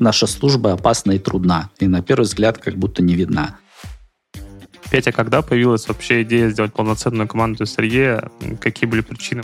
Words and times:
наша 0.00 0.26
служба 0.26 0.72
опасна 0.72 1.12
и 1.12 1.18
трудна, 1.18 1.70
и 1.78 1.86
на 1.86 2.02
первый 2.02 2.24
взгляд 2.24 2.58
как 2.58 2.74
будто 2.76 3.02
не 3.02 3.14
видна. 3.14 3.58
Петя, 4.90 5.12
когда 5.12 5.42
появилась 5.42 5.86
вообще 5.86 6.22
идея 6.22 6.48
сделать 6.48 6.72
полноценную 6.72 7.28
команду 7.28 7.62
SRE? 7.62 8.56
Какие 8.58 8.90
были 8.90 9.02
причины? 9.02 9.42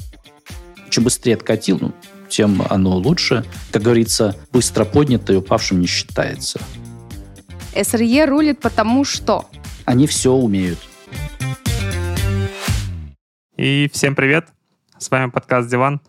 Чем 0.91 1.05
быстрее 1.05 1.35
откатил, 1.35 1.79
ну, 1.81 1.93
тем 2.29 2.63
оно 2.69 2.97
лучше. 2.97 3.45
Как 3.71 3.83
говорится, 3.83 4.35
быстро 4.53 4.85
поднятый 4.85 5.39
упавшим 5.39 5.81
не 5.81 5.87
считается. 5.87 6.61
SRE 7.75 8.27
рулит 8.27 8.61
потому 8.61 9.05
что? 9.05 9.47
Они 9.85 10.09
все 10.09 10.33
умеют. 10.33 10.79
И 13.57 13.89
всем 13.93 14.17
привет! 14.17 14.49
С 14.99 15.11
вами 15.11 15.31
подкаст 15.31 15.71
«Диван». 15.71 16.01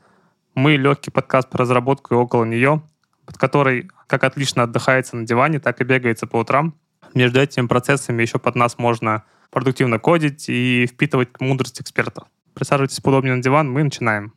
Мы 0.55 0.77
легкий 0.77 1.11
подкаст 1.11 1.49
по 1.49 1.59
разработку 1.59 2.15
и 2.15 2.17
около 2.17 2.43
нее, 2.45 2.81
под 3.27 3.37
который 3.37 3.91
как 4.07 4.23
отлично 4.23 4.63
отдыхается 4.63 5.17
на 5.17 5.27
диване, 5.27 5.59
так 5.59 5.81
и 5.81 5.83
бегается 5.83 6.25
по 6.25 6.37
утрам. 6.37 6.73
Между 7.13 7.39
этими 7.39 7.67
процессами 7.67 8.21
еще 8.21 8.39
под 8.39 8.55
нас 8.55 8.79
можно 8.79 9.23
продуктивно 9.51 9.99
кодить 9.99 10.49
и 10.49 10.87
впитывать 10.87 11.29
мудрость 11.39 11.81
эксперта. 11.81 12.23
Присаживайтесь 12.53 12.99
поудобнее 13.01 13.35
на 13.35 13.43
диван, 13.43 13.69
мы 13.69 13.83
начинаем. 13.83 14.33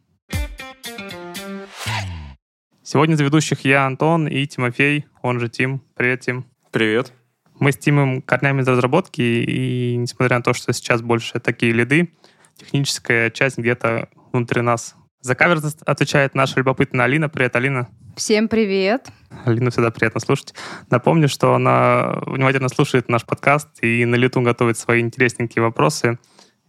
Сегодня 2.83 3.15
за 3.15 3.23
ведущих 3.23 3.65
я, 3.65 3.87
Антон, 3.87 4.27
и 4.27 4.45
Тимофей, 4.47 5.07
он 5.23 5.39
же 5.39 5.48
Тим. 5.48 5.81
Привет, 5.95 6.20
Тим. 6.20 6.45
Привет. 6.73 7.12
Мы 7.61 7.70
с 7.70 7.79
Тимом 7.79 8.23
корнями 8.23 8.62
из 8.62 8.69
разработки, 8.69 9.20
и 9.23 9.97
несмотря 9.97 10.39
на 10.39 10.43
то, 10.43 10.53
что 10.53 10.73
сейчас 10.73 11.01
больше 11.01 11.39
такие 11.39 11.73
лиды, 11.73 12.12
техническая 12.57 13.31
часть 13.31 13.59
где-то 13.59 14.09
внутри 14.33 14.62
нас. 14.62 14.97
За 15.20 15.34
кавер 15.34 15.61
отвечает 15.87 16.34
наша 16.34 16.59
любопытная 16.59 17.05
Алина. 17.05 17.29
Привет, 17.29 17.55
Алина. 17.55 17.89
Всем 18.20 18.48
привет. 18.48 19.09
Алину 19.47 19.70
всегда 19.70 19.91
приятно 19.91 20.20
слушать. 20.20 20.53
Напомню, 20.91 21.27
что 21.27 21.55
она 21.55 22.20
внимательно 22.27 22.69
слушает 22.69 23.08
наш 23.08 23.25
подкаст 23.25 23.69
и 23.83 24.05
на 24.05 24.14
лету 24.14 24.42
готовит 24.42 24.77
свои 24.77 25.00
интересненькие 25.00 25.62
вопросы, 25.62 26.19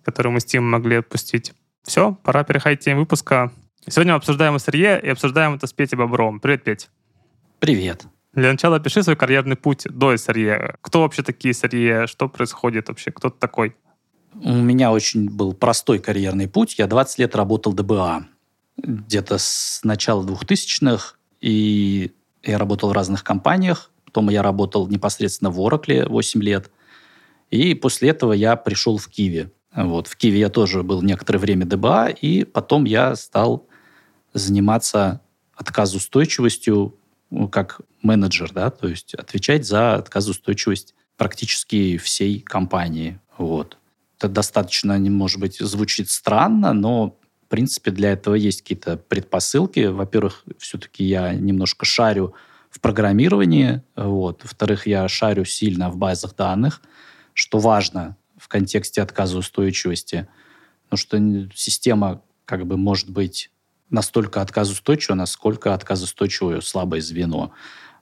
которые 0.01 0.31
мы 0.31 0.39
с 0.39 0.45
Тимом 0.45 0.71
могли 0.71 0.95
отпустить. 0.95 1.51
Все, 1.83 2.13
пора 2.23 2.45
переходить 2.45 2.79
к 2.79 2.83
теме 2.83 3.01
выпуска. 3.01 3.51
Сегодня 3.85 4.13
мы 4.13 4.19
обсуждаем 4.19 4.55
SRE 4.55 5.01
и 5.01 5.09
обсуждаем 5.09 5.55
это 5.55 5.67
с 5.67 5.73
Петей 5.73 5.97
Бобровым. 5.97 6.39
Привет, 6.39 6.63
Петь. 6.63 6.89
Привет. 7.59 8.05
Для 8.31 8.49
начала 8.49 8.77
опиши 8.77 9.03
свой 9.03 9.17
карьерный 9.17 9.57
путь 9.57 9.83
до 9.89 10.13
SRE. 10.13 10.75
Кто 10.79 11.01
вообще 11.01 11.21
такие 11.21 11.53
SRE? 11.53 12.07
Что 12.07 12.29
происходит 12.29 12.87
вообще? 12.87 13.11
Кто 13.11 13.29
ты 13.29 13.37
такой? 13.37 13.75
У 14.35 14.53
меня 14.53 14.93
очень 14.93 15.29
был 15.29 15.51
простой 15.51 15.99
карьерный 15.99 16.47
путь. 16.47 16.75
Я 16.77 16.87
20 16.87 17.19
лет 17.19 17.35
работал 17.35 17.73
ДБА. 17.73 18.23
Где-то 18.77 19.37
с 19.37 19.81
начала 19.83 20.25
2000-х. 20.25 21.15
И 21.41 22.11
я 22.43 22.57
работал 22.57 22.89
в 22.89 22.93
разных 22.93 23.23
компаниях. 23.23 23.91
Потом 24.05 24.29
я 24.29 24.41
работал 24.41 24.87
непосредственно 24.87 25.49
в 25.49 25.59
Oracle 25.59 26.07
8 26.07 26.41
лет. 26.41 26.71
И 27.49 27.73
после 27.73 28.09
этого 28.09 28.33
я 28.33 28.55
пришел 28.55 28.97
в 28.97 29.07
Киви. 29.07 29.51
Вот. 29.75 30.07
В 30.07 30.15
Киеве 30.15 30.39
я 30.39 30.49
тоже 30.49 30.83
был 30.83 31.01
некоторое 31.01 31.39
время 31.39 31.65
ДБА, 31.65 32.09
и 32.09 32.43
потом 32.43 32.85
я 32.85 33.15
стал 33.15 33.67
заниматься 34.33 35.21
отказоустойчивостью 35.55 36.97
ну, 37.31 37.47
как 37.47 37.81
менеджер, 38.01 38.51
да, 38.53 38.69
то 38.69 38.87
есть 38.87 39.13
отвечать 39.15 39.65
за 39.65 39.95
отказоустойчивость 39.95 40.93
практически 41.17 41.97
всей 41.97 42.41
компании. 42.41 43.19
Вот. 43.37 43.77
Это 44.17 44.27
достаточно, 44.27 44.99
может 44.99 45.39
быть, 45.39 45.57
звучит 45.57 46.09
странно, 46.09 46.73
но, 46.73 47.17
принципе, 47.51 47.91
для 47.91 48.13
этого 48.13 48.35
есть 48.35 48.61
какие-то 48.61 48.97
предпосылки. 48.97 49.85
Во-первых, 49.87 50.45
все-таки 50.57 51.03
я 51.03 51.33
немножко 51.33 51.85
шарю 51.85 52.33
в 52.69 52.79
программировании, 52.79 53.83
вот. 53.95 54.43
Во-вторых, 54.43 54.87
я 54.87 55.07
шарю 55.09 55.43
сильно 55.43 55.89
в 55.89 55.97
базах 55.97 56.35
данных, 56.35 56.81
что 57.33 57.59
важно 57.59 58.15
в 58.37 58.47
контексте 58.47 59.01
отказоустойчивости, 59.01 60.27
потому 60.89 60.97
что 60.97 61.49
система 61.53 62.21
как 62.45 62.65
бы 62.65 62.77
может 62.77 63.09
быть 63.09 63.51
настолько 63.89 64.41
отказоустойчива, 64.41 65.15
насколько 65.15 65.73
отказоустойчивое 65.73 66.61
слабое 66.61 67.01
звено. 67.01 67.51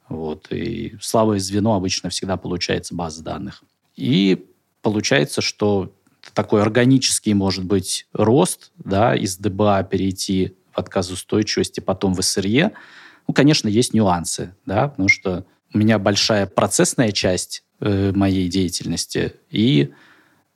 Вот. 0.08 0.52
И 0.52 0.96
слабое 1.02 1.40
звено 1.40 1.74
обычно 1.74 2.09
всегда 2.12 2.38
получается 2.38 2.94
база 2.94 3.24
данных. 3.24 3.64
И 3.96 4.46
получается, 4.84 5.42
что 5.42 5.96
такой 6.44 6.62
органический, 6.62 7.34
может 7.34 7.66
быть, 7.66 8.08
рост 8.14 8.72
да, 8.78 9.14
из 9.14 9.38
ДБА 9.38 9.84
перейти 9.84 10.56
в 10.72 10.80
отказоустойчивость 10.80 11.80
и 11.80 11.82
потом 11.82 12.14
в 12.14 12.22
СРЕ. 12.22 12.72
Ну, 13.28 13.34
конечно, 13.34 13.68
есть 13.68 13.94
нюансы, 13.94 14.56
да, 14.66 14.88
потому 14.88 15.10
что 15.10 15.46
у 15.74 15.78
меня 15.78 16.00
большая 16.00 16.46
процессная 16.46 17.12
часть 17.12 17.66
э, 17.82 18.14
моей 18.16 18.48
деятельности, 18.48 19.34
и 19.52 19.92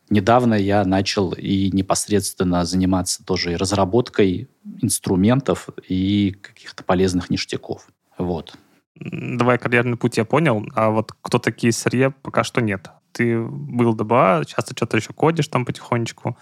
недавно 0.10 0.54
я 0.54 0.86
начал 0.86 1.34
и 1.34 1.70
непосредственно 1.72 2.64
заниматься 2.64 3.26
тоже 3.26 3.52
и 3.52 3.58
разработкой 3.58 4.48
инструментов 4.82 5.68
и 5.90 6.34
каких-то 6.42 6.86
полезных 6.86 7.30
ништяков. 7.30 7.90
Вот. 8.18 8.56
Давай 8.96 9.58
карьерный 9.58 9.98
путь 9.98 10.16
я 10.16 10.24
понял, 10.24 10.66
а 10.76 10.92
вот 10.92 11.12
кто 11.22 11.40
такие 11.40 11.74
сырье, 11.74 12.12
пока 12.12 12.46
что 12.46 12.62
нет. 12.62 12.90
Ты 13.14 13.42
был 13.42 13.94
ДБА, 13.94 14.44
часто 14.46 14.76
что-то 14.76 14.98
еще 14.98 15.14
кодишь 15.14 15.48
там 15.48 15.66
потихонечку. 15.66 16.38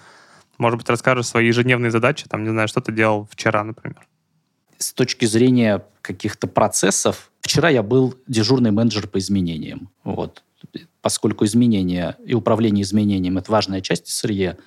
Может 0.58 0.80
быть, 0.80 0.90
расскажешь 0.90 1.28
свои 1.28 1.48
ежедневные 1.48 1.92
задачи, 1.92 2.26
там, 2.28 2.44
не 2.44 2.50
знаю, 2.50 2.68
что 2.68 2.82
ты 2.82 2.92
делал 2.92 3.28
вчера, 3.32 3.64
например. 3.64 4.08
С 4.78 4.94
точки 4.94 5.26
зрения 5.26 5.86
каких-то 6.02 6.48
процессов, 6.48 7.32
вчера 7.42 7.70
я 7.70 7.84
был 7.84 8.16
дежурный 8.28 8.72
менеджер 8.72 9.08
по 9.08 9.20
изменениям. 9.20 9.90
Вот 10.04 10.44
поскольку 11.02 11.46
изменения 11.46 12.18
и 12.26 12.34
управление 12.34 12.84
изменением– 12.84 13.38
это 13.40 13.52
важная 13.52 13.82
часть 13.82 14.08
сырье, 14.08 14.58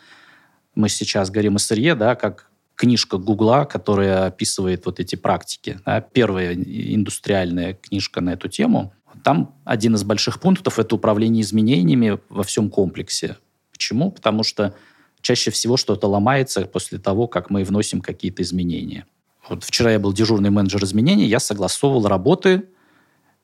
мы 0.75 0.89
сейчас 0.89 1.31
говорим 1.31 1.57
о 1.57 1.59
сырье, 1.59 1.95
да, 1.95 2.17
как 2.17 2.51
книжка 2.75 3.19
Гугла, 3.19 3.65
которая 3.65 4.27
описывает 4.27 4.87
вот 4.87 4.99
эти 4.99 5.15
практики. 5.15 5.79
Да, 5.87 6.01
первая 6.01 6.55
индустриальная 6.55 7.75
книжка 7.75 8.21
на 8.21 8.31
эту 8.31 8.49
тему. 8.49 8.93
Там 9.23 9.55
один 9.65 9.95
из 9.95 10.05
больших 10.05 10.41
пунктов– 10.41 10.79
это 10.81 10.95
управление 10.95 11.43
изменениями 11.43 12.19
во 12.29 12.43
всем 12.43 12.71
комплексе. 12.71 13.37
Почему? 13.73 14.11
Потому 14.11 14.43
что 14.43 14.75
чаще 15.21 15.51
всего 15.51 15.77
что-то 15.77 16.07
ломается 16.07 16.63
после 16.63 16.99
того, 16.99 17.27
как 17.27 17.51
мы 17.51 17.65
вносим 17.65 18.01
какие-то 18.01 18.43
изменения. 18.43 19.07
Вот 19.49 19.65
вчера 19.65 19.93
я 19.93 19.99
был 19.99 20.13
дежурный 20.13 20.51
менеджер 20.51 20.83
изменений, 20.85 21.27
я 21.27 21.39
согласовывал 21.39 22.07
работы 22.07 22.65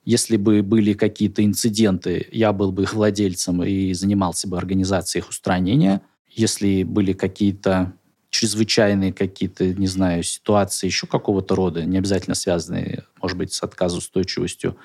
если 0.05 0.37
бы 0.37 0.63
были 0.63 0.95
какие-то 0.95 1.45
инциденты, 1.45 2.27
я 2.33 2.53
был 2.53 2.73
бы 2.73 2.85
их 2.85 2.95
владельцем 2.95 3.63
и 3.63 3.93
занимался 3.93 4.49
бы 4.49 4.57
организацией 4.57 5.23
их 5.23 5.29
устранения. 5.29 6.01
Если 6.29 6.85
были 6.85 7.13
какие-то 7.13 7.93
чрезвычайные 8.31 9.13
какие-то, 9.13 9.67
не 9.75 9.89
знаю, 9.89 10.23
ситуации 10.23 10.87
еще 10.87 11.07
какого-то 11.07 11.55
рода, 11.55 11.85
не 11.85 11.99
обязательно 11.99 12.35
связанные, 12.35 13.05
может 13.21 13.37
быть, 13.37 13.53
с 13.53 13.63
отказоустойчивостью, 13.63 14.77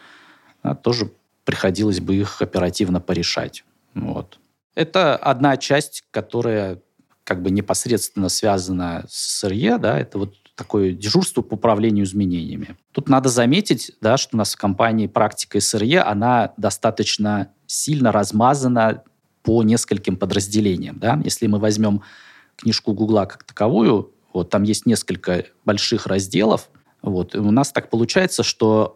тоже 0.74 1.12
приходилось 1.44 2.00
бы 2.00 2.16
их 2.16 2.42
оперативно 2.42 3.00
порешать. 3.00 3.64
Вот. 3.94 4.40
Это 4.74 5.16
одна 5.16 5.58
часть, 5.58 6.04
которая 6.12 6.82
как 7.24 7.42
бы 7.42 7.52
непосредственно 7.52 8.30
связана 8.30 9.06
с 9.10 9.40
СРЕ, 9.40 9.78
да, 9.78 10.00
это 10.00 10.18
вот 10.20 10.36
такое 10.56 10.92
дежурство 10.92 11.42
по 11.42 11.56
управлению 11.56 12.06
изменениями. 12.06 12.78
Тут 12.92 13.10
надо 13.10 13.30
заметить, 13.30 13.92
да, 14.02 14.18
что 14.18 14.36
у 14.36 14.38
нас 14.38 14.54
в 14.54 14.58
компании 14.58 15.08
практика 15.08 15.60
СРЕ, 15.60 16.00
она 16.00 16.54
достаточно 16.58 17.50
сильно 17.68 18.12
размазана 18.12 19.04
по 19.44 19.64
нескольким 19.64 20.18
подразделениям. 20.18 20.98
Да? 20.98 21.20
Если 21.24 21.48
мы 21.48 21.60
возьмем 21.60 22.02
книжку 22.56 22.94
Гугла 22.94 23.26
как 23.26 23.44
таковую, 23.44 24.14
вот, 24.34 24.50
там 24.50 24.64
есть 24.64 24.86
несколько 24.86 25.46
больших 25.66 26.08
разделов, 26.08 26.70
вот, 27.02 27.36
и 27.36 27.38
у 27.38 27.52
нас 27.52 27.72
так 27.72 27.90
получается, 27.90 28.44
что 28.44 28.96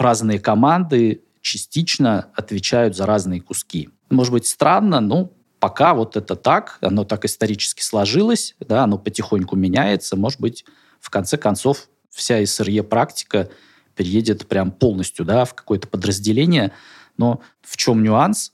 разные 0.00 0.38
команды 0.38 1.22
частично 1.40 2.30
отвечают 2.34 2.96
за 2.96 3.06
разные 3.06 3.40
куски. 3.40 3.90
Может 4.10 4.32
быть, 4.32 4.46
странно, 4.46 5.00
но 5.00 5.32
пока 5.60 5.94
вот 5.94 6.16
это 6.16 6.36
так, 6.36 6.78
оно 6.80 7.04
так 7.04 7.24
исторически 7.24 7.82
сложилось, 7.82 8.54
да, 8.60 8.84
оно 8.84 8.98
потихоньку 8.98 9.56
меняется, 9.56 10.16
может 10.16 10.40
быть, 10.40 10.64
в 11.00 11.10
конце 11.10 11.36
концов 11.36 11.88
вся 12.10 12.44
СРЕ-практика 12.44 13.50
переедет 13.94 14.46
прям 14.46 14.70
полностью 14.70 15.24
да, 15.24 15.44
в 15.44 15.54
какое-то 15.54 15.88
подразделение. 15.88 16.72
Но 17.16 17.40
в 17.62 17.76
чем 17.76 18.02
нюанс? 18.02 18.52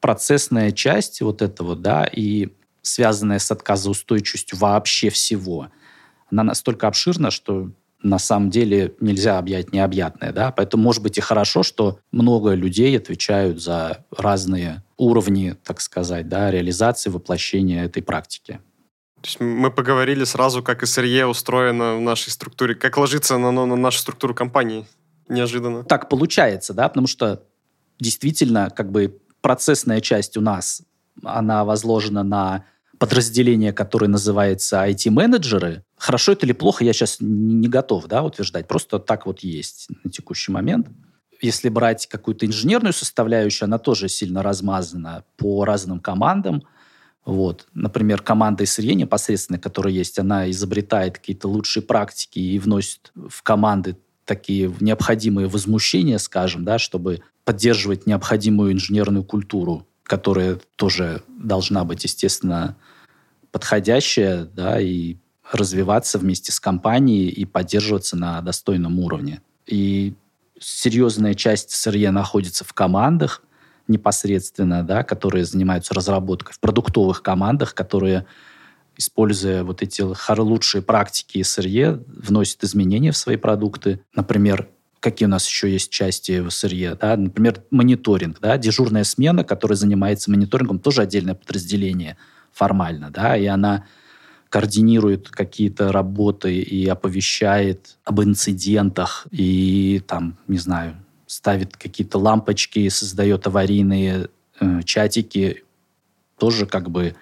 Процессная 0.00 0.72
часть 0.72 1.22
вот 1.22 1.42
этого, 1.42 1.76
да, 1.76 2.04
и 2.04 2.48
связанная 2.82 3.38
с 3.38 3.50
отказоустойчивостью 3.50 4.58
вообще 4.58 5.10
всего, 5.10 5.68
она 6.30 6.42
настолько 6.42 6.88
обширна, 6.88 7.30
что 7.30 7.70
на 8.02 8.18
самом 8.18 8.50
деле 8.50 8.94
нельзя 9.00 9.38
объять 9.38 9.72
необъятное. 9.72 10.32
Да? 10.32 10.52
Поэтому, 10.52 10.82
может 10.82 11.02
быть, 11.02 11.18
и 11.18 11.20
хорошо, 11.20 11.62
что 11.62 11.98
много 12.10 12.54
людей 12.54 12.96
отвечают 12.96 13.62
за 13.62 14.04
разные 14.16 14.82
уровни, 14.96 15.56
так 15.64 15.80
сказать, 15.80 16.28
да, 16.28 16.50
реализации, 16.50 17.10
воплощения 17.10 17.84
этой 17.84 18.02
практики. 18.02 18.60
То 19.20 19.28
есть 19.28 19.40
мы 19.40 19.70
поговорили 19.70 20.24
сразу, 20.24 20.62
как 20.62 20.82
SRE 20.82 21.24
устроено 21.26 21.96
в 21.96 22.00
нашей 22.00 22.30
структуре, 22.30 22.74
как 22.74 22.96
ложится 22.96 23.38
на, 23.38 23.52
на 23.52 23.76
нашу 23.76 23.98
структуру 23.98 24.34
компании. 24.34 24.86
неожиданно. 25.28 25.84
Так 25.84 26.08
получается, 26.08 26.74
да, 26.74 26.88
потому 26.88 27.06
что 27.06 27.44
действительно 28.00 28.68
как 28.70 28.90
бы 28.90 29.20
процессная 29.40 30.00
часть 30.00 30.36
у 30.36 30.40
нас, 30.40 30.82
она 31.22 31.64
возложена 31.64 32.22
на 32.24 32.64
подразделение, 33.02 33.72
которое 33.72 34.06
называется 34.06 34.76
IT-менеджеры. 34.86 35.82
Хорошо 35.96 36.34
это 36.34 36.46
или 36.46 36.52
плохо, 36.52 36.84
я 36.84 36.92
сейчас 36.92 37.16
не 37.18 37.66
готов 37.66 38.06
да, 38.06 38.22
утверждать. 38.22 38.68
Просто 38.68 39.00
так 39.00 39.26
вот 39.26 39.40
есть 39.40 39.88
на 40.04 40.10
текущий 40.12 40.52
момент. 40.52 40.86
Если 41.40 41.68
брать 41.68 42.06
какую-то 42.06 42.46
инженерную 42.46 42.92
составляющую, 42.92 43.66
она 43.66 43.78
тоже 43.78 44.08
сильно 44.08 44.44
размазана 44.44 45.24
по 45.36 45.64
разным 45.64 45.98
командам. 45.98 46.62
Вот. 47.24 47.66
Например, 47.74 48.22
команда 48.22 48.64
сырье 48.66 48.94
непосредственно, 48.94 49.58
которая 49.58 49.92
есть, 49.92 50.20
она 50.20 50.48
изобретает 50.52 51.18
какие-то 51.18 51.48
лучшие 51.48 51.82
практики 51.82 52.38
и 52.38 52.60
вносит 52.60 53.10
в 53.16 53.42
команды 53.42 53.96
такие 54.24 54.72
необходимые 54.78 55.48
возмущения, 55.48 56.18
скажем, 56.18 56.64
да, 56.64 56.78
чтобы 56.78 57.22
поддерживать 57.44 58.06
необходимую 58.06 58.70
инженерную 58.70 59.24
культуру, 59.24 59.88
которая 60.04 60.60
тоже 60.76 61.24
должна 61.26 61.82
быть, 61.82 62.04
естественно, 62.04 62.76
подходящая, 63.52 64.44
да, 64.44 64.80
и 64.80 65.16
развиваться 65.52 66.18
вместе 66.18 66.50
с 66.50 66.58
компанией 66.58 67.28
и 67.28 67.44
поддерживаться 67.44 68.16
на 68.16 68.40
достойном 68.40 68.98
уровне. 68.98 69.42
И 69.66 70.14
серьезная 70.58 71.34
часть 71.34 71.70
СРЕ 71.70 72.10
находится 72.10 72.64
в 72.64 72.72
командах 72.72 73.42
непосредственно, 73.88 74.82
да, 74.82 75.02
которые 75.02 75.44
занимаются 75.44 75.94
разработкой, 75.94 76.54
в 76.54 76.60
продуктовых 76.60 77.22
командах, 77.22 77.74
которые, 77.74 78.26
используя 78.96 79.64
вот 79.64 79.82
эти 79.82 80.02
лучшие 80.40 80.82
практики 80.82 81.42
СРЕ, 81.42 82.02
вносят 82.06 82.64
изменения 82.64 83.12
в 83.12 83.16
свои 83.16 83.36
продукты. 83.36 84.00
Например, 84.14 84.68
какие 85.00 85.26
у 85.26 85.30
нас 85.30 85.46
еще 85.46 85.70
есть 85.70 85.90
части 85.90 86.40
в 86.40 86.50
СРЕ, 86.50 86.94
да? 86.94 87.16
например, 87.16 87.62
мониторинг, 87.70 88.38
да? 88.40 88.56
дежурная 88.56 89.04
смена, 89.04 89.44
которая 89.44 89.76
занимается 89.76 90.30
мониторингом, 90.30 90.78
тоже 90.78 91.02
отдельное 91.02 91.34
подразделение 91.34 92.16
формально, 92.52 93.10
да, 93.10 93.36
и 93.36 93.46
она 93.46 93.84
координирует 94.48 95.30
какие-то 95.30 95.92
работы 95.92 96.58
и 96.60 96.86
оповещает 96.86 97.96
об 98.04 98.20
инцидентах, 98.20 99.26
и 99.30 100.02
там, 100.06 100.36
не 100.46 100.58
знаю, 100.58 100.94
ставит 101.26 101.76
какие-то 101.76 102.18
лампочки, 102.18 102.88
создает 102.90 103.46
аварийные 103.46 104.28
э, 104.60 104.82
чатики, 104.84 105.64
тоже 106.38 106.66
как 106.66 106.90
бы 106.90 107.16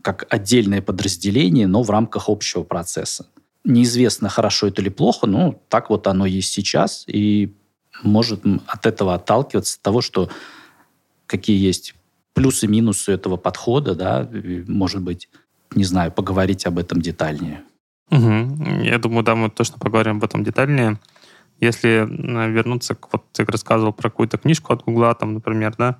как 0.00 0.24
отдельное 0.30 0.80
подразделение, 0.80 1.66
но 1.66 1.82
в 1.82 1.90
рамках 1.90 2.28
общего 2.28 2.62
процесса. 2.62 3.26
Неизвестно, 3.64 4.28
хорошо 4.28 4.68
это 4.68 4.80
или 4.80 4.88
плохо, 4.88 5.26
но 5.26 5.60
так 5.68 5.90
вот 5.90 6.06
оно 6.06 6.24
есть 6.24 6.52
сейчас, 6.52 7.04
и 7.08 7.52
может 8.02 8.42
от 8.66 8.86
этого 8.86 9.14
отталкиваться, 9.14 9.76
от 9.76 9.82
того, 9.82 10.00
что 10.00 10.30
какие 11.26 11.60
есть 11.60 11.94
плюсы-минусы 12.36 13.12
этого 13.12 13.36
подхода, 13.38 13.94
да, 13.94 14.28
может 14.68 15.02
быть, 15.02 15.28
не 15.74 15.84
знаю, 15.84 16.12
поговорить 16.12 16.66
об 16.66 16.78
этом 16.78 17.00
детальнее. 17.00 17.62
Угу. 18.10 18.82
Я 18.82 18.98
думаю, 18.98 19.24
да, 19.24 19.34
мы 19.34 19.50
точно 19.50 19.78
поговорим 19.78 20.18
об 20.18 20.24
этом 20.24 20.44
детальнее. 20.44 21.00
Если 21.60 22.06
вернуться, 22.06 22.94
к, 22.94 23.08
вот 23.10 23.24
ты 23.32 23.44
рассказывал 23.46 23.94
про 23.94 24.10
какую-то 24.10 24.36
книжку 24.36 24.74
от 24.74 24.84
Гугла, 24.84 25.14
там, 25.14 25.32
например, 25.32 25.74
да, 25.78 25.96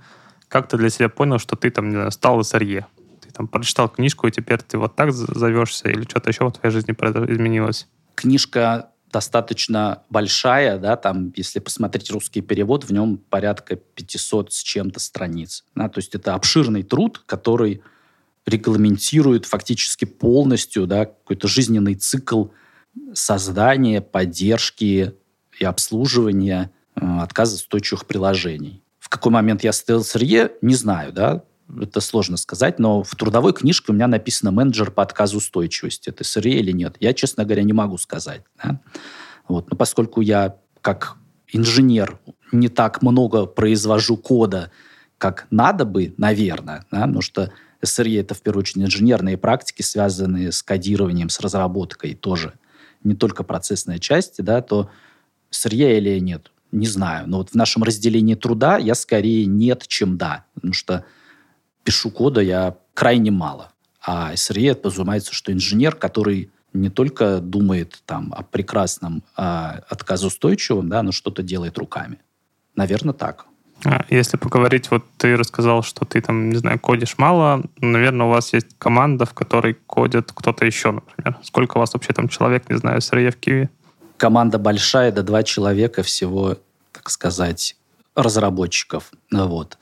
как 0.48 0.68
ты 0.68 0.76
для 0.76 0.90
себя 0.90 1.08
понял, 1.08 1.38
что 1.38 1.56
ты 1.56 1.70
там 1.70 1.88
не 1.88 1.94
знаю, 1.94 2.10
стал 2.10 2.44
СРЕ? 2.44 2.86
Ты 3.22 3.30
там 3.30 3.48
прочитал 3.48 3.88
книжку, 3.88 4.28
и 4.28 4.30
теперь 4.30 4.60
ты 4.60 4.76
вот 4.76 4.94
так 4.94 5.12
зовешься, 5.12 5.88
или 5.88 6.02
что-то 6.02 6.30
еще 6.30 6.46
в 6.46 6.52
твоей 6.52 6.72
жизни 6.72 6.92
изменилось? 6.92 7.88
Книжка 8.14 8.90
достаточно 9.10 10.02
большая, 10.10 10.78
да, 10.78 10.96
там, 10.96 11.32
если 11.36 11.58
посмотреть 11.58 12.10
русский 12.10 12.40
перевод, 12.40 12.84
в 12.84 12.92
нем 12.92 13.18
порядка 13.18 13.76
500 13.76 14.52
с 14.52 14.62
чем-то 14.62 15.00
страниц. 15.00 15.64
Да, 15.74 15.88
то 15.88 15.98
есть 15.98 16.14
это 16.14 16.34
обширный 16.34 16.82
труд, 16.82 17.22
который 17.26 17.82
регламентирует 18.46 19.44
фактически 19.44 20.04
полностью 20.04 20.86
да, 20.86 21.06
какой-то 21.06 21.48
жизненный 21.48 21.94
цикл 21.94 22.46
создания, 23.12 24.00
поддержки 24.00 25.14
и 25.58 25.64
обслуживания 25.64 26.70
э, 26.94 27.00
отказоустойчивых 27.20 28.06
приложений. 28.06 28.82
В 28.98 29.08
какой 29.08 29.32
момент 29.32 29.64
я 29.64 29.72
стал 29.72 30.02
сырье, 30.02 30.52
не 30.62 30.74
знаю, 30.74 31.12
да, 31.12 31.44
это 31.80 32.00
сложно 32.00 32.36
сказать, 32.36 32.78
но 32.78 33.02
в 33.02 33.14
трудовой 33.16 33.52
книжке 33.52 33.92
у 33.92 33.94
меня 33.94 34.06
написано 34.06 34.50
менеджер 34.50 34.90
по 34.90 35.02
отказоустойчивости. 35.02 36.10
Это 36.10 36.24
сырье 36.24 36.58
или 36.58 36.72
нет? 36.72 36.96
Я, 37.00 37.12
честно 37.12 37.44
говоря, 37.44 37.62
не 37.62 37.72
могу 37.72 37.98
сказать. 37.98 38.42
Да? 38.62 38.80
Вот. 39.48 39.70
Но 39.70 39.76
поскольку 39.76 40.20
я 40.20 40.56
как 40.80 41.16
инженер 41.52 42.18
не 42.52 42.68
так 42.68 43.02
много 43.02 43.46
произвожу 43.46 44.16
кода, 44.16 44.70
как 45.18 45.46
надо 45.50 45.84
бы, 45.84 46.14
наверное, 46.18 46.84
да, 46.90 47.02
потому 47.02 47.22
что 47.22 47.52
СРЕ 47.82 48.20
это 48.20 48.34
в 48.34 48.42
первую 48.42 48.60
очередь 48.60 48.84
инженерные 48.84 49.36
практики, 49.36 49.82
связанные 49.82 50.52
с 50.52 50.62
кодированием, 50.62 51.28
с 51.28 51.40
разработкой 51.40 52.14
тоже. 52.14 52.54
Не 53.02 53.14
только 53.14 53.42
процессная 53.42 53.98
часть, 53.98 54.42
да, 54.42 54.60
то 54.60 54.90
СРЕ 55.50 55.98
или 55.98 56.18
нет, 56.18 56.50
не 56.72 56.86
знаю. 56.86 57.28
Но 57.28 57.38
вот 57.38 57.50
в 57.50 57.54
нашем 57.54 57.82
разделении 57.82 58.34
труда 58.34 58.78
я 58.78 58.94
скорее 58.94 59.46
нет, 59.46 59.86
чем 59.86 60.18
да. 60.18 60.44
Потому 60.54 60.72
что 60.72 61.04
пишу 61.86 62.10
кода 62.10 62.40
я 62.42 62.76
крайне 62.94 63.30
мало. 63.30 63.72
А 64.04 64.36
СРЕ 64.36 64.74
подразумевается, 64.74 65.32
что 65.32 65.52
инженер, 65.52 65.94
который 65.94 66.50
не 66.72 66.90
только 66.90 67.38
думает 67.38 68.02
там 68.04 68.34
о 68.36 68.42
прекрасном, 68.42 69.22
о 69.34 69.78
отказоустойчивом, 69.88 70.88
да, 70.88 71.02
но 71.02 71.12
что-то 71.12 71.42
делает 71.42 71.78
руками. 71.78 72.18
Наверное, 72.74 73.14
так. 73.14 73.46
А, 73.84 74.04
если 74.10 74.36
поговорить, 74.36 74.90
вот 74.90 75.04
ты 75.16 75.36
рассказал, 75.36 75.82
что 75.82 76.04
ты 76.04 76.20
там, 76.20 76.50
не 76.50 76.56
знаю, 76.56 76.78
кодишь 76.78 77.18
мало, 77.18 77.62
наверное, 77.80 78.26
у 78.26 78.30
вас 78.30 78.52
есть 78.52 78.68
команда, 78.78 79.24
в 79.24 79.32
которой 79.32 79.74
кодит 79.74 80.32
кто-то 80.32 80.66
еще, 80.66 80.90
например. 80.90 81.38
Сколько 81.42 81.78
у 81.78 81.80
вас 81.80 81.94
вообще 81.94 82.12
там 82.12 82.28
человек, 82.28 82.68
не 82.68 82.76
знаю, 82.76 83.00
СРЕ 83.00 83.30
в 83.30 83.36
Киеве? 83.36 83.70
Команда 84.16 84.58
большая, 84.58 85.12
до 85.12 85.22
два 85.22 85.42
человека 85.42 86.02
всего, 86.02 86.56
так 86.92 87.10
сказать, 87.10 87.76
разработчиков. 88.14 89.12
Вот. 89.30 89.78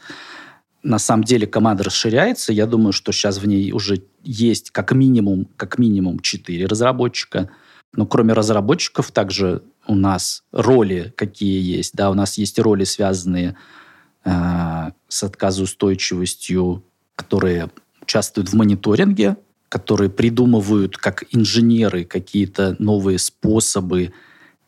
На 0.84 1.00
самом 1.00 1.24
деле 1.24 1.46
команда 1.46 1.82
расширяется. 1.82 2.52
Я 2.52 2.66
думаю, 2.66 2.92
что 2.92 3.10
сейчас 3.10 3.38
в 3.38 3.46
ней 3.46 3.72
уже 3.72 4.04
есть 4.22 4.70
как 4.70 4.92
минимум, 4.92 5.48
как 5.56 5.78
минимум 5.78 6.20
4 6.20 6.66
разработчика. 6.66 7.50
Но 7.92 8.06
кроме 8.06 8.32
разработчиков 8.34 9.10
также 9.10 9.62
у 9.86 9.96
нас 9.96 10.44
роли 10.52 11.12
какие 11.16 11.60
есть. 11.60 11.94
Да, 11.94 12.10
у 12.10 12.14
нас 12.14 12.38
есть 12.38 12.58
роли, 12.58 12.84
связанные 12.84 13.56
Э, 14.24 14.90
с 15.08 15.22
отказоустойчивостью, 15.22 16.82
которые 17.14 17.70
участвуют 18.00 18.48
в 18.48 18.54
мониторинге, 18.54 19.36
которые 19.68 20.10
придумывают 20.10 20.96
как 20.96 21.24
инженеры 21.30 22.04
какие-то 22.04 22.74
новые 22.78 23.18
способы 23.18 24.12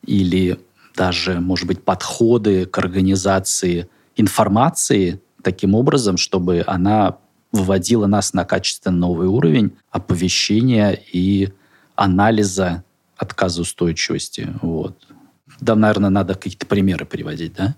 или 0.05 0.59
даже, 0.95 1.39
может 1.39 1.67
быть, 1.67 1.83
подходы 1.83 2.65
к 2.65 2.77
организации 2.77 3.89
информации 4.15 5.21
таким 5.41 5.75
образом, 5.75 6.17
чтобы 6.17 6.63
она 6.65 7.17
выводила 7.51 8.07
нас 8.07 8.33
на 8.33 8.45
качественно 8.45 8.97
новый 8.97 9.27
уровень 9.27 9.77
оповещения 9.91 10.91
и 10.91 11.49
анализа 11.95 12.83
отказоустойчивости. 13.15 14.53
Вот. 14.61 15.07
Да, 15.59 15.75
наверное, 15.75 16.09
надо 16.09 16.35
какие-то 16.35 16.65
примеры 16.65 17.05
приводить, 17.05 17.53
да? 17.53 17.75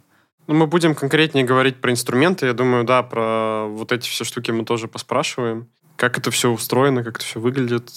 Ну, 0.48 0.56
мы 0.56 0.68
будем 0.68 0.96
конкретнее 0.96 1.46
говорить 1.46 1.78
про 1.78 1.92
инструменты. 1.92 2.48
Я 2.48 2.54
думаю, 2.54 2.84
да, 2.84 3.04
про 3.04 3.68
вот 3.68 3.92
эти 3.92 4.10
все 4.10 4.24
штуки 4.24 4.52
мы 4.52 4.66
тоже 4.66 4.88
поспрашиваем. 4.88 5.68
Как 5.96 6.18
это 6.18 6.32
все 6.32 6.50
устроено, 6.50 7.04
как 7.04 7.18
это 7.18 7.26
все 7.26 7.40
выглядит, 7.40 7.92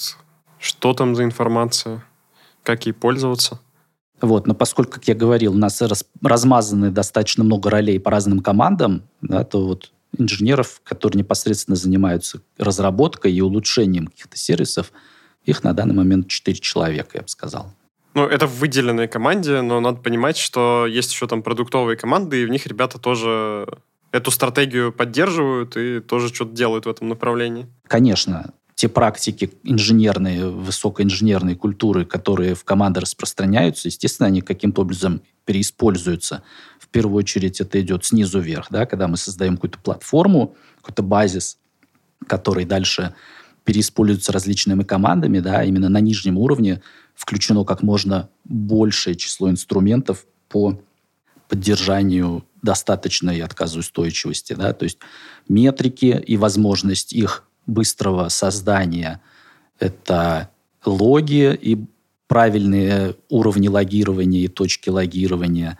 что 0.58 0.92
там 0.92 1.16
за 1.16 1.24
информация, 1.24 2.04
как 2.62 2.86
ей 2.86 2.92
пользоваться. 2.92 3.60
Вот, 4.22 4.46
но 4.46 4.54
поскольку, 4.54 4.92
как 4.92 5.08
я 5.08 5.14
говорил, 5.14 5.52
у 5.52 5.58
нас 5.58 5.82
раз, 5.82 6.06
размазаны 6.22 6.90
достаточно 6.90 7.44
много 7.44 7.68
ролей 7.68 7.98
по 7.98 8.10
разным 8.10 8.38
командам, 8.38 9.02
да, 9.20 9.44
то 9.44 9.66
вот 9.66 9.92
инженеров, 10.16 10.80
которые 10.84 11.18
непосредственно 11.18 11.76
занимаются 11.76 12.40
разработкой 12.56 13.32
и 13.32 13.40
улучшением 13.40 14.06
каких-то 14.06 14.36
сервисов, 14.36 14.92
их 15.44 15.64
на 15.64 15.72
данный 15.72 15.94
момент 15.94 16.28
4 16.28 16.56
человека, 16.58 17.10
я 17.14 17.22
бы 17.22 17.28
сказал. 17.28 17.74
Ну, 18.14 18.24
это 18.24 18.46
в 18.46 18.58
выделенной 18.58 19.08
команде, 19.08 19.60
но 19.62 19.80
надо 19.80 19.98
понимать, 19.98 20.36
что 20.36 20.86
есть 20.86 21.12
еще 21.12 21.26
там 21.26 21.42
продуктовые 21.42 21.96
команды, 21.96 22.42
и 22.42 22.46
в 22.46 22.50
них 22.50 22.66
ребята 22.66 22.98
тоже 22.98 23.66
эту 24.12 24.30
стратегию 24.30 24.92
поддерживают 24.92 25.76
и 25.76 26.00
тоже 26.00 26.28
что-то 26.28 26.52
делают 26.52 26.86
в 26.86 26.90
этом 26.90 27.08
направлении. 27.08 27.66
Конечно, 27.88 28.52
те 28.74 28.88
практики 28.88 29.52
инженерные, 29.64 30.48
высокоинженерной 30.48 31.54
культуры, 31.54 32.04
которые 32.04 32.54
в 32.54 32.64
команды 32.64 33.00
распространяются, 33.00 33.88
естественно, 33.88 34.26
они 34.26 34.40
каким-то 34.40 34.82
образом 34.82 35.22
переиспользуются. 35.44 36.42
В 36.78 36.88
первую 36.88 37.18
очередь 37.18 37.60
это 37.60 37.80
идет 37.80 38.04
снизу 38.04 38.40
вверх, 38.40 38.68
да, 38.70 38.86
когда 38.86 39.08
мы 39.08 39.16
создаем 39.16 39.56
какую-то 39.56 39.78
платформу, 39.78 40.54
какой-то 40.80 41.02
базис, 41.02 41.58
который 42.26 42.64
дальше 42.64 43.14
переиспользуется 43.64 44.32
различными 44.32 44.82
командами, 44.82 45.38
да, 45.38 45.62
именно 45.62 45.88
на 45.88 46.00
нижнем 46.00 46.38
уровне 46.38 46.82
включено 47.14 47.64
как 47.64 47.82
можно 47.82 48.28
большее 48.44 49.14
число 49.14 49.50
инструментов 49.50 50.26
по 50.48 50.80
поддержанию 51.48 52.44
достаточной 52.62 53.40
отказоустойчивости. 53.40 54.54
Да? 54.54 54.72
То 54.72 54.84
есть 54.84 54.98
метрики 55.48 56.22
и 56.26 56.36
возможность 56.36 57.12
их 57.12 57.44
быстрого 57.66 58.28
создания– 58.28 59.20
это 59.78 60.48
логи 60.84 61.58
и 61.60 61.78
правильные 62.28 63.16
уровни 63.28 63.68
логирования 63.68 64.40
и 64.40 64.48
точки 64.48 64.88
логирования. 64.88 65.76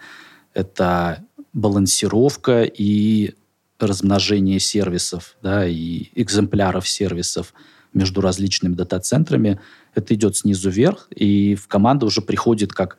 Это 0.54 1.24
балансировка 1.52 2.64
и 2.64 3.34
размножение 3.78 4.60
сервисов 4.60 5.36
да, 5.42 5.66
и 5.66 6.08
экземпляров 6.14 6.88
сервисов 6.88 7.54
между 7.94 8.20
различными 8.20 8.74
дата-центрами. 8.74 9.60
Это 9.94 10.14
идет 10.14 10.36
снизу 10.36 10.70
вверх, 10.70 11.08
и 11.14 11.54
в 11.54 11.68
команду 11.68 12.06
уже 12.06 12.22
приходит 12.22 12.72
как 12.72 12.98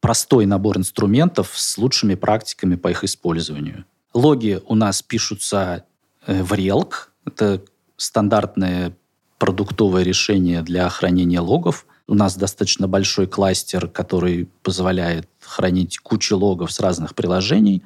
простой 0.00 0.46
набор 0.46 0.78
инструментов 0.78 1.50
с 1.54 1.78
лучшими 1.78 2.14
практиками 2.14 2.76
по 2.76 2.88
их 2.88 3.04
использованию. 3.04 3.84
Логи 4.12 4.60
у 4.66 4.74
нас 4.74 5.02
пишутся 5.02 5.84
э, 6.26 6.42
в 6.42 6.52
Relk. 6.52 6.92
Это 7.26 7.62
стандартное 7.96 8.96
продуктовое 9.38 10.02
решение 10.02 10.62
для 10.62 10.88
хранения 10.88 11.40
логов. 11.40 11.86
У 12.06 12.14
нас 12.14 12.36
достаточно 12.36 12.88
большой 12.88 13.26
кластер, 13.26 13.88
который 13.88 14.48
позволяет 14.62 15.28
хранить 15.40 15.98
кучу 15.98 16.36
логов 16.36 16.72
с 16.72 16.80
разных 16.80 17.14
приложений 17.14 17.82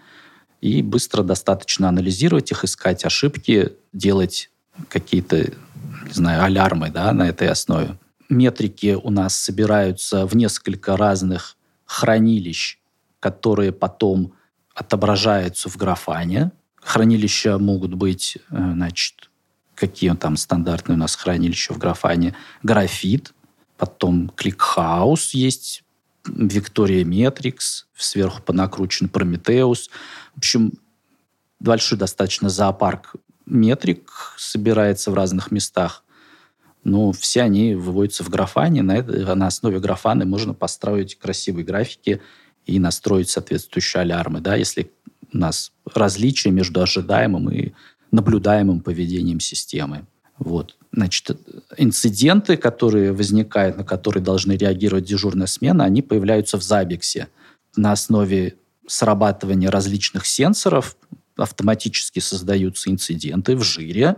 и 0.61 0.83
быстро 0.83 1.23
достаточно 1.23 1.89
анализировать 1.89 2.51
их, 2.51 2.65
искать 2.65 3.05
ошибки, 3.05 3.73
делать 3.93 4.51
какие-то, 4.89 5.39
не 5.39 6.13
знаю, 6.13 6.45
алярмы 6.45 6.91
да, 6.91 7.13
на 7.13 7.29
этой 7.29 7.49
основе. 7.49 7.97
Метрики 8.29 8.99
у 9.01 9.11
нас 9.11 9.37
собираются 9.37 10.27
в 10.27 10.37
несколько 10.37 10.97
разных 10.97 11.57
хранилищ, 11.87 12.79
которые 13.21 13.73
потом 13.73 14.35
отображаются 14.75 15.69
в 15.69 15.77
графане. 15.77 16.53
Хранилища 16.77 17.59
могут 17.59 17.95
быть, 17.95 18.39
э, 18.51 18.73
значит, 18.75 19.28
какие 19.79 20.13
там 20.15 20.37
стандартные 20.37 20.97
у 20.97 20.99
нас 20.99 21.15
хранилища 21.15 21.73
в 21.73 21.79
графане. 21.79 22.35
Графит, 22.63 23.33
потом 23.77 24.31
ClickHouse 24.37 25.31
есть, 25.33 25.85
Victoria 26.27 27.05
Metrics, 27.05 27.85
сверху 27.97 28.43
понакручен 28.43 29.07
Prometheus. 29.07 29.89
В 30.35 30.39
общем, 30.39 30.73
большой 31.61 31.99
достаточно 31.99 32.49
зоопарк 32.49 33.15
метрик 33.47 34.11
собирается 34.37 35.11
в 35.11 35.15
разных 35.15 35.51
местах. 35.51 36.05
Но 36.85 37.13
все 37.13 37.43
они 37.43 37.75
выводятся 37.75 38.25
в 38.25 38.29
графане. 38.29 38.83
На, 38.83 38.99
это, 38.99 39.35
на 39.35 39.47
основе 39.47 39.81
графаны 39.81 40.25
можно 40.25 40.55
построить 40.55 41.19
красивые 41.19 41.65
графики 41.65 42.21
и 42.67 42.79
настроить 42.79 43.31
соответствующие 43.31 44.03
алярмы. 44.03 44.41
Да, 44.41 44.55
если 44.55 44.91
у 45.33 45.39
нас 45.39 45.73
различия 45.95 46.51
между 46.51 46.81
ожидаемым 46.81 47.51
и 47.51 47.73
наблюдаемым 48.11 48.81
поведением 48.81 49.41
системы. 49.41 50.07
Вот. 50.39 50.77
Значит, 50.93 51.37
инциденты, 51.77 52.57
которые 52.57 53.13
возникают, 53.13 53.77
на 53.77 53.85
которые 53.85 54.23
должны 54.23 54.53
реагировать 54.53 55.05
дежурная 55.05 55.47
смена, 55.47 55.85
они 55.85 56.01
появляются 56.01 56.57
в 56.59 56.63
Забиксе. 56.63 57.29
На 57.77 57.93
основе 57.93 58.55
срабатывания 58.87 59.71
различных 59.71 60.27
сенсоров 60.27 60.97
автоматически 61.37 62.21
создаются 62.21 62.91
инциденты 62.91 63.57
в 63.57 63.63
жире, 63.63 64.17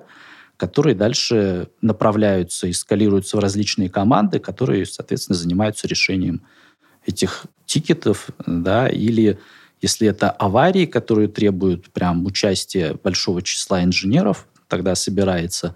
которые 0.57 0.95
дальше 0.95 1.69
направляются 1.81 2.67
и 2.67 2.73
скалируются 2.73 3.37
в 3.37 3.41
различные 3.41 3.89
команды, 3.89 4.39
которые, 4.39 4.87
соответственно, 4.87 5.37
занимаются 5.37 5.89
решением 5.89 6.43
этих 7.07 7.47
тикетов, 7.65 8.29
да, 8.47 8.89
или 8.89 9.39
если 9.81 10.09
это 10.09 10.31
аварии, 10.31 10.87
которые 10.87 11.29
требуют 11.29 11.91
прям 11.91 12.27
участия 12.27 12.95
большого 12.95 13.43
числа 13.43 13.83
инженеров, 13.83 14.47
тогда 14.69 14.95
собирается 14.95 15.75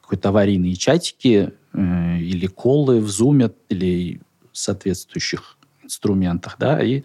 какой-то 0.00 0.30
аварийные 0.30 0.76
чатики 0.76 1.52
э, 1.72 2.18
или 2.18 2.46
колы 2.46 3.00
в 3.00 3.06
Zoom 3.06 3.52
или 3.68 4.20
соответствующих 4.52 5.56
инструментах, 5.82 6.56
да, 6.58 6.82
и 6.82 7.02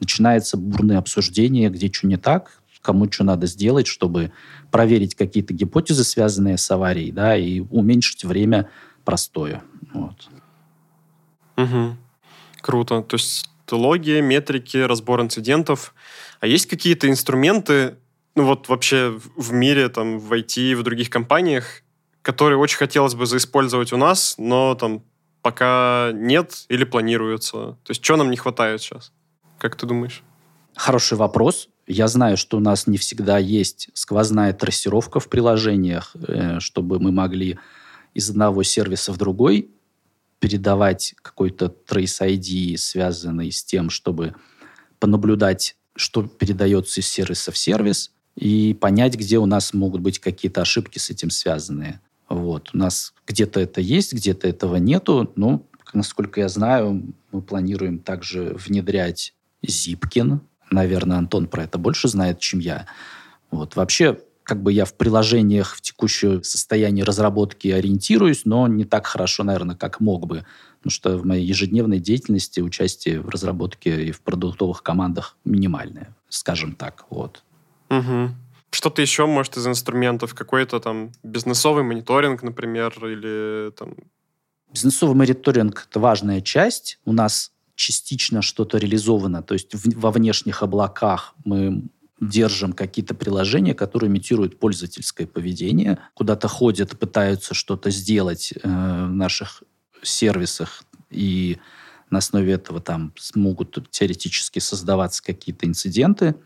начинается 0.00 0.56
бурное 0.56 0.98
обсуждение, 0.98 1.70
где 1.70 1.92
что 1.92 2.06
не 2.06 2.16
так, 2.16 2.62
кому 2.82 3.10
что 3.10 3.24
надо 3.24 3.46
сделать, 3.46 3.86
чтобы 3.86 4.32
проверить 4.70 5.14
какие-то 5.14 5.54
гипотезы, 5.54 6.04
связанные 6.04 6.58
с 6.58 6.70
аварией, 6.70 7.12
да, 7.12 7.36
и 7.36 7.60
уменьшить 7.60 8.24
время 8.24 8.68
простоя. 9.04 9.62
Вот. 9.94 10.28
Угу. 11.56 11.96
Круто. 12.60 13.02
То 13.02 13.14
есть 13.14 13.48
логи, 13.70 14.20
метрики, 14.20 14.76
разбор 14.76 15.20
инцидентов. 15.20 15.94
А 16.40 16.46
есть 16.46 16.66
какие-то 16.66 17.08
инструменты, 17.08 17.96
ну 18.34 18.44
вот 18.44 18.68
вообще 18.68 19.18
в 19.36 19.52
мире, 19.52 19.88
там, 19.88 20.18
в 20.18 20.32
IT, 20.32 20.74
в 20.74 20.82
других 20.82 21.10
компаниях, 21.10 21.82
которые 22.22 22.58
очень 22.58 22.78
хотелось 22.78 23.14
бы 23.14 23.26
заиспользовать 23.26 23.92
у 23.92 23.96
нас, 23.96 24.36
но 24.38 24.74
там 24.74 25.02
пока 25.42 26.10
нет 26.14 26.64
или 26.68 26.84
планируется? 26.84 27.52
То 27.84 27.90
есть 27.90 28.02
что 28.04 28.16
нам 28.16 28.30
не 28.30 28.36
хватает 28.36 28.80
сейчас? 28.80 29.12
Как 29.58 29.76
ты 29.76 29.86
думаешь? 29.86 30.22
Хороший 30.74 31.18
вопрос. 31.18 31.68
Я 31.86 32.08
знаю, 32.08 32.36
что 32.36 32.56
у 32.56 32.60
нас 32.60 32.86
не 32.86 32.96
всегда 32.96 33.38
есть 33.38 33.90
сквозная 33.92 34.52
трассировка 34.52 35.20
в 35.20 35.28
приложениях, 35.28 36.14
э, 36.14 36.60
чтобы 36.60 37.00
мы 37.00 37.12
могли 37.12 37.58
из 38.14 38.30
одного 38.30 38.62
сервиса 38.62 39.12
в 39.12 39.18
другой 39.18 39.70
передавать 40.42 41.14
какой-то 41.22 41.72
Trace 41.88 42.20
ID, 42.20 42.76
связанный 42.76 43.52
с 43.52 43.62
тем, 43.62 43.90
чтобы 43.90 44.34
понаблюдать, 44.98 45.76
что 45.94 46.24
передается 46.24 47.00
из 47.00 47.06
сервиса 47.06 47.52
в 47.52 47.56
сервис, 47.56 48.10
и 48.34 48.74
понять, 48.74 49.14
где 49.14 49.38
у 49.38 49.46
нас 49.46 49.72
могут 49.72 50.00
быть 50.00 50.18
какие-то 50.18 50.62
ошибки 50.62 50.98
с 50.98 51.10
этим 51.10 51.30
связанные. 51.30 52.00
Вот. 52.28 52.70
У 52.74 52.78
нас 52.78 53.14
где-то 53.26 53.60
это 53.60 53.80
есть, 53.80 54.12
где-то 54.12 54.48
этого 54.48 54.76
нету. 54.76 55.32
Но, 55.36 55.64
насколько 55.94 56.40
я 56.40 56.48
знаю, 56.48 57.14
мы 57.30 57.40
планируем 57.40 58.00
также 58.00 58.56
внедрять 58.58 59.34
Zipkin, 59.64 60.40
Наверное, 60.72 61.18
Антон 61.18 61.46
про 61.46 61.64
это 61.64 61.78
больше 61.78 62.08
знает, 62.08 62.40
чем 62.40 62.58
я. 62.58 62.86
Вот. 63.50 63.76
Вообще, 63.76 64.18
как 64.52 64.62
бы 64.62 64.70
я 64.70 64.84
в 64.84 64.92
приложениях 64.92 65.76
в 65.76 65.80
текущее 65.80 66.44
состояние 66.44 67.06
разработки 67.06 67.68
ориентируюсь, 67.68 68.42
но 68.44 68.68
не 68.68 68.84
так 68.84 69.06
хорошо, 69.06 69.44
наверное, 69.44 69.76
как 69.76 69.98
мог 69.98 70.26
бы. 70.26 70.44
Потому 70.76 70.90
что 70.90 71.16
в 71.16 71.24
моей 71.24 71.46
ежедневной 71.46 72.00
деятельности 72.00 72.60
участие 72.60 73.22
в 73.22 73.30
разработке 73.30 74.04
и 74.04 74.10
в 74.12 74.20
продуктовых 74.20 74.82
командах 74.82 75.38
минимальное, 75.46 76.14
скажем 76.28 76.74
так. 76.74 77.06
Вот. 77.08 77.44
Угу. 77.88 78.28
Что-то 78.72 79.00
еще, 79.00 79.24
может, 79.24 79.56
из 79.56 79.66
инструментов? 79.66 80.34
Какой-то 80.34 80.80
там 80.80 81.12
бизнесовый 81.22 81.82
мониторинг, 81.82 82.42
например, 82.42 82.92
или 83.06 83.70
там... 83.70 83.94
Бизнесовый 84.70 85.16
мониторинг– 85.16 85.86
это 85.90 85.98
важная 85.98 86.42
часть. 86.42 86.98
У 87.06 87.14
нас 87.14 87.52
частично 87.74 88.42
что-то 88.42 88.76
реализовано. 88.76 89.42
То 89.42 89.54
есть 89.54 89.74
в, 89.74 89.98
во 89.98 90.10
внешних 90.10 90.62
облаках 90.62 91.34
мы 91.46 91.84
держим 92.22 92.72
какие-то 92.72 93.14
приложения, 93.14 93.74
которые 93.74 94.08
имитируют 94.08 94.58
пользовательское 94.58 95.26
поведение, 95.26 95.98
куда-то 96.14 96.46
ходят, 96.46 96.98
пытаются 96.98 97.52
что-то 97.52 97.90
сделать 97.90 98.52
э, 98.52 98.58
в 98.68 99.12
наших 99.12 99.64
сервисах, 100.02 100.84
и 101.10 101.58
на 102.10 102.18
основе 102.18 102.52
этого 102.52 102.80
там 102.80 103.12
смогут 103.18 103.90
теоретически 103.90 104.60
создаваться 104.60 105.22
какие-то 105.22 105.66
инциденты. 105.66 106.36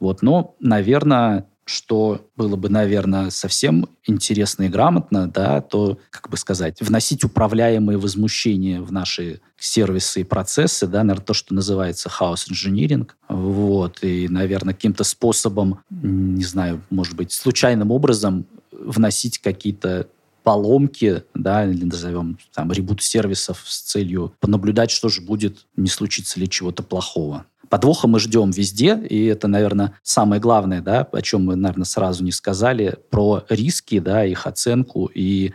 Вот. 0.00 0.22
Но, 0.22 0.56
наверное, 0.60 1.46
что 1.64 2.28
было 2.36 2.56
бы, 2.56 2.68
наверное, 2.68 3.30
совсем 3.30 3.88
интересно 4.04 4.64
и 4.64 4.68
грамотно, 4.68 5.30
да, 5.30 5.60
то, 5.60 5.98
как 6.10 6.28
бы 6.28 6.36
сказать, 6.36 6.80
вносить 6.80 7.24
управляемые 7.24 7.98
возмущения 7.98 8.80
в 8.80 8.92
наши 8.92 9.40
сервисы 9.58 10.22
и 10.22 10.24
процессы, 10.24 10.86
да, 10.86 11.04
наверное, 11.04 11.24
то, 11.24 11.34
что 11.34 11.54
называется 11.54 12.10
house 12.20 12.50
engineering, 12.50 13.08
вот, 13.28 13.98
и, 14.02 14.28
наверное, 14.28 14.74
каким-то 14.74 15.04
способом, 15.04 15.80
не 15.90 16.44
знаю, 16.44 16.82
может 16.90 17.14
быть, 17.14 17.32
случайным 17.32 17.90
образом 17.90 18.46
вносить 18.72 19.38
какие-то 19.38 20.08
поломки, 20.42 21.22
да, 21.34 21.64
или 21.64 21.84
назовем 21.84 22.38
там 22.52 22.72
ребут 22.72 23.02
сервисов 23.02 23.62
с 23.64 23.80
целью 23.82 24.34
понаблюдать, 24.40 24.90
что 24.90 25.08
же 25.08 25.20
будет, 25.20 25.66
не 25.76 25.88
случится 25.88 26.40
ли 26.40 26.48
чего-то 26.48 26.82
плохого. 26.82 27.46
Подвоха 27.72 28.06
мы 28.06 28.20
ждем 28.20 28.50
везде, 28.50 28.98
и 28.98 29.24
это, 29.24 29.48
наверное, 29.48 29.98
самое 30.02 30.42
главное, 30.42 30.82
да, 30.82 31.08
о 31.10 31.22
чем 31.22 31.46
мы, 31.46 31.56
наверное, 31.56 31.86
сразу 31.86 32.22
не 32.22 32.30
сказали, 32.30 32.98
про 33.08 33.46
риски, 33.48 33.98
да, 33.98 34.26
их 34.26 34.46
оценку 34.46 35.06
и 35.06 35.54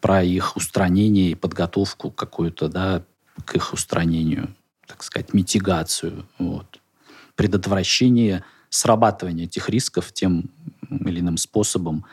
про 0.00 0.24
их 0.24 0.56
устранение 0.56 1.30
и 1.30 1.34
подготовку 1.36 2.10
какую-то, 2.10 2.68
да, 2.68 3.04
к 3.44 3.54
их 3.54 3.72
устранению, 3.72 4.52
так 4.88 5.04
сказать, 5.04 5.32
митигацию, 5.32 6.26
вот. 6.40 6.80
предотвращение 7.36 8.42
срабатывания 8.68 9.44
этих 9.44 9.68
рисков 9.68 10.12
тем 10.12 10.50
или 10.90 11.20
иным 11.20 11.36
способом, 11.36 12.04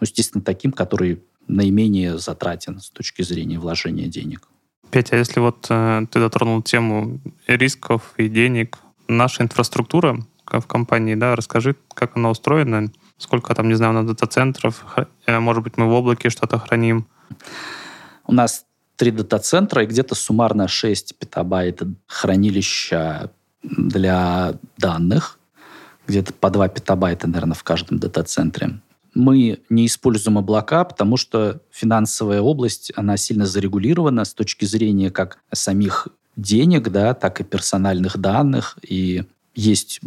ну, 0.00 0.04
естественно, 0.04 0.42
таким, 0.42 0.72
который 0.72 1.22
наименее 1.46 2.18
затратен 2.18 2.80
с 2.80 2.90
точки 2.90 3.22
зрения 3.22 3.60
вложения 3.60 4.08
денег. 4.08 4.48
Петя, 4.94 5.16
а 5.16 5.18
если 5.18 5.40
вот 5.40 5.66
э, 5.70 6.06
ты 6.08 6.20
дотронул 6.20 6.62
тему 6.62 7.18
рисков 7.48 8.14
и 8.16 8.28
денег, 8.28 8.78
наша 9.08 9.42
инфраструктура 9.42 10.20
в 10.46 10.62
компании, 10.68 11.16
да, 11.16 11.34
расскажи, 11.34 11.74
как 11.94 12.16
она 12.16 12.30
устроена, 12.30 12.92
сколько 13.18 13.52
там, 13.56 13.66
не 13.66 13.74
знаю, 13.74 13.92
на 13.92 14.06
дата-центров, 14.06 14.84
э, 15.26 15.38
может 15.40 15.64
быть, 15.64 15.76
мы 15.78 15.88
в 15.88 15.92
облаке 15.92 16.30
что-то 16.30 16.60
храним. 16.60 17.08
У 18.24 18.32
нас 18.32 18.66
три 18.94 19.10
дата-центра 19.10 19.82
и 19.82 19.86
где-то 19.86 20.14
суммарно 20.14 20.68
6 20.68 21.18
петабайт 21.18 21.82
хранилища 22.06 23.32
для 23.64 24.54
данных, 24.78 25.40
где-то 26.06 26.32
по 26.34 26.50
2 26.50 26.68
петабайта, 26.68 27.26
наверное, 27.26 27.56
в 27.56 27.64
каждом 27.64 27.98
дата-центре. 27.98 28.78
Мы 29.14 29.60
не 29.68 29.86
используем 29.86 30.38
облака, 30.38 30.84
потому 30.84 31.16
что 31.16 31.60
финансовая 31.70 32.40
область, 32.40 32.92
она 32.96 33.16
сильно 33.16 33.46
зарегулирована 33.46 34.24
с 34.24 34.34
точки 34.34 34.64
зрения 34.64 35.10
как 35.10 35.38
самих 35.52 36.08
денег, 36.36 36.90
да, 36.90 37.14
так 37.14 37.40
и 37.40 37.44
персональных 37.44 38.18
данных. 38.18 38.76
И 38.82 39.24
есть 39.54 40.00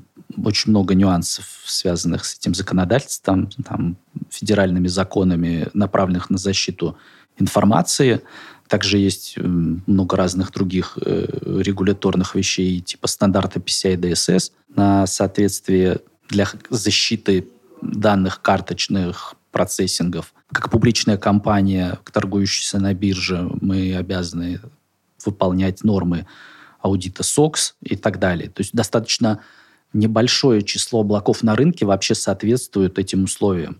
очень 0.44 0.72
много 0.72 0.94
нюансов, 0.94 1.46
связанных 1.66 2.26
с 2.26 2.38
этим 2.38 2.54
законодательством, 2.54 3.50
там, 3.66 3.98
федеральными 4.30 4.88
законами, 4.88 5.70
направленных 5.74 6.30
на 6.30 6.38
защиту 6.38 6.98
информации. 7.40 8.22
Также 8.68 8.98
есть 8.98 9.38
много 9.38 10.18
разных 10.18 10.52
других 10.52 10.98
э, 11.02 11.26
регуляторных 11.62 12.36
вещей, 12.36 12.82
типа 12.82 13.08
стандарта 13.08 13.60
PCI 13.60 13.96
DSS 13.96 14.52
на 14.76 15.08
соответствие 15.08 16.02
для 16.28 16.48
защиты 16.70 17.48
данных 17.82 18.42
карточных 18.42 19.36
процессингов. 19.52 20.34
Как 20.52 20.70
публичная 20.70 21.18
компания, 21.18 22.00
торгующаяся 22.12 22.80
на 22.80 22.94
бирже, 22.94 23.50
мы 23.62 23.96
обязаны 23.96 24.60
выполнять 25.26 25.84
нормы 25.84 26.28
аудита 26.80 27.24
SOX 27.24 27.74
и 27.82 27.96
так 27.96 28.20
далее. 28.20 28.50
То 28.50 28.62
есть 28.62 28.74
достаточно 28.74 29.42
небольшое 29.94 30.62
число 30.62 31.02
облаков 31.02 31.44
на 31.44 31.56
рынке 31.56 31.86
вообще 31.86 32.16
соответствует 32.16 33.00
этим 33.00 33.24
условиям. 33.24 33.80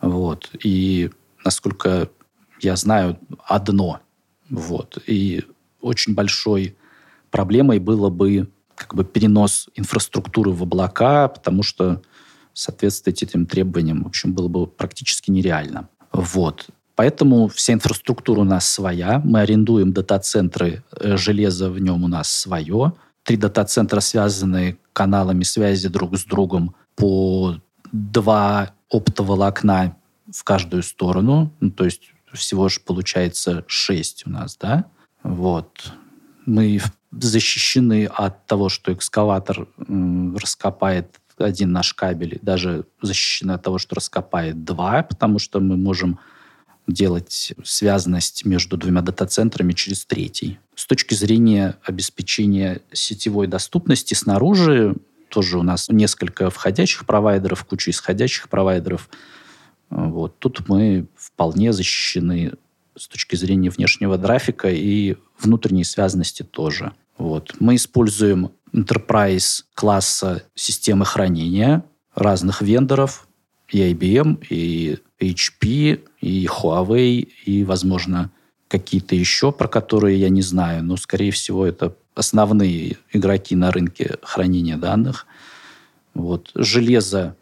Вот. 0.00 0.50
И, 0.64 1.10
насколько 1.44 2.08
я 2.60 2.76
знаю, 2.76 3.18
одно. 3.44 4.00
Вот. 4.48 4.98
И 5.06 5.44
очень 5.80 6.14
большой 6.14 6.76
проблемой 7.30 7.78
было 7.78 8.10
бы 8.10 8.50
как 8.74 8.94
бы 8.94 9.04
перенос 9.04 9.68
инфраструктуры 9.74 10.50
в 10.52 10.62
облака, 10.62 11.28
потому 11.28 11.62
что 11.62 12.02
соответствовать 12.60 13.22
этим 13.22 13.46
требованиям, 13.46 14.04
в 14.04 14.06
общем, 14.06 14.34
было 14.34 14.48
бы 14.48 14.66
практически 14.66 15.30
нереально. 15.30 15.88
Вот. 16.12 16.66
Поэтому 16.94 17.48
вся 17.48 17.72
инфраструктура 17.72 18.40
у 18.40 18.44
нас 18.44 18.68
своя. 18.68 19.22
Мы 19.24 19.40
арендуем 19.40 19.92
дата-центры, 19.92 20.82
э, 20.92 21.16
железо 21.16 21.70
в 21.70 21.80
нем 21.80 22.04
у 22.04 22.08
нас 22.08 22.30
свое. 22.30 22.92
Три 23.22 23.36
дата-центра 23.38 24.00
связаны 24.00 24.76
каналами 24.92 25.42
связи 25.44 25.88
друг 25.88 26.18
с 26.18 26.24
другом 26.24 26.74
по 26.96 27.56
два 27.92 28.74
оптоволокна 28.90 29.96
в 30.30 30.44
каждую 30.44 30.82
сторону. 30.82 31.52
Ну, 31.60 31.70
то 31.70 31.84
есть 31.86 32.12
всего 32.34 32.68
же 32.68 32.80
получается 32.80 33.64
шесть 33.66 34.26
у 34.26 34.30
нас, 34.30 34.58
да? 34.60 34.84
Вот. 35.22 35.92
Мы 36.44 36.80
защищены 37.12 38.06
от 38.06 38.46
того, 38.46 38.68
что 38.68 38.92
экскаватор 38.92 39.66
раскопает 39.78 41.18
один 41.44 41.72
наш 41.72 41.94
кабель, 41.94 42.38
даже 42.42 42.84
защищены 43.02 43.52
от 43.52 43.62
того, 43.62 43.78
что 43.78 43.96
раскопает 43.96 44.64
два, 44.64 45.02
потому 45.02 45.38
что 45.38 45.60
мы 45.60 45.76
можем 45.76 46.18
делать 46.86 47.52
связанность 47.62 48.44
между 48.44 48.76
двумя 48.76 49.02
дата-центрами 49.02 49.72
через 49.72 50.04
третий. 50.04 50.58
С 50.74 50.86
точки 50.86 51.14
зрения 51.14 51.76
обеспечения 51.84 52.80
сетевой 52.92 53.46
доступности 53.46 54.14
снаружи, 54.14 54.96
тоже 55.28 55.58
у 55.58 55.62
нас 55.62 55.88
несколько 55.88 56.50
входящих 56.50 57.06
провайдеров, 57.06 57.64
куча 57.64 57.90
исходящих 57.90 58.48
провайдеров. 58.48 59.08
Вот. 59.88 60.38
Тут 60.38 60.68
мы 60.68 61.06
вполне 61.16 61.72
защищены 61.72 62.52
с 62.96 63.08
точки 63.08 63.36
зрения 63.36 63.70
внешнего 63.70 64.18
трафика 64.18 64.68
и 64.70 65.16
внутренней 65.38 65.84
связанности 65.84 66.42
тоже. 66.42 66.92
Вот. 67.16 67.54
Мы 67.60 67.76
используем 67.76 68.50
enterprise 68.72 69.64
класса 69.74 70.44
системы 70.54 71.04
хранения 71.04 71.84
разных 72.14 72.62
вендоров, 72.62 73.26
и 73.68 73.78
IBM, 73.92 74.44
и 74.48 74.98
HP, 75.20 76.04
и 76.20 76.46
Huawei, 76.46 77.28
и, 77.44 77.64
возможно, 77.64 78.30
какие-то 78.68 79.14
еще, 79.14 79.52
про 79.52 79.68
которые 79.68 80.18
я 80.18 80.28
не 80.28 80.42
знаю, 80.42 80.84
но, 80.84 80.96
скорее 80.96 81.30
всего, 81.30 81.66
это 81.66 81.96
основные 82.14 82.96
игроки 83.12 83.54
на 83.56 83.70
рынке 83.70 84.18
хранения 84.22 84.76
данных. 84.76 85.26
Вот. 86.14 86.50
Железо 86.54 87.36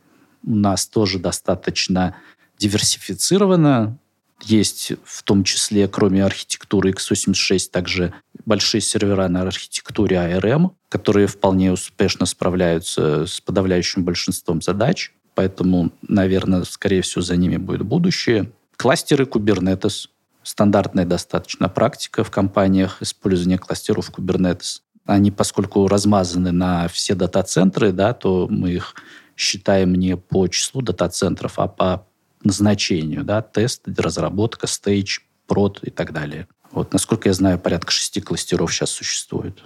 у 0.44 0.54
нас 0.54 0.86
тоже 0.86 1.18
достаточно 1.18 2.16
диверсифицировано. 2.58 3.98
Есть 4.42 4.92
в 5.04 5.22
том 5.24 5.44
числе, 5.44 5.88
кроме 5.88 6.24
архитектуры 6.24 6.92
x86, 6.92 7.70
также 7.70 8.14
большие 8.44 8.80
сервера 8.80 9.28
на 9.28 9.42
архитектуре 9.42 10.16
ARM, 10.16 10.70
которые 10.88 11.26
вполне 11.26 11.72
успешно 11.72 12.24
справляются 12.24 13.26
с 13.26 13.40
подавляющим 13.40 14.04
большинством 14.04 14.62
задач. 14.62 15.12
Поэтому, 15.34 15.92
наверное, 16.02 16.64
скорее 16.64 17.02
всего, 17.02 17.22
за 17.22 17.36
ними 17.36 17.56
будет 17.56 17.82
будущее. 17.82 18.50
Кластеры 18.76 19.24
Kubernetes. 19.24 20.08
Стандартная 20.42 21.04
достаточно 21.04 21.68
практика 21.68 22.24
в 22.24 22.30
компаниях 22.30 23.02
использования 23.02 23.58
кластеров 23.58 24.10
Kubernetes. 24.10 24.80
Они, 25.04 25.30
поскольку 25.30 25.86
размазаны 25.88 26.52
на 26.52 26.88
все 26.88 27.14
дата-центры, 27.14 27.92
да, 27.92 28.14
то 28.14 28.46
мы 28.50 28.72
их 28.72 28.94
считаем 29.36 29.94
не 29.94 30.16
по 30.16 30.48
числу 30.48 30.82
дата-центров, 30.82 31.58
а 31.58 31.68
по 31.68 32.07
назначению, 32.42 33.24
да, 33.24 33.42
тест, 33.42 33.82
разработка, 33.96 34.66
стейдж, 34.66 35.20
прод 35.46 35.80
и 35.82 35.90
так 35.90 36.12
далее. 36.12 36.46
Вот, 36.70 36.92
насколько 36.92 37.28
я 37.28 37.32
знаю, 37.32 37.58
порядка 37.58 37.90
шести 37.90 38.20
кластеров 38.20 38.72
сейчас 38.72 38.90
существует. 38.90 39.62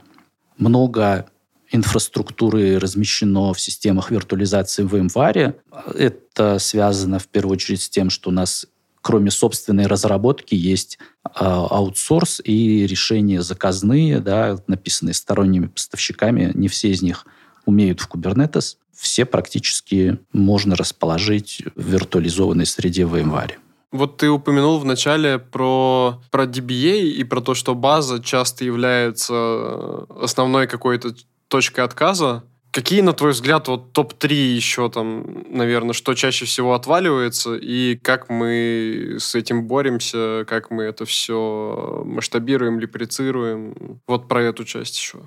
Много 0.56 1.26
инфраструктуры 1.70 2.78
размещено 2.78 3.52
в 3.52 3.60
системах 3.60 4.10
виртуализации 4.10 4.82
в 4.82 4.94
VMware. 4.94 5.56
Это 5.94 6.58
связано 6.58 7.18
в 7.18 7.26
первую 7.28 7.54
очередь 7.54 7.82
с 7.82 7.88
тем, 7.88 8.10
что 8.10 8.30
у 8.30 8.32
нас 8.32 8.66
кроме 9.02 9.30
собственной 9.30 9.86
разработки 9.86 10.54
есть 10.54 10.98
э, 11.24 11.28
аутсорс 11.34 12.40
и 12.44 12.86
решения 12.86 13.42
заказные, 13.42 14.20
да, 14.20 14.58
написанные 14.68 15.12
сторонними 15.12 15.66
поставщиками. 15.66 16.52
Не 16.54 16.68
все 16.68 16.90
из 16.90 17.02
них 17.02 17.26
умеют 17.66 18.00
в 18.00 18.08
Kubernetes 18.08 18.76
все 18.94 19.24
практически 19.24 20.18
можно 20.32 20.76
расположить 20.76 21.62
в 21.74 21.82
виртуализованной 21.82 22.66
среде 22.66 23.06
в 23.06 23.14
VMware. 23.14 23.52
Вот 23.92 24.16
ты 24.16 24.30
упомянул 24.30 24.78
в 24.78 24.86
начале 24.86 25.38
про, 25.38 26.22
про 26.30 26.44
DBA 26.44 27.02
и 27.02 27.24
про 27.24 27.42
то, 27.42 27.54
что 27.54 27.74
база 27.74 28.22
часто 28.22 28.64
является 28.64 30.06
основной 30.08 30.66
какой-то 30.66 31.14
точкой 31.48 31.84
отказа. 31.84 32.42
Какие, 32.70 33.02
на 33.02 33.12
твой 33.12 33.32
взгляд, 33.32 33.68
вот 33.68 33.92
топ-3 33.92 34.32
еще 34.32 34.88
там, 34.88 35.44
наверное, 35.50 35.92
что 35.92 36.14
чаще 36.14 36.46
всего 36.46 36.72
отваливается, 36.72 37.54
и 37.54 37.96
как 37.96 38.30
мы 38.30 39.16
с 39.18 39.34
этим 39.34 39.66
боремся, 39.66 40.46
как 40.48 40.70
мы 40.70 40.84
это 40.84 41.04
все 41.04 42.02
масштабируем, 42.06 42.80
липрицируем? 42.80 44.00
Вот 44.06 44.26
про 44.26 44.42
эту 44.42 44.64
часть 44.64 44.96
еще. 44.96 45.18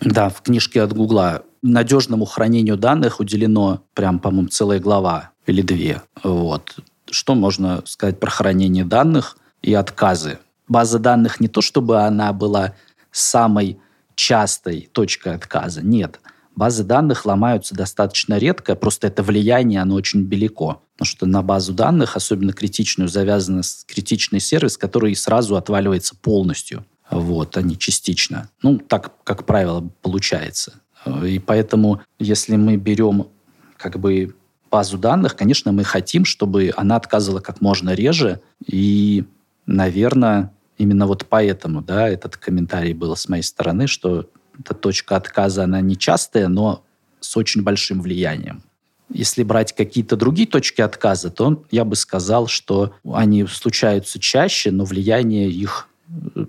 Да, 0.00 0.28
в 0.28 0.42
книжке 0.42 0.82
от 0.82 0.92
Гугла 0.92 1.42
надежному 1.62 2.24
хранению 2.24 2.76
данных 2.76 3.20
уделено 3.20 3.82
прям, 3.94 4.18
по-моему, 4.18 4.48
целая 4.48 4.80
глава 4.80 5.30
или 5.46 5.62
две. 5.62 6.02
Вот. 6.22 6.76
Что 7.10 7.34
можно 7.34 7.82
сказать 7.86 8.20
про 8.20 8.30
хранение 8.30 8.84
данных 8.84 9.38
и 9.62 9.72
отказы? 9.74 10.38
База 10.68 10.98
данных 10.98 11.40
не 11.40 11.48
то, 11.48 11.60
чтобы 11.60 12.02
она 12.02 12.32
была 12.32 12.74
самой 13.12 13.78
частой 14.14 14.88
точкой 14.92 15.34
отказа. 15.34 15.82
Нет. 15.82 16.20
Базы 16.56 16.84
данных 16.84 17.26
ломаются 17.26 17.74
достаточно 17.74 18.38
редко, 18.38 18.76
просто 18.76 19.08
это 19.08 19.22
влияние, 19.22 19.80
оно 19.80 19.96
очень 19.96 20.24
велико. 20.24 20.82
Потому 20.92 21.06
что 21.06 21.26
на 21.26 21.42
базу 21.42 21.72
данных, 21.72 22.16
особенно 22.16 22.52
критичную, 22.52 23.08
завязан 23.08 23.62
критичный 23.86 24.38
сервис, 24.38 24.78
который 24.78 25.16
сразу 25.16 25.56
отваливается 25.56 26.14
полностью 26.14 26.84
вот, 27.10 27.56
не 27.56 27.76
частично. 27.76 28.48
Ну, 28.62 28.78
так, 28.78 29.12
как 29.24 29.44
правило, 29.46 29.88
получается. 30.02 30.80
И 31.24 31.38
поэтому, 31.38 32.00
если 32.18 32.56
мы 32.56 32.76
берем 32.76 33.28
как 33.76 33.98
бы 33.98 34.34
базу 34.70 34.98
данных, 34.98 35.36
конечно, 35.36 35.70
мы 35.70 35.84
хотим, 35.84 36.24
чтобы 36.24 36.72
она 36.76 36.96
отказывала 36.96 37.40
как 37.40 37.60
можно 37.60 37.90
реже. 37.90 38.40
И, 38.66 39.24
наверное, 39.66 40.52
именно 40.78 41.06
вот 41.06 41.26
поэтому, 41.28 41.82
да, 41.82 42.08
этот 42.08 42.36
комментарий 42.36 42.94
был 42.94 43.14
с 43.14 43.28
моей 43.28 43.42
стороны, 43.42 43.86
что 43.86 44.28
эта 44.58 44.74
точка 44.74 45.16
отказа, 45.16 45.64
она 45.64 45.80
не 45.80 45.96
частая, 45.96 46.48
но 46.48 46.84
с 47.20 47.36
очень 47.36 47.62
большим 47.62 48.00
влиянием. 48.00 48.62
Если 49.10 49.42
брать 49.42 49.74
какие-то 49.74 50.16
другие 50.16 50.48
точки 50.48 50.80
отказа, 50.80 51.30
то 51.30 51.64
я 51.70 51.84
бы 51.84 51.94
сказал, 51.94 52.46
что 52.46 52.94
они 53.04 53.46
случаются 53.46 54.18
чаще, 54.18 54.70
но 54.70 54.84
влияние 54.84 55.50
их 55.50 55.88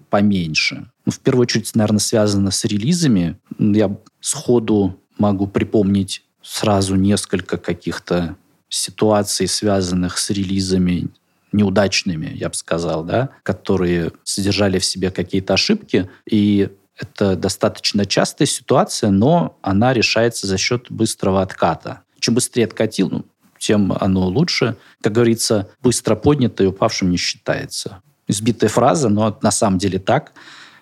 поменьше. 0.09 0.89
Ну, 1.05 1.11
в 1.11 1.19
первую 1.19 1.43
очередь, 1.43 1.73
наверное, 1.75 1.99
связано 1.99 2.51
с 2.51 2.65
релизами. 2.65 3.37
Я 3.59 3.95
сходу 4.19 4.99
могу 5.17 5.47
припомнить 5.47 6.23
сразу 6.41 6.95
несколько 6.95 7.57
каких-то 7.57 8.35
ситуаций, 8.69 9.47
связанных 9.47 10.17
с 10.17 10.29
релизами 10.29 11.09
неудачными, 11.51 12.31
я 12.35 12.49
бы 12.49 12.55
сказал, 12.55 13.03
да, 13.03 13.29
которые 13.43 14.11
содержали 14.23 14.77
в 14.79 14.85
себе 14.85 15.09
какие-то 15.09 15.53
ошибки. 15.53 16.09
И 16.29 16.69
это 16.97 17.35
достаточно 17.35 18.05
частая 18.05 18.47
ситуация, 18.47 19.09
но 19.09 19.57
она 19.61 19.93
решается 19.93 20.47
за 20.47 20.57
счет 20.57 20.87
быстрого 20.89 21.41
отката. 21.41 22.01
Чем 22.19 22.35
быстрее 22.35 22.65
откатил, 22.65 23.09
ну, 23.09 23.25
тем 23.57 23.93
оно 23.93 24.27
лучше. 24.27 24.75
Как 25.01 25.13
говорится, 25.13 25.69
быстро 25.81 26.15
поднятое 26.15 26.67
упавшим 26.67 27.09
не 27.09 27.17
считается. 27.17 28.01
Избитая 28.27 28.69
фраза, 28.69 29.09
но 29.09 29.37
на 29.41 29.51
самом 29.51 29.77
деле 29.77 29.99
так. 29.99 30.33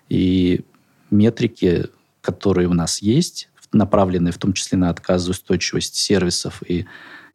И 0.09 0.61
метрики, 1.11 1.85
которые 2.21 2.67
у 2.67 2.73
нас 2.73 3.01
есть, 3.01 3.49
направленные 3.71 4.31
в 4.31 4.37
том 4.37 4.53
числе 4.53 4.77
на 4.77 4.89
отказоустойчивость 4.89 5.95
сервисов 5.95 6.61
и 6.67 6.85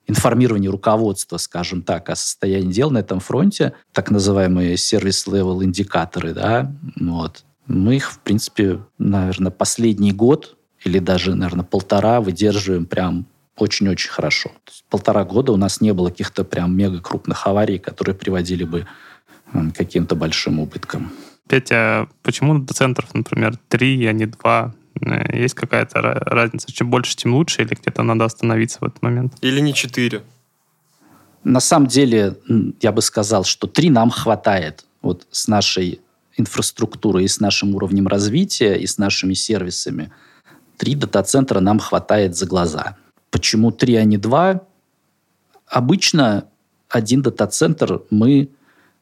информирование 0.07 0.71
руководства, 0.71 1.37
скажем 1.37 1.83
так, 1.83 2.09
о 2.09 2.17
состоянии 2.17 2.73
дел 2.73 2.91
на 2.91 2.99
этом 2.99 3.21
фронте, 3.21 3.75
так 3.93 4.11
называемые 4.11 4.77
service-level 4.77 5.63
индикаторы, 5.63 6.33
да, 6.33 6.73
вот. 6.99 7.45
Мы 7.67 7.97
их, 7.97 8.13
в 8.13 8.19
принципе, 8.21 8.81
наверное, 8.97 9.51
последний 9.51 10.13
год 10.13 10.57
или 10.85 10.99
даже, 10.99 11.35
наверное, 11.35 11.65
полтора 11.65 12.23
выдерживаем 12.23 12.87
прям 12.87 13.27
очень-очень 13.57 14.11
хорошо. 14.11 14.53
Полтора 14.89 15.25
года 15.25 15.53
у 15.53 15.57
нас 15.57 15.81
не 15.83 15.93
было 15.93 16.09
каких-то 16.09 16.45
прям 16.45 16.75
мега 16.75 17.01
крупных 17.01 17.47
аварий, 17.47 17.79
которые 17.79 18.15
приводили 18.15 18.65
бы 18.65 18.87
каким-то 19.75 20.15
большим 20.15 20.61
убыткам. 20.61 21.11
Петя, 21.49 22.09
почему 22.23 22.59
до 22.59 22.75
центров, 22.75 23.15
например, 23.15 23.57
три, 23.69 24.07
а 24.07 24.13
не 24.13 24.27
два? 24.27 24.75
Э, 25.01 25.37
есть 25.37 25.55
какая-то 25.55 26.01
разница? 26.01 26.71
Чем 26.73 26.91
больше, 26.91 27.17
тем 27.17 27.35
лучше, 27.35 27.63
или 27.63 27.75
где-то 27.75 28.03
надо 28.03 28.25
остановиться 28.25 28.79
в 28.81 28.85
этот 28.85 29.03
момент? 29.03 29.35
Или 29.41 29.61
не 29.61 29.73
четыре? 29.73 30.23
На 31.45 31.61
самом 31.61 31.87
деле, 31.87 32.37
я 32.81 32.93
бы 32.93 33.01
сказал, 33.01 33.45
что 33.45 33.67
три 33.67 33.91
нам 33.91 34.11
хватает. 34.11 34.85
Вот 35.01 35.27
с 35.31 35.49
нашей 35.49 36.01
инфраструктурой 36.37 37.25
и 37.25 37.29
с 37.29 37.41
нашим 37.41 37.75
уровнем 37.75 38.07
развития, 38.07 38.75
и 38.75 38.87
с 38.87 38.99
нашими 38.99 39.35
сервисами. 39.35 40.13
Три 40.77 40.95
дата-центра 40.95 41.61
нам 41.61 41.79
хватает 41.79 42.37
за 42.37 42.47
глаза. 42.47 42.97
Почему 43.31 43.71
три, 43.71 43.97
а 43.97 44.05
не 44.05 44.19
два? 44.19 44.63
Обычно 45.67 46.49
один 46.89 47.23
дата-центр 47.23 48.03
мы 48.11 48.51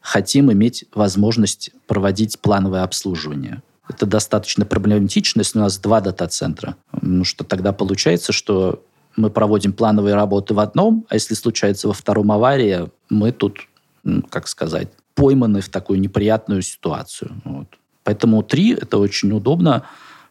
хотим 0.06 0.52
иметь 0.52 0.84
возможность 0.94 1.72
проводить 1.88 2.38
плановое 2.38 2.84
обслуживание. 2.84 3.60
Это 3.88 4.06
достаточно 4.06 4.64
проблематично, 4.64 5.40
если 5.40 5.58
у 5.58 5.62
нас 5.62 5.78
два 5.78 6.00
дата-центра. 6.00 6.76
Ну, 7.02 7.24
что 7.24 7.42
тогда 7.42 7.72
получается, 7.72 8.32
что 8.32 8.84
мы 9.16 9.30
проводим 9.30 9.72
плановые 9.72 10.14
работы 10.14 10.54
в 10.54 10.60
одном, 10.60 11.06
а 11.08 11.14
если 11.14 11.34
случается 11.34 11.88
во 11.88 11.92
втором 11.92 12.30
авария, 12.30 12.88
мы 13.10 13.32
тут, 13.32 13.66
как 14.30 14.46
сказать, 14.46 14.88
пойманы 15.16 15.60
в 15.60 15.70
такую 15.70 15.98
неприятную 15.98 16.62
ситуацию. 16.62 17.42
Вот. 17.44 17.66
Поэтому 18.04 18.44
три– 18.44 18.74
это 18.80 18.98
очень 18.98 19.32
удобно. 19.32 19.86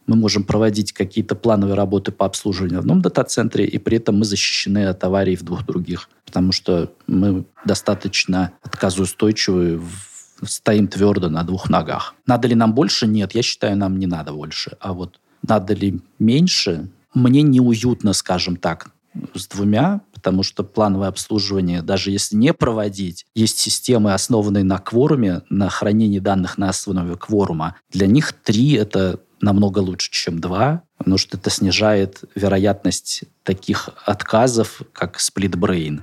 Мы 0.08 0.15
можем 0.15 0.44
проводить 0.44 0.94
какие-то 0.94 1.36
плановые 1.36 1.76
работы 1.76 2.12
по 2.12 2.26
обслуживанию 2.26 2.78
в 2.78 2.82
одном 2.82 3.02
дата-центре, 3.02 3.65
и 3.65 3.78
при 3.78 3.98
этом 3.98 4.20
мы 4.20 4.26
защищены 4.26 4.86
от 4.86 5.04
аварий 5.04 5.36
в 5.36 5.44
двух 5.44 5.65
других, 5.65 6.10
потому 6.26 6.52
что 6.52 6.91
мы 7.08 7.46
достаточно 7.65 8.52
отказоустойчивы 8.62 9.82
стоим 10.44 10.88
твердо 10.88 11.30
на 11.30 11.44
двух 11.44 11.70
ногах. 11.70 12.13
Надо 12.26 12.48
ли 12.48 12.56
нам 12.56 12.74
больше? 12.74 13.08
Нет, 13.08 13.34
я 13.34 13.41
считаю, 13.41 13.78
нам 13.78 13.98
не 13.98 14.08
надо 14.08 14.34
больше. 14.34 14.78
А 14.80 14.94
вот 14.94 15.20
надо 15.41 15.74
ли 15.74 16.00
меньше? 16.20 16.89
Мне 17.13 17.41
неуютно, 17.41 18.13
скажем 18.13 18.58
так, 18.58 18.89
с 19.34 19.48
двумя, 19.48 20.02
потому 20.13 20.44
что 20.44 20.63
плановое 20.63 21.08
обслуживание, 21.08 21.82
даже 21.82 22.12
если 22.12 22.36
не 22.36 22.54
проводить, 22.54 23.26
есть 23.34 23.58
системы, 23.58 24.13
основанные 24.13 24.63
на 24.63 24.78
кворуме, 24.78 25.44
на 25.50 25.70
хранении 25.70 26.20
данных 26.20 26.58
на 26.58 26.70
основе 26.70 27.15
кворума. 27.15 27.76
Для 27.91 28.08
них 28.08 28.34
три— 28.34 28.74
это 28.74 29.20
намного 29.41 29.80
лучше, 29.80 30.12
чем 30.12 30.39
два, 30.39 30.84
потому 30.98 31.17
что 31.17 31.38
это 31.38 31.50
снижает 31.50 32.24
вероятность 32.36 33.24
таких 33.43 33.89
отказов, 34.06 34.82
как 34.93 35.17
brain. 35.17 36.02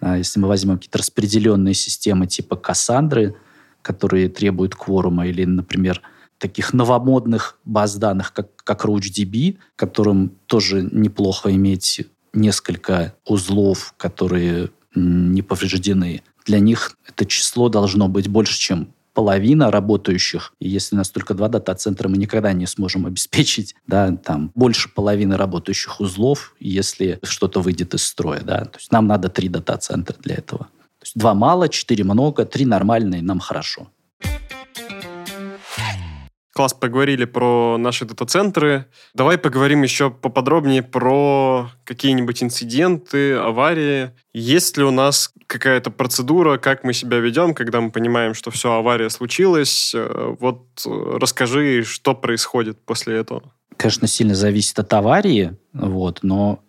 А 0.00 0.18
если 0.18 0.40
мы 0.40 0.48
возьмем 0.48 0.76
какие-то 0.76 0.98
распределенные 0.98 1.74
системы 1.74 2.26
типа 2.26 2.56
Кассандры, 2.56 3.36
которые 3.82 4.28
требуют 4.28 4.74
кворума, 4.74 5.26
или, 5.26 5.44
например, 5.44 6.02
таких 6.38 6.72
новомодных 6.72 7.58
баз 7.64 7.96
данных, 7.96 8.32
как, 8.32 8.54
как 8.56 8.84
RouchDB, 8.84 9.58
которым 9.76 10.30
тоже 10.46 10.88
неплохо 10.90 11.52
иметь 11.54 12.06
несколько 12.32 13.14
узлов, 13.24 13.94
которые 13.96 14.70
не 14.94 15.42
повреждены. 15.42 16.22
Для 16.44 16.58
них 16.58 16.96
это 17.06 17.24
число 17.24 17.68
должно 17.68 18.08
быть 18.08 18.28
больше, 18.28 18.58
чем 18.58 18.93
половина 19.14 19.70
работающих. 19.70 20.52
И 20.60 20.68
если 20.68 20.96
у 20.96 20.98
нас 20.98 21.10
только 21.10 21.34
два 21.34 21.48
дата-центра, 21.48 22.08
мы 22.08 22.18
никогда 22.18 22.52
не 22.52 22.66
сможем 22.66 23.06
обеспечить 23.06 23.74
да, 23.86 24.14
там, 24.16 24.50
больше 24.54 24.88
половины 24.88 25.36
работающих 25.36 26.00
узлов, 26.00 26.54
если 26.60 27.18
что-то 27.22 27.60
выйдет 27.60 27.94
из 27.94 28.04
строя. 28.04 28.40
Да. 28.40 28.64
То 28.64 28.78
есть 28.78 28.92
нам 28.92 29.06
надо 29.06 29.28
три 29.28 29.48
дата-центра 29.48 30.16
для 30.20 30.34
этого 30.34 30.68
есть 31.04 31.18
два 31.18 31.34
мало, 31.34 31.68
четыре 31.68 32.04
много, 32.04 32.44
три 32.44 32.64
нормальные, 32.64 33.22
нам 33.22 33.38
хорошо. 33.38 33.88
Класс, 36.54 36.72
поговорили 36.72 37.24
про 37.24 37.76
наши 37.78 38.04
дата-центры. 38.04 38.86
Давай 39.12 39.38
поговорим 39.38 39.82
еще 39.82 40.08
поподробнее 40.08 40.84
про 40.84 41.68
какие-нибудь 41.82 42.44
инциденты, 42.44 43.34
аварии. 43.34 44.12
Есть 44.32 44.76
ли 44.76 44.84
у 44.84 44.92
нас 44.92 45.32
какая-то 45.48 45.90
процедура, 45.90 46.56
как 46.58 46.84
мы 46.84 46.92
себя 46.92 47.18
ведем, 47.18 47.54
когда 47.54 47.80
мы 47.80 47.90
понимаем, 47.90 48.34
что 48.34 48.52
все, 48.52 48.72
авария 48.72 49.10
случилась? 49.10 49.92
Э, 49.96 50.36
вот 50.38 50.64
э, 50.86 51.16
расскажи, 51.20 51.82
что 51.82 52.14
происходит 52.14 52.78
после 52.84 53.16
этого. 53.16 53.52
Конечно, 53.76 54.06
сильно 54.06 54.36
зависит 54.36 54.78
от 54.78 54.92
аварии, 54.92 55.56
вот, 55.72 56.20
но 56.22 56.60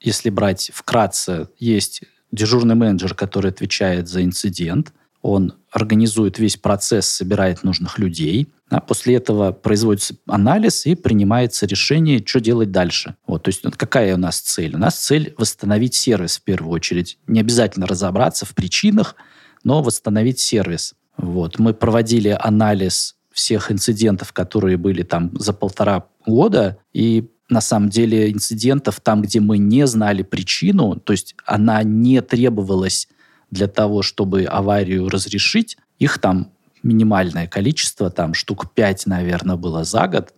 если 0.00 0.30
брать 0.30 0.70
вкратце, 0.72 1.48
есть 1.58 2.02
дежурный 2.32 2.76
менеджер, 2.76 3.14
который 3.14 3.50
отвечает 3.50 4.08
за 4.08 4.24
инцидент, 4.24 4.94
он 5.20 5.52
организует 5.74 6.38
весь 6.38 6.56
процесс, 6.56 7.06
собирает 7.06 7.64
нужных 7.64 7.98
людей. 7.98 8.48
А 8.70 8.80
после 8.80 9.16
этого 9.16 9.50
производится 9.50 10.14
анализ 10.26 10.86
и 10.86 10.94
принимается 10.94 11.66
решение, 11.66 12.22
что 12.24 12.40
делать 12.40 12.70
дальше. 12.70 13.16
Вот, 13.26 13.42
то 13.42 13.48
есть 13.48 13.62
какая 13.76 14.14
у 14.14 14.16
нас 14.16 14.38
цель? 14.38 14.76
У 14.76 14.78
нас 14.78 14.94
цель 14.96 15.34
восстановить 15.36 15.94
сервис 15.94 16.38
в 16.38 16.42
первую 16.42 16.72
очередь. 16.72 17.18
Не 17.26 17.40
обязательно 17.40 17.86
разобраться 17.86 18.46
в 18.46 18.54
причинах, 18.54 19.16
но 19.64 19.82
восстановить 19.82 20.38
сервис. 20.38 20.94
Вот. 21.16 21.58
Мы 21.58 21.74
проводили 21.74 22.36
анализ 22.40 23.16
всех 23.32 23.72
инцидентов, 23.72 24.32
которые 24.32 24.76
были 24.76 25.02
там 25.02 25.32
за 25.36 25.52
полтора 25.52 26.06
года, 26.24 26.78
и 26.92 27.28
на 27.48 27.60
самом 27.60 27.88
деле 27.88 28.32
инцидентов 28.32 29.00
там, 29.00 29.22
где 29.22 29.40
мы 29.40 29.58
не 29.58 29.88
знали 29.88 30.22
причину, 30.22 30.96
то 30.96 31.12
есть 31.12 31.34
она 31.44 31.82
не 31.82 32.22
требовалась 32.22 33.08
для 33.54 33.68
того, 33.68 34.02
чтобы 34.02 34.44
аварию 34.44 35.08
разрешить, 35.08 35.78
их 35.98 36.18
там 36.18 36.50
минимальное 36.82 37.46
количество, 37.46 38.10
там 38.10 38.34
штук 38.34 38.74
5, 38.74 39.06
наверное, 39.06 39.56
было 39.56 39.84
за 39.84 40.06
год. 40.08 40.34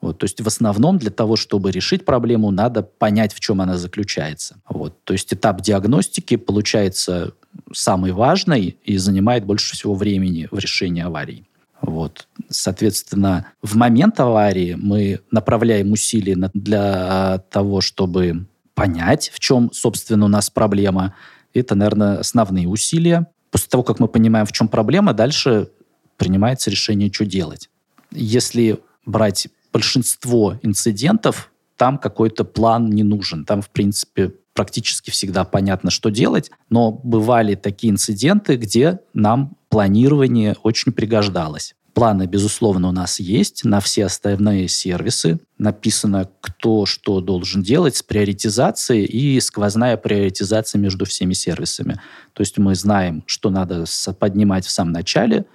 Вот, 0.00 0.18
то 0.18 0.24
есть 0.24 0.40
в 0.40 0.46
основном 0.46 0.98
для 0.98 1.10
того, 1.10 1.36
чтобы 1.36 1.70
решить 1.70 2.04
проблему, 2.04 2.50
надо 2.50 2.82
понять, 2.82 3.32
в 3.32 3.40
чем 3.40 3.60
она 3.60 3.78
заключается. 3.78 4.56
Вот, 4.68 5.02
то 5.04 5.12
есть 5.12 5.32
этап 5.32 5.60
диагностики 5.60 6.36
получается 6.36 7.32
самый 7.72 8.12
важный 8.12 8.76
и 8.84 8.98
занимает 8.98 9.44
больше 9.44 9.74
всего 9.74 9.94
времени 9.94 10.48
в 10.50 10.58
решении 10.58 11.02
аварий. 11.02 11.46
Вот. 11.80 12.28
Соответственно, 12.48 13.46
в 13.62 13.76
момент 13.76 14.18
аварии 14.18 14.74
мы 14.74 15.20
направляем 15.30 15.92
усилия 15.92 16.50
для 16.54 17.38
того, 17.50 17.82
чтобы 17.82 18.46
понять, 18.74 19.30
в 19.34 19.38
чем, 19.38 19.70
собственно, 19.72 20.24
у 20.24 20.28
нас 20.28 20.50
проблема. 20.50 21.14
Это, 21.54 21.74
наверное, 21.74 22.18
основные 22.18 22.68
усилия. 22.68 23.26
После 23.50 23.68
того, 23.68 23.82
как 23.82 24.00
мы 24.00 24.08
понимаем, 24.08 24.46
в 24.46 24.52
чем 24.52 24.68
проблема, 24.68 25.14
дальше 25.14 25.70
принимается 26.16 26.70
решение, 26.70 27.12
что 27.12 27.24
делать. 27.24 27.70
Если 28.10 28.80
брать 29.06 29.48
большинство 29.72 30.58
инцидентов, 30.62 31.50
там 31.76 31.98
какой-то 31.98 32.44
план 32.44 32.90
не 32.90 33.02
нужен. 33.02 33.44
Там, 33.44 33.62
в 33.62 33.70
принципе, 33.70 34.32
практически 34.54 35.10
всегда 35.10 35.44
понятно, 35.44 35.90
что 35.90 36.10
делать, 36.10 36.50
но 36.70 36.92
бывали 36.92 37.54
такие 37.54 37.92
инциденты, 37.92 38.56
где 38.56 39.00
нам 39.12 39.56
планирование 39.68 40.54
очень 40.62 40.92
пригождалось. 40.92 41.74
Планы, 41.94 42.26
безусловно, 42.26 42.88
у 42.88 42.92
нас 42.92 43.20
есть 43.20 43.64
на 43.64 43.78
все 43.78 44.06
остальные 44.06 44.66
сервисы. 44.66 45.38
Написано, 45.58 46.28
кто 46.40 46.86
что 46.86 47.20
должен 47.20 47.62
делать 47.62 47.94
с 47.94 48.02
приоритизацией 48.02 49.04
и 49.04 49.38
сквозная 49.40 49.96
приоритизация 49.96 50.80
между 50.80 51.04
всеми 51.04 51.34
сервисами. 51.34 52.00
То 52.32 52.40
есть 52.40 52.58
мы 52.58 52.74
знаем, 52.74 53.22
что 53.26 53.48
надо 53.48 53.84
поднимать 54.18 54.66
в 54.66 54.70
самом 54.70 54.92
начале, 54.92 55.46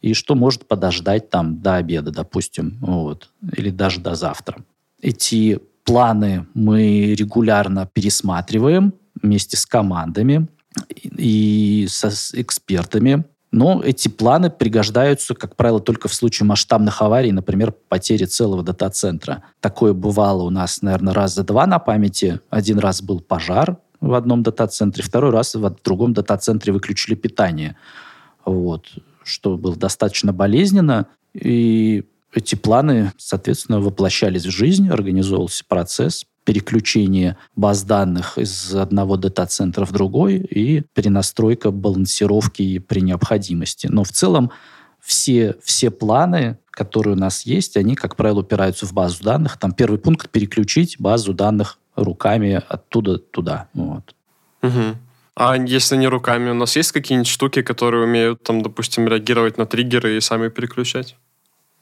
и 0.00 0.14
что 0.14 0.36
может 0.36 0.66
подождать 0.66 1.28
там 1.30 1.60
до 1.60 1.74
обеда, 1.74 2.12
допустим, 2.12 2.78
вот, 2.80 3.30
или 3.56 3.70
даже 3.70 3.98
до 4.00 4.14
завтра. 4.14 4.64
Эти 5.02 5.58
планы 5.84 6.46
мы 6.54 7.14
регулярно 7.14 7.90
пересматриваем 7.92 8.94
вместе 9.20 9.56
с 9.56 9.66
командами 9.66 10.46
и 11.02 11.86
со 11.90 12.10
с 12.10 12.32
экспертами. 12.34 13.24
Но 13.50 13.82
эти 13.82 14.08
планы 14.08 14.50
пригождаются, 14.50 15.34
как 15.34 15.56
правило, 15.56 15.80
только 15.80 16.08
в 16.08 16.14
случае 16.14 16.46
масштабных 16.46 17.00
аварий, 17.00 17.32
например, 17.32 17.72
потери 17.88 18.24
целого 18.24 18.62
дата-центра. 18.62 19.42
Такое 19.60 19.94
бывало 19.94 20.42
у 20.42 20.50
нас, 20.50 20.82
наверное, 20.82 21.14
раза 21.14 21.44
два 21.44 21.66
на 21.66 21.78
памяти. 21.78 22.40
Один 22.50 22.78
раз 22.78 23.00
был 23.00 23.20
пожар 23.20 23.78
в 24.00 24.12
одном 24.14 24.42
дата-центре, 24.42 25.02
второй 25.02 25.30
раз 25.30 25.54
в 25.54 25.76
другом 25.82 26.12
дата-центре 26.12 26.72
выключили 26.72 27.14
питание. 27.14 27.76
Вот. 28.44 28.86
Что 29.24 29.56
было 29.56 29.76
достаточно 29.76 30.32
болезненно. 30.32 31.06
И 31.32 32.04
эти 32.34 32.54
планы, 32.54 33.12
соответственно, 33.16 33.80
воплощались 33.80 34.44
в 34.44 34.50
жизнь, 34.50 34.88
организовывался 34.88 35.64
процесс 35.66 36.26
переключения 36.48 37.36
баз 37.56 37.82
данных 37.82 38.38
из 38.38 38.74
одного 38.74 39.18
дата-центра 39.18 39.84
в 39.84 39.92
другой 39.92 40.36
и 40.36 40.82
перенастройка 40.94 41.70
балансировки 41.70 42.78
при 42.78 43.00
необходимости. 43.00 43.86
Но 43.86 44.02
в 44.02 44.12
целом 44.12 44.50
все, 44.98 45.56
все 45.62 45.90
планы, 45.90 46.56
которые 46.70 47.16
у 47.16 47.18
нас 47.18 47.44
есть, 47.44 47.76
они, 47.76 47.94
как 47.94 48.16
правило, 48.16 48.40
упираются 48.40 48.86
в 48.86 48.94
базу 48.94 49.22
данных. 49.24 49.58
Там 49.58 49.72
первый 49.72 49.98
пункт– 49.98 50.30
переключить 50.32 50.96
базу 50.98 51.34
данных 51.34 51.78
руками 51.96 52.62
оттуда 52.66 53.18
туда. 53.18 53.68
Вот. 53.74 54.14
Угу. 54.62 54.96
А 55.34 55.54
если 55.58 55.96
не 55.96 56.08
руками, 56.08 56.48
у 56.48 56.54
нас 56.54 56.76
есть 56.76 56.92
какие-нибудь 56.92 57.28
штуки, 57.28 57.60
которые 57.60 58.04
умеют, 58.04 58.42
там, 58.42 58.62
допустим, 58.62 59.06
реагировать 59.06 59.58
на 59.58 59.66
триггеры 59.66 60.16
и 60.16 60.20
сами 60.22 60.48
переключать? 60.48 61.14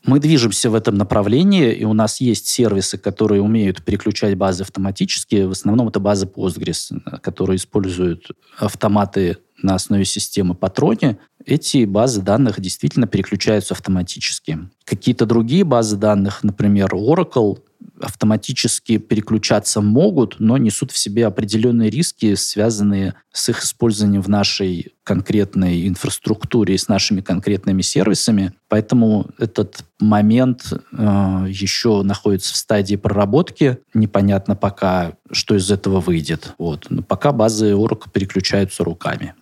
Мы 0.04 0.20
движемся 0.20 0.70
в 0.70 0.74
этом 0.74 0.94
направлении, 0.94 1.72
и 1.72 1.84
у 1.84 1.92
нас 1.92 2.20
есть 2.20 2.46
сервисы, 2.46 2.96
которые 2.96 3.42
умеют 3.42 3.82
переключать 3.82 4.36
базы 4.36 4.62
автоматически. 4.62 5.42
В 5.42 5.50
основном 5.50 5.88
это 5.88 5.98
базы 5.98 6.26
Postgres, 6.26 6.92
которые 7.20 7.56
используют 7.56 8.30
автоматы 8.56 9.38
на 9.62 9.74
основе 9.74 10.04
системы 10.04 10.54
Patroni. 10.54 11.16
Эти 11.44 11.84
базы 11.84 12.22
данных 12.22 12.60
действительно 12.60 13.06
переключаются 13.06 13.74
автоматически. 13.74 14.58
Какие-то 14.84 15.26
другие 15.26 15.64
базы 15.64 15.96
данных, 15.96 16.44
например, 16.44 16.90
Oracle, 16.92 17.58
автоматически 18.00 18.98
переключаться 18.98 19.80
могут, 19.80 20.36
но 20.38 20.56
несут 20.56 20.90
в 20.90 20.98
себе 20.98 21.26
определенные 21.26 21.90
риски, 21.90 22.34
связанные 22.34 23.14
с 23.32 23.48
их 23.48 23.62
использованием 23.62 24.22
в 24.22 24.28
нашей 24.28 24.92
конкретной 25.02 25.86
инфраструктуре 25.86 26.74
и 26.74 26.78
с 26.78 26.88
нашими 26.88 27.20
конкретными 27.20 27.82
сервисами. 27.82 28.52
Поэтому 28.68 29.30
этот 29.38 29.84
момент 30.00 30.72
э, 30.72 31.46
еще 31.48 32.02
находится 32.02 32.52
в 32.52 32.56
стадии 32.56 32.96
проработки. 32.96 33.78
Непонятно 33.94 34.56
пока, 34.56 35.12
что 35.30 35.54
из 35.54 35.70
этого 35.70 36.00
выйдет. 36.00 36.54
Вот. 36.58 36.86
Но 36.90 37.02
пока 37.02 37.32
базы 37.32 37.72
Oracle 37.72 38.10
переключаются 38.12 38.84
руками. 38.84 39.34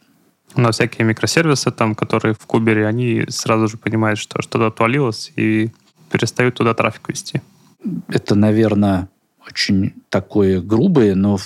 На 0.55 0.71
всякие 0.71 1.05
микросервисы, 1.05 1.73
там, 1.73 1.97
которые 1.97 2.35
в 2.35 2.47
Кубере, 2.47 2.87
они 2.87 3.25
сразу 3.29 3.67
же 3.67 3.77
понимают, 3.77 4.21
что 4.21 4.41
что-то 4.41 4.69
отвалилось 4.69 5.33
и 5.35 5.71
перестают 6.11 6.55
туда 6.55 6.75
трафик 6.75 7.09
вести 7.09 7.43
это, 8.09 8.35
наверное, 8.35 9.09
очень 9.47 9.95
такое 10.09 10.61
грубое, 10.61 11.15
но 11.15 11.39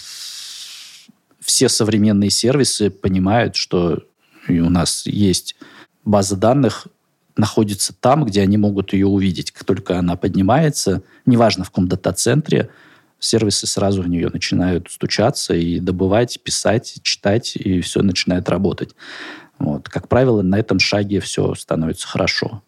все 1.40 1.68
современные 1.68 2.30
сервисы 2.30 2.90
понимают, 2.90 3.56
что 3.56 4.02
у 4.48 4.70
нас 4.70 5.06
есть 5.06 5.56
база 6.04 6.36
данных, 6.36 6.86
находится 7.36 7.94
там, 7.94 8.24
где 8.24 8.42
они 8.42 8.56
могут 8.56 8.92
ее 8.92 9.06
увидеть. 9.06 9.52
Как 9.52 9.64
только 9.64 9.98
она 9.98 10.16
поднимается, 10.16 11.02
неважно 11.24 11.64
в 11.64 11.70
каком 11.70 11.88
дата-центре, 11.88 12.70
сервисы 13.20 13.66
сразу 13.66 14.02
в 14.02 14.08
нее 14.08 14.28
начинают 14.32 14.90
стучаться 14.90 15.54
и 15.54 15.80
добывать, 15.80 16.40
писать, 16.42 16.98
читать, 17.02 17.56
и 17.56 17.80
все 17.80 18.02
начинает 18.02 18.48
работать. 18.48 18.94
Вот. 19.58 19.88
Как 19.88 20.08
правило, 20.08 20.42
на 20.42 20.58
этом 20.58 20.78
шаге 20.78 21.20
все 21.20 21.54
становится 21.54 22.06
хорошо. 22.06 22.62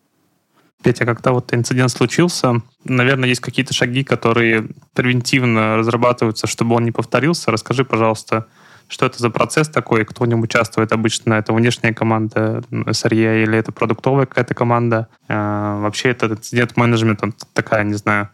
Петя, 0.82 1.04
когда 1.04 1.32
вот 1.32 1.52
инцидент 1.52 1.90
случился, 1.90 2.62
наверное, 2.84 3.28
есть 3.28 3.40
какие-то 3.40 3.74
шаги, 3.74 4.02
которые 4.02 4.68
превентивно 4.94 5.76
разрабатываются, 5.76 6.46
чтобы 6.46 6.74
он 6.74 6.84
не 6.84 6.90
повторился. 6.90 7.50
Расскажи, 7.50 7.84
пожалуйста, 7.84 8.46
что 8.88 9.06
это 9.06 9.18
за 9.18 9.30
процесс 9.30 9.68
такой, 9.68 10.04
кто 10.04 10.24
в 10.24 10.26
нем 10.26 10.40
участвует 10.40 10.92
обычно? 10.92 11.34
Это 11.34 11.52
внешняя 11.52 11.92
команда 11.92 12.62
SRE 12.70 13.42
или 13.42 13.58
это 13.58 13.72
продуктовая 13.72 14.26
какая-то 14.26 14.54
команда? 14.54 15.08
А, 15.28 15.78
вообще 15.80 16.10
это 16.10 16.26
инцидент-менеджмент, 16.26 17.20
такая, 17.52 17.84
не 17.84 17.94
знаю, 17.94 18.30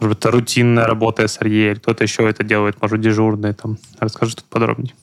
может 0.00 0.16
быть, 0.16 0.18
это 0.18 0.30
рутинная 0.30 0.86
работа 0.86 1.24
SRE, 1.24 1.70
или 1.70 1.74
кто-то 1.74 2.02
еще 2.02 2.28
это 2.28 2.42
делает, 2.42 2.80
может, 2.82 3.00
дежурный. 3.00 3.52
Там. 3.52 3.78
Расскажи 4.00 4.34
тут 4.36 4.44
подробнее. 4.46 4.94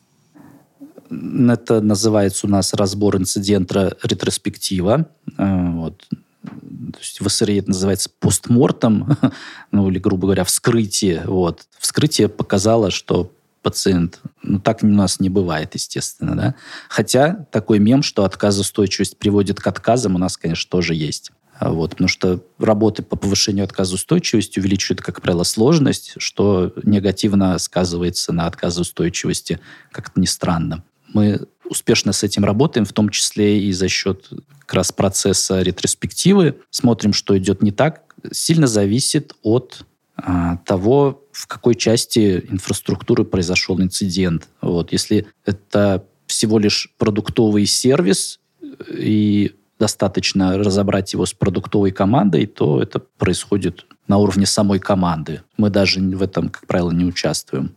Это 1.10 1.82
называется 1.82 2.48
у 2.48 2.50
нас 2.50 2.74
разбор 2.74 3.18
инцидента 3.18 3.96
ретроспектива. 4.04 5.08
А, 5.38 5.72
вот 5.72 6.08
то 6.44 7.00
есть 7.00 7.22
в 7.22 7.30
СРИ 7.30 7.58
это 7.58 7.70
называется 7.70 8.10
постмортом, 8.20 9.18
ну 9.72 9.90
или, 9.90 10.00
грубо 10.00 10.28
говоря, 10.28 10.44
вскрытие. 10.44 11.24
Вот. 11.26 11.68
Вскрытие 11.80 12.30
показало, 12.30 12.92
что 12.92 13.32
пациент, 13.62 14.20
ну 14.42 14.60
так 14.60 14.84
у 14.84 14.88
нас 14.88 15.20
не 15.20 15.30
бывает, 15.30 15.76
естественно, 15.76 16.36
да. 16.36 16.56
Хотя 16.90 17.46
такой 17.52 17.80
мем, 17.80 18.02
что 18.02 18.26
отказоустойчивость 18.26 19.18
приводит 19.18 19.60
к 19.60 19.68
отказам, 19.68 20.16
у 20.16 20.18
нас, 20.18 20.36
конечно, 20.38 20.70
тоже 20.70 20.96
есть. 20.96 21.32
Вот, 21.60 21.92
потому 21.92 22.08
что 22.08 22.44
работы 22.58 23.04
по 23.04 23.16
повышению 23.16 23.66
отказоустойчивости 23.66 24.58
увеличивают, 24.58 25.02
как 25.02 25.22
правило, 25.22 25.44
сложность, 25.44 26.14
что 26.18 26.74
негативно 26.82 27.60
сказывается 27.60 28.34
на 28.34 28.48
отказоустойчивости, 28.48 29.60
как-то 29.92 30.20
не 30.20 30.26
странно. 30.26 30.84
Мы 31.14 31.48
успешно 31.72 32.12
с 32.12 32.24
этим 32.24 32.44
работаем, 32.44 32.86
в 32.86 32.94
том 32.94 33.10
числе 33.10 33.62
и 33.62 33.72
за 33.72 33.88
счет 33.88 34.30
как 34.60 34.74
раз 34.74 34.92
процесса 34.92 35.62
ретроспективы. 35.62 36.58
Смотрим, 36.70 37.14
что 37.14 37.38
идет 37.38 37.62
не 37.64 37.72
так. 37.72 38.04
Сильно 38.32 38.68
зависит 38.68 39.34
от 39.42 39.86
а, 40.18 40.58
того, 40.58 41.24
в 41.32 41.48
какой 41.48 41.76
части 41.76 42.46
инфраструктуры 42.50 43.24
произошел 43.24 43.80
инцидент. 43.82 44.50
Вот. 44.62 44.92
Если 44.92 45.28
это 45.46 46.06
всего 46.28 46.60
лишь 46.60 46.94
продуктовый 46.98 47.66
сервис 47.66 48.40
и 48.90 49.56
достаточно 49.80 50.58
разобрать 50.58 51.14
его 51.14 51.26
с 51.26 51.34
продуктовой 51.34 51.92
командой, 51.92 52.46
то 52.46 52.82
это 52.82 53.00
происходит 53.00 53.86
на 54.08 54.18
уровне 54.18 54.46
самой 54.46 54.80
команды. 54.80 55.42
Мы 55.58 55.70
даже 55.70 56.00
в 56.00 56.22
этом, 56.22 56.50
как 56.50 56.68
правило, 56.68 56.92
не 56.92 57.06
участвуем. 57.06 57.76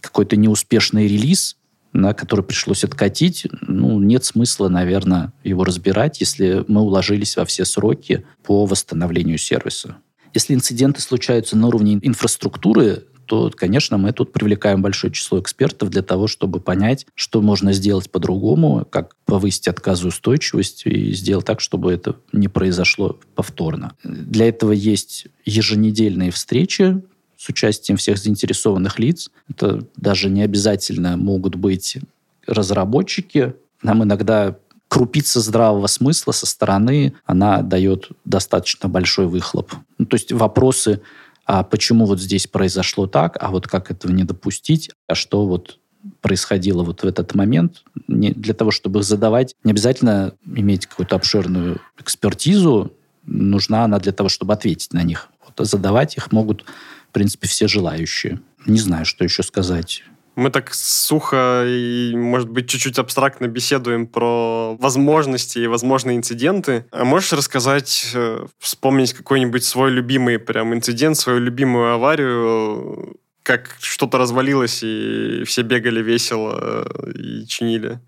Какой-то 0.00 0.36
неуспешный 0.36 1.08
релиз 1.08 1.56
на 1.92 2.14
который 2.14 2.44
пришлось 2.44 2.84
откатить, 2.84 3.46
ну, 3.60 3.98
нет 4.00 4.24
смысла, 4.24 4.68
наверное, 4.68 5.32
его 5.44 5.64
разбирать, 5.64 6.20
если 6.20 6.64
мы 6.68 6.80
уложились 6.80 7.36
во 7.36 7.44
все 7.44 7.64
сроки 7.64 8.24
по 8.42 8.66
восстановлению 8.66 9.38
сервиса. 9.38 9.96
Если 10.34 10.54
инциденты 10.54 11.00
случаются 11.00 11.56
на 11.56 11.66
уровне 11.68 11.98
инфраструктуры, 12.02 13.04
то, 13.26 13.50
конечно, 13.54 13.98
мы 13.98 14.12
тут 14.12 14.32
привлекаем 14.32 14.82
большое 14.82 15.12
число 15.12 15.40
экспертов 15.40 15.90
для 15.90 16.02
того, 16.02 16.26
чтобы 16.26 16.60
понять, 16.60 17.06
что 17.14 17.40
можно 17.40 17.72
сделать 17.72 18.10
по-другому, 18.10 18.86
как 18.90 19.16
повысить 19.24 19.68
отказоустойчивость 19.68 20.86
и 20.86 21.12
сделать 21.12 21.46
так, 21.46 21.60
чтобы 21.60 21.92
это 21.92 22.16
не 22.32 22.48
произошло 22.48 23.18
повторно. 23.34 23.92
Для 24.04 24.48
этого 24.48 24.72
есть 24.72 25.28
еженедельные 25.44 26.30
встречи 26.30 27.00
с 27.42 27.48
участием 27.48 27.96
всех 27.96 28.18
заинтересованных 28.18 29.00
лиц. 29.00 29.28
Это 29.48 29.84
даже 29.96 30.30
не 30.30 30.42
обязательно 30.42 31.16
могут 31.16 31.56
быть 31.56 31.98
разработчики. 32.46 33.54
Нам 33.82 34.04
иногда 34.04 34.56
крупица 34.86 35.40
здравого 35.40 35.88
смысла 35.88 36.30
со 36.30 36.46
стороны, 36.46 37.14
она 37.24 37.62
дает 37.62 38.10
достаточно 38.24 38.88
большой 38.88 39.26
выхлоп. 39.26 39.72
Ну, 39.98 40.06
то 40.06 40.14
есть 40.14 40.30
вопросы, 40.30 41.00
а 41.44 41.64
почему 41.64 42.06
вот 42.06 42.20
здесь 42.20 42.46
произошло 42.46 43.08
так, 43.08 43.36
а 43.40 43.50
вот 43.50 43.66
как 43.66 43.90
этого 43.90 44.12
не 44.12 44.22
допустить, 44.22 44.92
а 45.08 45.16
что 45.16 45.44
вот 45.46 45.80
происходило 46.20 46.84
вот 46.84 47.02
в 47.02 47.06
этот 47.06 47.34
момент, 47.34 47.82
не, 48.06 48.30
для 48.30 48.54
того, 48.54 48.70
чтобы 48.70 49.00
их 49.00 49.04
задавать, 49.04 49.56
не 49.64 49.72
обязательно 49.72 50.34
иметь 50.46 50.86
какую-то 50.86 51.16
обширную 51.16 51.80
экспертизу, 51.98 52.92
нужна 53.26 53.84
она 53.84 53.98
для 53.98 54.12
того, 54.12 54.28
чтобы 54.28 54.52
ответить 54.52 54.92
на 54.92 55.02
них. 55.02 55.28
Вот, 55.44 55.66
задавать 55.66 56.16
их 56.16 56.30
могут 56.30 56.64
в 57.12 57.14
принципе, 57.14 57.46
все 57.46 57.68
желающие. 57.68 58.40
Не 58.64 58.78
знаю, 58.78 59.04
что 59.04 59.22
еще 59.22 59.42
сказать. 59.42 60.02
Мы 60.34 60.48
так 60.48 60.72
сухо 60.72 61.62
и, 61.66 62.14
может 62.16 62.48
быть, 62.48 62.70
чуть-чуть 62.70 62.98
абстрактно 62.98 63.48
беседуем 63.48 64.06
про 64.06 64.78
возможности 64.80 65.58
и 65.58 65.66
возможные 65.66 66.16
инциденты. 66.16 66.86
А 66.90 67.04
можешь 67.04 67.34
рассказать, 67.34 68.12
э, 68.14 68.46
вспомнить 68.58 69.12
какой-нибудь 69.12 69.62
свой 69.62 69.90
любимый 69.90 70.38
прям 70.38 70.72
инцидент, 70.72 71.18
свою 71.18 71.38
любимую 71.38 71.92
аварию, 71.92 73.18
как 73.42 73.76
что-то 73.80 74.16
развалилось, 74.16 74.80
и 74.82 75.42
все 75.44 75.60
бегали 75.60 76.00
весело 76.00 76.86
э, 77.04 77.12
и 77.12 77.46
чинили? 77.46 78.00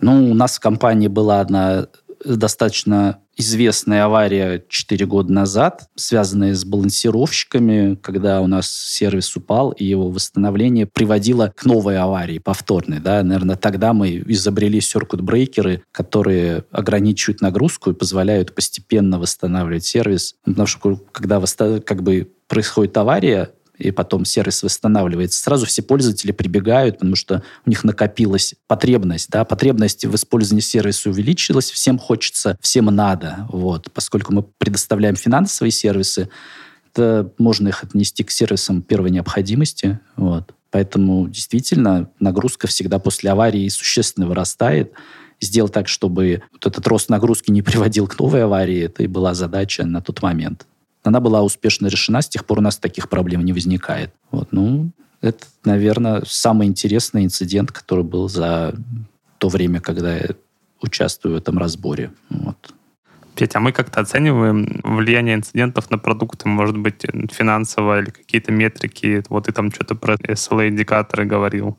Ну, 0.00 0.32
у 0.32 0.34
нас 0.34 0.56
в 0.56 0.60
компании 0.60 1.06
была 1.06 1.40
одна 1.40 1.86
достаточно 2.24 3.18
известная 3.36 4.04
авария 4.04 4.62
4 4.68 5.06
года 5.06 5.32
назад, 5.32 5.88
связанная 5.94 6.54
с 6.54 6.64
балансировщиками, 6.64 7.94
когда 7.96 8.40
у 8.40 8.46
нас 8.46 8.70
сервис 8.70 9.34
упал, 9.36 9.70
и 9.70 9.84
его 9.84 10.10
восстановление 10.10 10.86
приводило 10.86 11.52
к 11.54 11.64
новой 11.64 11.98
аварии, 11.98 12.38
повторной. 12.38 13.00
Да? 13.00 13.22
Наверное, 13.22 13.56
тогда 13.56 13.92
мы 13.92 14.22
изобрели 14.26 14.80
circuit-брейкеры, 14.80 15.82
которые 15.92 16.64
ограничивают 16.70 17.40
нагрузку 17.40 17.90
и 17.90 17.94
позволяют 17.94 18.54
постепенно 18.54 19.18
восстанавливать 19.18 19.84
сервис. 19.84 20.36
Потому 20.44 20.66
что 20.66 20.96
когда 21.12 21.40
как 21.80 22.02
бы 22.02 22.30
происходит 22.48 22.96
авария, 22.96 23.50
и 23.78 23.90
потом 23.90 24.24
сервис 24.24 24.62
восстанавливается, 24.62 25.42
сразу 25.42 25.66
все 25.66 25.82
пользователи 25.82 26.32
прибегают, 26.32 26.98
потому 26.98 27.16
что 27.16 27.42
у 27.66 27.70
них 27.70 27.84
накопилась 27.84 28.54
потребность, 28.66 29.30
да, 29.30 29.44
потребность 29.44 30.04
в 30.04 30.14
использовании 30.14 30.62
сервиса 30.62 31.10
увеличилась, 31.10 31.70
всем 31.70 31.98
хочется, 31.98 32.56
всем 32.60 32.86
надо, 32.86 33.46
вот, 33.50 33.90
поскольку 33.92 34.32
мы 34.34 34.42
предоставляем 34.42 35.16
финансовые 35.16 35.72
сервисы, 35.72 36.28
это 36.92 37.32
можно 37.38 37.68
их 37.68 37.82
отнести 37.82 38.22
к 38.22 38.30
сервисам 38.30 38.82
первой 38.82 39.10
необходимости, 39.10 39.98
вот. 40.16 40.54
Поэтому 40.70 41.28
действительно 41.28 42.10
нагрузка 42.18 42.66
всегда 42.66 42.98
после 42.98 43.30
аварии 43.30 43.68
существенно 43.68 44.26
вырастает. 44.26 44.92
Сделать 45.38 45.72
так, 45.72 45.86
чтобы 45.86 46.42
вот 46.50 46.66
этот 46.66 46.86
рост 46.86 47.10
нагрузки 47.10 47.50
не 47.50 47.60
приводил 47.60 48.08
к 48.08 48.18
новой 48.18 48.44
аварии, 48.44 48.84
это 48.84 49.02
и 49.02 49.06
была 49.06 49.34
задача 49.34 49.84
на 49.84 50.00
тот 50.00 50.22
момент 50.22 50.66
она 51.02 51.20
была 51.20 51.42
успешно 51.42 51.86
решена, 51.86 52.22
с 52.22 52.28
тех 52.28 52.44
пор 52.44 52.58
у 52.58 52.62
нас 52.62 52.76
таких 52.78 53.08
проблем 53.08 53.44
не 53.44 53.52
возникает. 53.52 54.12
Вот, 54.30 54.48
ну, 54.52 54.90
это, 55.20 55.46
наверное, 55.64 56.22
самый 56.26 56.66
интересный 56.66 57.24
инцидент, 57.24 57.72
который 57.72 58.04
был 58.04 58.28
за 58.28 58.74
то 59.38 59.48
время, 59.48 59.80
когда 59.80 60.16
я 60.16 60.28
участвую 60.80 61.34
в 61.34 61.38
этом 61.38 61.58
разборе. 61.58 62.10
Вот. 62.28 62.74
Петя, 63.34 63.58
а 63.58 63.60
мы 63.60 63.72
как-то 63.72 64.00
оцениваем 64.00 64.80
влияние 64.84 65.36
инцидентов 65.36 65.90
на 65.90 65.98
продукты, 65.98 66.48
может 66.48 66.76
быть, 66.76 67.06
финансово 67.30 68.00
или 68.00 68.10
какие-то 68.10 68.52
метрики. 68.52 69.24
Вот 69.28 69.46
ты 69.46 69.52
там 69.52 69.72
что-то 69.72 69.94
про 69.94 70.16
SLA-индикаторы 70.16 71.24
говорил. 71.24 71.78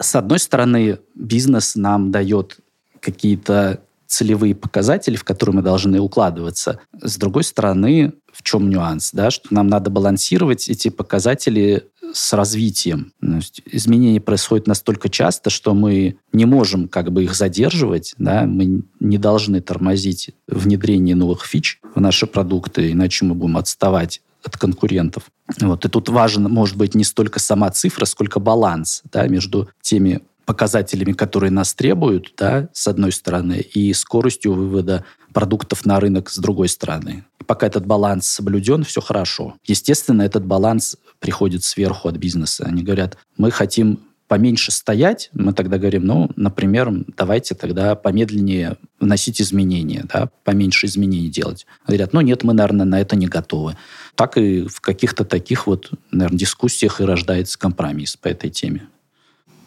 С 0.00 0.16
одной 0.16 0.38
стороны, 0.38 0.98
бизнес 1.14 1.76
нам 1.76 2.10
дает 2.10 2.58
какие-то 3.00 3.80
целевые 4.06 4.56
показатели, 4.56 5.14
в 5.14 5.22
которые 5.22 5.56
мы 5.56 5.62
должны 5.62 6.00
укладываться. 6.00 6.80
С 7.00 7.16
другой 7.16 7.44
стороны, 7.44 8.12
в 8.32 8.42
чем 8.42 8.70
нюанс, 8.70 9.10
да, 9.12 9.30
что 9.30 9.52
нам 9.52 9.68
надо 9.68 9.90
балансировать 9.90 10.68
эти 10.68 10.88
показатели 10.88 11.88
с 12.12 12.32
развитием. 12.32 13.12
То 13.20 13.36
есть 13.36 13.62
изменения 13.66 14.20
происходят 14.20 14.66
настолько 14.66 15.08
часто, 15.08 15.50
что 15.50 15.74
мы 15.74 16.16
не 16.32 16.44
можем 16.44 16.88
как 16.88 17.12
бы 17.12 17.24
их 17.24 17.34
задерживать, 17.34 18.14
да, 18.18 18.46
мы 18.46 18.82
не 18.98 19.18
должны 19.18 19.60
тормозить 19.60 20.30
внедрение 20.48 21.14
новых 21.14 21.44
фич 21.44 21.80
в 21.94 22.00
наши 22.00 22.26
продукты, 22.26 22.90
иначе 22.92 23.24
мы 23.24 23.34
будем 23.34 23.56
отставать 23.56 24.22
от 24.42 24.56
конкурентов. 24.56 25.24
Вот. 25.60 25.84
И 25.84 25.88
тут 25.88 26.08
важен, 26.08 26.44
может 26.44 26.76
быть, 26.76 26.94
не 26.94 27.04
столько 27.04 27.38
сама 27.38 27.70
цифра, 27.70 28.04
сколько 28.06 28.40
баланс 28.40 29.02
да, 29.12 29.26
между 29.26 29.68
теми 29.82 30.22
показателями, 30.46 31.12
которые 31.12 31.50
нас 31.50 31.74
требуют, 31.74 32.32
да, 32.36 32.68
с 32.72 32.88
одной 32.88 33.12
стороны, 33.12 33.60
и 33.60 33.92
скоростью 33.92 34.54
вывода 34.54 35.04
продуктов 35.32 35.86
на 35.86 36.00
рынок 36.00 36.30
с 36.30 36.38
другой 36.38 36.68
стороны. 36.68 37.24
Пока 37.50 37.66
этот 37.66 37.84
баланс 37.84 38.28
соблюден, 38.28 38.84
все 38.84 39.00
хорошо. 39.00 39.56
Естественно, 39.64 40.22
этот 40.22 40.44
баланс 40.44 40.96
приходит 41.18 41.64
сверху 41.64 42.06
от 42.06 42.16
бизнеса. 42.16 42.64
Они 42.64 42.84
говорят, 42.84 43.18
мы 43.36 43.50
хотим 43.50 43.98
поменьше 44.28 44.70
стоять, 44.70 45.30
мы 45.32 45.52
тогда 45.52 45.76
говорим, 45.76 46.04
ну, 46.04 46.30
например, 46.36 46.92
давайте 47.16 47.56
тогда 47.56 47.96
помедленнее 47.96 48.76
вносить 49.00 49.42
изменения, 49.42 50.04
да, 50.08 50.30
поменьше 50.44 50.86
изменений 50.86 51.28
делать. 51.28 51.66
Говорят, 51.88 52.12
ну 52.12 52.20
нет, 52.20 52.44
мы, 52.44 52.52
наверное, 52.52 52.86
на 52.86 53.00
это 53.00 53.16
не 53.16 53.26
готовы. 53.26 53.76
Так 54.14 54.36
и 54.36 54.68
в 54.68 54.80
каких-то 54.80 55.24
таких 55.24 55.66
вот, 55.66 55.90
наверное, 56.12 56.38
дискуссиях 56.38 57.00
и 57.00 57.04
рождается 57.04 57.58
компромисс 57.58 58.16
по 58.16 58.28
этой 58.28 58.50
теме. 58.50 58.86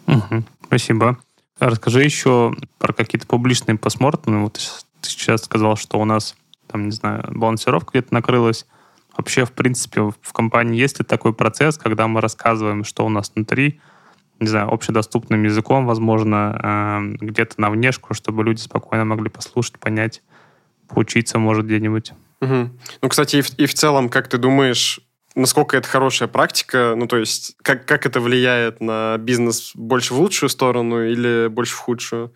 Угу. 0.07 0.45
Спасибо. 0.67 1.17
Расскажи 1.59 2.01
еще 2.01 2.55
про 2.77 2.93
какие-то 2.93 3.27
публичные 3.27 3.77
постмортемы. 3.77 4.43
Вот 4.43 4.53
ты 5.01 5.09
сейчас 5.09 5.43
сказал, 5.43 5.75
что 5.75 5.99
у 5.99 6.05
нас, 6.05 6.33
там, 6.73 6.85
не 6.85 6.91
знаю, 6.91 7.23
балансировка 7.29 7.91
где-то 7.91 8.13
накрылась. 8.13 8.65
Вообще, 9.15 9.45
в 9.45 9.51
принципе, 9.51 10.01
в 10.01 10.33
компании 10.33 10.79
есть 10.79 10.97
ли 10.99 11.05
такой 11.05 11.33
процесс, 11.33 11.77
когда 11.77 12.07
мы 12.07 12.19
рассказываем, 12.19 12.83
что 12.83 13.05
у 13.05 13.09
нас 13.09 13.31
внутри, 13.33 13.79
не 14.39 14.47
знаю, 14.47 14.73
общедоступным 14.73 15.43
языком, 15.43 15.85
возможно, 15.85 16.59
э, 17.21 17.25
где-то 17.25 17.61
на 17.61 17.69
внешку, 17.69 18.15
чтобы 18.15 18.43
люди 18.43 18.59
спокойно 18.59 19.05
могли 19.05 19.29
послушать, 19.29 19.77
понять, 19.77 20.23
поучиться, 20.87 21.37
может, 21.37 21.67
где-нибудь. 21.67 22.13
Угу. 22.41 22.69
Ну, 23.03 23.09
кстати, 23.09 23.35
и 23.35 23.41
в, 23.41 23.53
и 23.59 23.67
в 23.67 23.73
целом, 23.75 24.09
как 24.09 24.27
ты 24.27 24.39
думаешь, 24.39 24.99
насколько 25.35 25.77
это 25.77 25.87
хорошая 25.87 26.27
практика, 26.27 26.93
ну, 26.95 27.07
то 27.07 27.17
есть, 27.17 27.55
как, 27.61 27.85
как 27.85 28.05
это 28.05 28.19
влияет 28.19 28.81
на 28.81 29.17
бизнес 29.17 29.71
больше 29.75 30.13
в 30.13 30.19
лучшую 30.19 30.49
сторону 30.49 31.03
или 31.03 31.47
больше 31.47 31.75
в 31.75 31.79
худшую? 31.79 32.33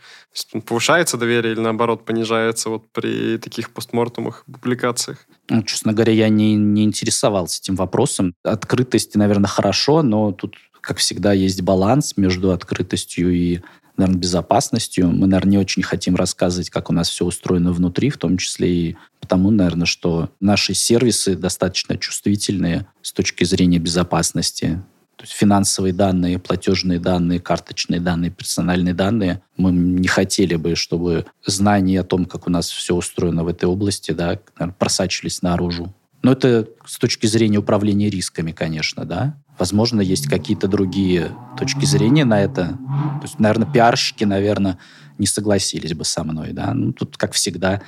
повышается 0.65 1.17
доверие 1.17 1.53
или, 1.53 1.59
наоборот, 1.59 2.05
понижается 2.05 2.69
вот 2.69 2.83
при 2.91 3.37
таких 3.37 3.71
постмортумах, 3.71 4.43
публикациях? 4.45 5.25
Ну, 5.49 5.63
честно 5.63 5.93
говоря, 5.93 6.13
я 6.13 6.29
не, 6.29 6.55
не 6.55 6.83
интересовался 6.83 7.59
этим 7.61 7.75
вопросом. 7.75 8.33
Открытость, 8.43 9.15
наверное, 9.15 9.47
хорошо, 9.47 10.03
но 10.03 10.31
тут, 10.31 10.55
как 10.81 10.97
всегда, 10.97 11.33
есть 11.33 11.61
баланс 11.61 12.17
между 12.17 12.51
открытостью 12.51 13.33
и 13.33 13.61
наверное, 13.97 14.19
безопасностью. 14.19 15.09
Мы, 15.09 15.27
наверное, 15.27 15.51
не 15.51 15.57
очень 15.57 15.83
хотим 15.83 16.15
рассказывать, 16.15 16.69
как 16.69 16.89
у 16.89 16.93
нас 16.93 17.09
все 17.09 17.25
устроено 17.25 17.71
внутри, 17.73 18.09
в 18.09 18.17
том 18.17 18.37
числе 18.37 18.69
и 18.69 18.97
потому, 19.19 19.51
наверное, 19.51 19.85
что 19.85 20.29
наши 20.39 20.73
сервисы 20.73 21.35
достаточно 21.35 21.97
чувствительные 21.97 22.87
с 23.01 23.11
точки 23.11 23.43
зрения 23.43 23.79
безопасности. 23.79 24.81
То 25.17 25.23
есть 25.23 25.33
финансовые 25.33 25.93
данные, 25.93 26.37
платежные 26.37 26.99
данные, 26.99 27.39
карточные 27.39 27.99
данные, 27.99 28.29
персональные 28.29 28.93
данные. 28.93 29.41
Мы 29.57 29.71
не 29.71 30.07
хотели 30.07 30.55
бы, 30.55 30.75
чтобы 30.75 31.25
знания 31.43 32.01
о 32.01 32.03
том, 32.03 32.25
как 32.25 32.45
у 32.45 32.51
нас 32.51 32.69
все 32.69 32.93
устроено 32.95 33.43
в 33.43 33.47
этой 33.47 33.65
области, 33.65 34.11
да, 34.11 34.39
просачивались 34.77 35.41
наружу. 35.41 35.91
Но 36.21 36.33
это 36.33 36.67
с 36.85 36.99
точки 36.99 37.25
зрения 37.25 37.57
управления 37.57 38.09
рисками, 38.09 38.51
конечно, 38.51 39.05
да. 39.05 39.35
Возможно, 39.59 40.01
есть 40.01 40.27
какие-то 40.27 40.67
другие 40.67 41.31
точки 41.57 41.85
зрения 41.85 42.25
на 42.25 42.41
это. 42.41 42.77
То 43.19 43.23
есть, 43.23 43.39
наверное, 43.39 43.71
пиарщики, 43.71 44.23
наверное, 44.23 44.77
не 45.17 45.25
согласились 45.25 45.93
бы 45.93 46.05
со 46.05 46.23
мной, 46.23 46.53
да. 46.53 46.73
Ну, 46.73 46.93
тут, 46.93 47.17
как 47.17 47.33
всегда, 47.33 47.81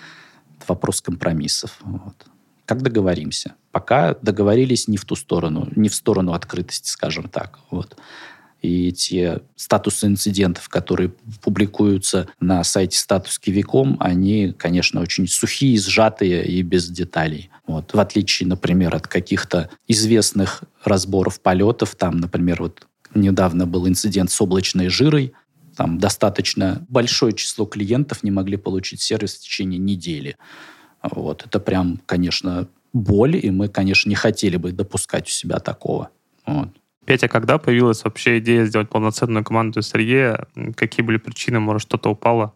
вопрос 0.67 1.01
компромиссов. 1.01 1.77
Вот. 1.82 2.15
Как 2.65 2.82
договоримся? 2.82 3.53
Пока 3.71 4.15
договорились 4.15 4.88
не 4.88 4.97
в 4.97 5.05
ту 5.05 5.15
сторону, 5.15 5.67
не 5.75 5.89
в 5.89 5.95
сторону 5.95 6.34
открытости, 6.34 6.89
скажем 6.89 7.29
так. 7.29 7.60
Вот. 7.69 7.97
И 8.62 8.91
те 8.91 9.41
статусы 9.56 10.08
инцидентов, 10.08 10.67
которые 10.67 11.13
публикуются 11.41 12.28
на 12.39 12.63
сайте 12.63 12.98
статус 12.98 13.39
Кивиком, 13.39 13.95
они, 14.00 14.54
конечно, 14.58 15.02
очень 15.02 15.28
сухие, 15.28 15.80
сжатые 15.80 16.45
и 16.45 16.62
без 16.62 16.89
деталей. 16.89 17.50
Вот. 17.67 17.93
В 17.93 18.00
отличие, 18.00 18.48
например, 18.50 18.95
от 18.95 19.08
каких-то 19.08 19.69
известных 19.88 20.63
разборов 20.84 21.39
полетов, 21.39 21.95
там, 21.95 22.17
например, 22.17 22.62
вот 22.62 22.86
недавно 23.13 23.65
был 23.65 23.88
инцидент 23.88 24.32
с 24.32 24.41
облачной 24.41 24.89
жирой, 24.89 25.34
там 25.78 25.98
достаточно 25.98 26.86
большое 26.89 27.32
число 27.32 27.65
клиентов 27.65 28.24
не 28.24 28.32
могли 28.32 28.58
получить 28.58 29.02
сервис 29.02 29.36
в 29.36 29.39
течение 29.39 29.80
недели. 29.80 30.36
Вот. 31.02 31.45
Это 31.45 31.62
прям, 31.62 32.02
конечно, 32.06 32.67
боль, 32.91 33.38
и 33.38 33.50
мы, 33.50 33.69
конечно, 33.69 34.10
не 34.10 34.15
хотели 34.15 34.58
бы 34.58 34.74
допускать 34.74 35.28
у 35.28 35.32
себя 35.32 35.60
такого. 35.60 36.10
Вот. 36.45 36.69
Петя, 37.05 37.27
когда 37.27 37.57
появилась 37.57 38.03
вообще 38.03 38.38
идея 38.39 38.65
сделать 38.65 38.89
полноценную 38.89 39.43
команду 39.43 39.79
SRE? 39.79 40.73
Какие 40.75 41.05
были 41.05 41.17
причины? 41.17 41.59
Может, 41.59 41.81
что-то 41.83 42.09
упало? 42.09 42.53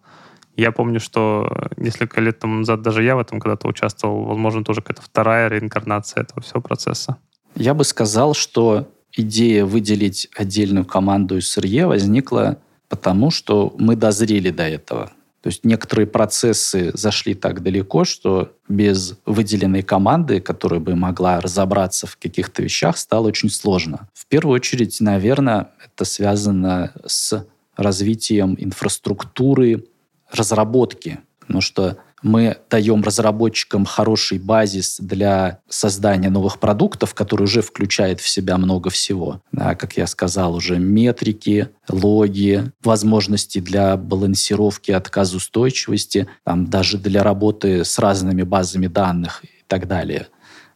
Я 0.55 0.71
помню, 0.71 0.99
что 0.99 1.51
несколько 1.77 2.21
лет 2.21 2.39
тому 2.39 2.55
назад 2.55 2.81
даже 2.81 3.03
я 3.03 3.15
в 3.15 3.19
этом 3.19 3.39
когда-то 3.39 3.67
участвовал. 3.67 4.25
Возможно, 4.25 4.63
тоже 4.63 4.81
какая-то 4.81 5.01
вторая 5.01 5.49
реинкарнация 5.49 6.23
этого 6.23 6.41
всего 6.41 6.61
процесса. 6.61 7.17
Я 7.55 7.73
бы 7.73 7.83
сказал, 7.83 8.35
что 8.35 8.87
идея 9.11 9.65
выделить 9.65 10.29
отдельную 10.35 10.85
команду 10.85 11.37
SRE 11.37 11.87
возникла 11.87 12.59
потому, 12.89 13.31
что 13.31 13.73
мы 13.79 13.95
дозрели 13.95 14.51
до 14.51 14.63
этого. 14.63 15.11
То 15.43 15.49
есть 15.49 15.65
некоторые 15.65 16.07
процессы 16.07 16.91
зашли 16.93 17.33
так 17.33 17.61
далеко, 17.61 18.05
что 18.05 18.53
без 18.69 19.17
выделенной 19.25 19.81
команды, 19.81 20.39
которая 20.39 20.79
бы 20.79 20.95
могла 20.95 21.41
разобраться 21.41 22.07
в 22.07 22.15
каких-то 22.15 22.63
вещах, 22.63 22.97
стало 22.97 23.27
очень 23.27 23.49
сложно. 23.49 24.07
В 24.13 24.25
первую 24.27 24.55
очередь, 24.55 25.01
наверное, 25.01 25.71
это 25.85 26.05
связано 26.05 26.93
с 27.05 27.45
развитием 27.75 28.55
инфраструктуры 28.57 29.83
разработки. 30.31 31.19
Потому 31.41 31.59
что 31.59 31.97
мы 32.23 32.57
даем 32.69 33.03
разработчикам 33.03 33.85
хороший 33.85 34.39
базис 34.39 34.97
для 34.99 35.59
создания 35.69 36.29
новых 36.29 36.59
продуктов, 36.59 37.13
который 37.13 37.43
уже 37.43 37.61
включает 37.61 38.21
в 38.21 38.27
себя 38.27 38.57
много 38.57 38.89
всего. 38.89 39.41
Да, 39.51 39.75
как 39.75 39.97
я 39.97 40.07
сказал, 40.07 40.55
уже 40.55 40.79
метрики, 40.79 41.69
логи, 41.89 42.71
возможности 42.81 43.59
для 43.59 43.97
балансировки, 43.97 44.91
отказоустойчивости, 44.91 46.27
там, 46.43 46.67
даже 46.67 46.97
для 46.97 47.23
работы 47.23 47.83
с 47.83 47.99
разными 47.99 48.43
базами 48.43 48.87
данных 48.87 49.43
и 49.43 49.63
так 49.67 49.87
далее. 49.87 50.27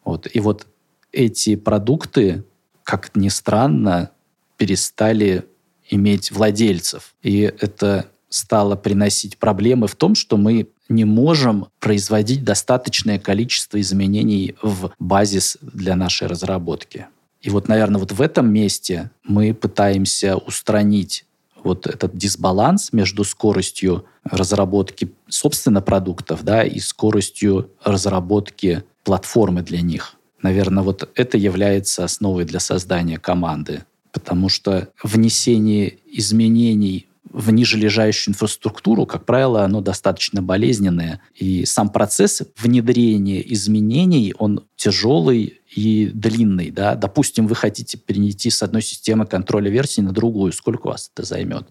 Вот. 0.03 0.27
И 0.31 0.39
вот 0.41 0.67
эти 1.13 1.55
продукты, 1.55 2.43
как 2.83 3.15
ни 3.15 3.29
странно, 3.29 4.11
перестали 4.57 5.45
иметь 5.89 6.31
владельцев. 6.31 7.15
И 7.21 7.41
это 7.41 8.07
стало 8.29 8.75
приносить 8.75 9.37
проблемы 9.37 9.87
в 9.87 9.95
том, 9.95 10.15
что 10.15 10.35
мы 10.35 10.67
не 10.89 11.05
можем 11.05 11.67
производить 11.79 12.43
достаточное 12.43 13.19
количество 13.19 13.79
изменений 13.79 14.55
в 14.61 14.91
базис 14.99 15.57
для 15.61 15.95
нашей 15.95 16.27
разработки. 16.27 17.07
И 17.41 17.49
вот, 17.49 17.67
наверное, 17.67 17.99
вот 17.99 18.11
в 18.11 18.21
этом 18.21 18.51
месте 18.51 19.11
мы 19.23 19.53
пытаемся 19.53 20.38
устранить 20.38 21.25
вот 21.63 21.88
этот 21.88 22.15
дисбаланс 22.15 22.93
между 22.93 23.23
скоростью 23.23 24.05
разработки, 24.23 25.11
собственно, 25.27 25.81
продуктов, 25.81 26.43
да, 26.43 26.63
и 26.63 26.79
скоростью 26.79 27.71
разработки 27.83 28.83
платформы 29.03 29.61
для 29.61 29.81
них. 29.81 30.15
Наверное, 30.41 30.83
вот 30.83 31.09
это 31.15 31.38
является 31.38 32.03
основой 32.03 32.45
для 32.45 32.59
создания 32.59 33.17
команды, 33.17 33.83
потому 34.11 34.49
что 34.49 34.89
внесение 35.01 35.97
изменений 36.05 37.07
в 37.32 37.51
нижележащую 37.51 38.34
инфраструктуру, 38.34 39.05
как 39.05 39.25
правило, 39.25 39.63
оно 39.63 39.82
достаточно 39.82 40.41
болезненное. 40.41 41.21
И 41.36 41.65
сам 41.65 41.89
процесс 41.89 42.41
внедрения 42.57 43.41
изменений, 43.53 44.34
он 44.38 44.65
тяжелый 44.75 45.61
и 45.75 46.11
длинный. 46.13 46.71
Да? 46.71 46.95
Допустим, 46.95 47.47
вы 47.47 47.55
хотите 47.55 47.97
перейти 47.97 48.49
с 48.49 48.63
одной 48.63 48.82
системы 48.82 49.25
контроля 49.25 49.69
версий 49.69 50.01
на 50.01 50.11
другую. 50.11 50.51
Сколько 50.53 50.88
у 50.88 50.89
вас 50.91 51.11
это 51.13 51.25
займет? 51.25 51.67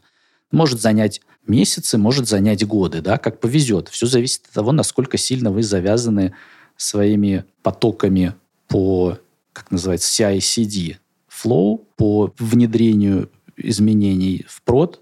Может 0.53 0.81
занять 0.81 1.21
месяцы, 1.47 1.99
может 1.99 2.29
занять 2.29 2.67
годы, 2.67 3.01
да, 3.01 3.19
как 3.19 3.41
повезет. 3.41 3.89
Все 3.89 4.07
зависит 4.07 4.47
от 4.47 4.53
того, 4.53 4.73
насколько 4.73 5.17
сильно 5.19 5.51
вы 5.51 5.63
завязаны 5.63 6.35
своими 6.77 7.45
потоками 7.63 8.35
по, 8.69 9.19
как 9.53 9.71
называется, 9.71 10.23
CI-CD 10.23 10.97
flow, 11.31 11.85
по 11.97 12.33
внедрению 12.39 13.31
изменений 13.57 14.45
в 14.49 14.63
прод, 14.63 15.01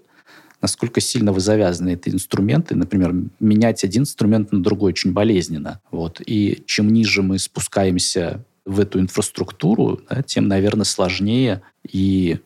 насколько 0.65 0.99
сильно 0.99 1.31
вы 1.31 1.41
завязаны 1.41 1.93
эти 1.93 2.09
инструменты. 2.09 2.75
Например, 2.75 3.13
менять 3.39 3.83
один 3.83 4.01
инструмент 4.01 4.51
на 4.51 4.63
другой 4.63 4.93
очень 4.93 5.13
болезненно. 5.13 5.79
Вот. 5.91 6.19
И 6.25 6.63
чем 6.65 6.91
ниже 6.91 7.21
мы 7.21 7.37
спускаемся 7.37 8.43
в 8.65 8.79
эту 8.79 8.99
инфраструктуру, 8.99 10.01
да, 10.09 10.23
тем, 10.23 10.47
наверное, 10.47 10.85
сложнее 10.85 11.61
и 11.87 12.39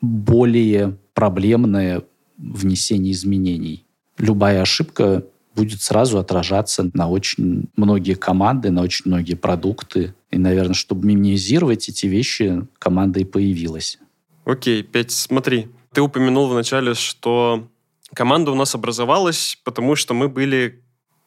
более 0.00 0.96
проблемное 1.14 2.02
внесение 2.38 3.12
изменений. 3.12 3.84
Любая 4.18 4.62
ошибка 4.62 5.24
будет 5.54 5.80
сразу 5.80 6.18
отражаться 6.18 6.90
на 6.92 7.08
очень 7.08 7.68
многие 7.76 8.14
команды, 8.14 8.72
на 8.72 8.82
очень 8.82 9.04
многие 9.04 9.34
продукты. 9.34 10.12
И, 10.32 10.38
наверное, 10.38 10.74
чтобы 10.74 11.06
минимизировать 11.06 11.88
эти 11.88 12.06
вещи, 12.06 12.66
команда 12.80 13.20
и 13.20 13.24
появилась. 13.24 14.00
Окей, 14.44 14.82
Петь, 14.82 15.12
смотри, 15.12 15.68
ты 15.92 16.00
упомянул 16.00 16.48
вначале, 16.48 16.94
что 16.94 17.68
команда 18.14 18.50
у 18.50 18.54
нас 18.54 18.74
образовалась, 18.74 19.58
потому 19.64 19.96
что 19.96 20.14
мы 20.14 20.28
были 20.28 20.82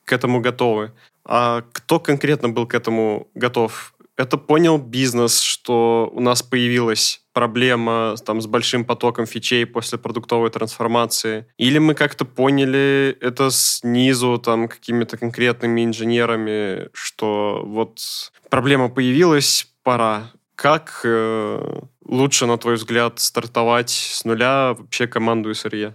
к 0.06 0.12
этому 0.14 0.42
готовы. 0.42 0.92
А 1.26 1.64
кто 1.72 2.00
конкретно 2.00 2.50
был 2.50 2.68
к 2.68 2.74
этому 2.74 3.28
готов? 3.34 3.94
Это 4.16 4.38
понял 4.38 4.78
бизнес, 4.78 5.40
что 5.40 6.10
у 6.14 6.20
нас 6.20 6.44
появилась 6.44 7.22
проблема 7.34 8.16
там, 8.24 8.42
с 8.42 8.46
большим 8.46 8.86
потоком 8.86 9.26
фичей 9.26 9.66
после 9.66 9.98
продуктовой 9.98 10.52
трансформации? 10.52 11.48
Или 11.58 11.80
мы 11.80 11.96
как-то 11.96 12.24
поняли 12.24 13.18
это 13.22 13.50
снизу, 13.50 14.38
там, 14.38 14.68
какими-то 14.68 15.18
конкретными 15.18 15.84
инженерами, 15.84 16.90
что 16.94 17.64
вот 17.66 18.32
проблема 18.50 18.90
появилась, 18.90 19.68
пора. 19.82 20.32
Как 20.56 21.02
э, 21.04 21.80
лучше, 22.06 22.46
на 22.46 22.58
твой 22.58 22.76
взгляд, 22.76 23.20
стартовать 23.20 23.90
с 23.90 24.24
нуля 24.24 24.74
вообще 24.74 25.08
команду 25.08 25.52
SRE? 25.52 25.94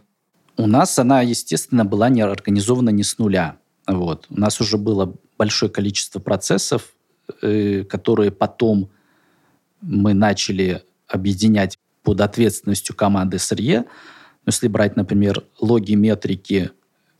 У 0.56 0.66
нас 0.66 0.98
она, 0.98 1.22
естественно, 1.22 1.84
была 1.84 2.09
не 2.09 2.20
организована 2.20 2.90
не 2.90 3.04
с 3.04 3.18
нуля. 3.18 3.59
Вот. 3.86 4.26
У 4.28 4.38
нас 4.38 4.61
уже 4.61 4.76
было 4.76 5.14
большое 5.38 5.70
количество 5.70 6.18
процессов, 6.18 6.92
э, 7.42 7.84
которые 7.84 8.30
потом 8.30 8.90
мы 9.80 10.14
начали 10.14 10.82
объединять 11.06 11.78
под 12.02 12.20
ответственностью 12.20 12.96
команды 12.96 13.36
SRE. 13.36 13.86
Если 14.46 14.68
брать, 14.68 14.96
например, 14.96 15.44
логи, 15.61 15.94
метрики, 15.94 16.70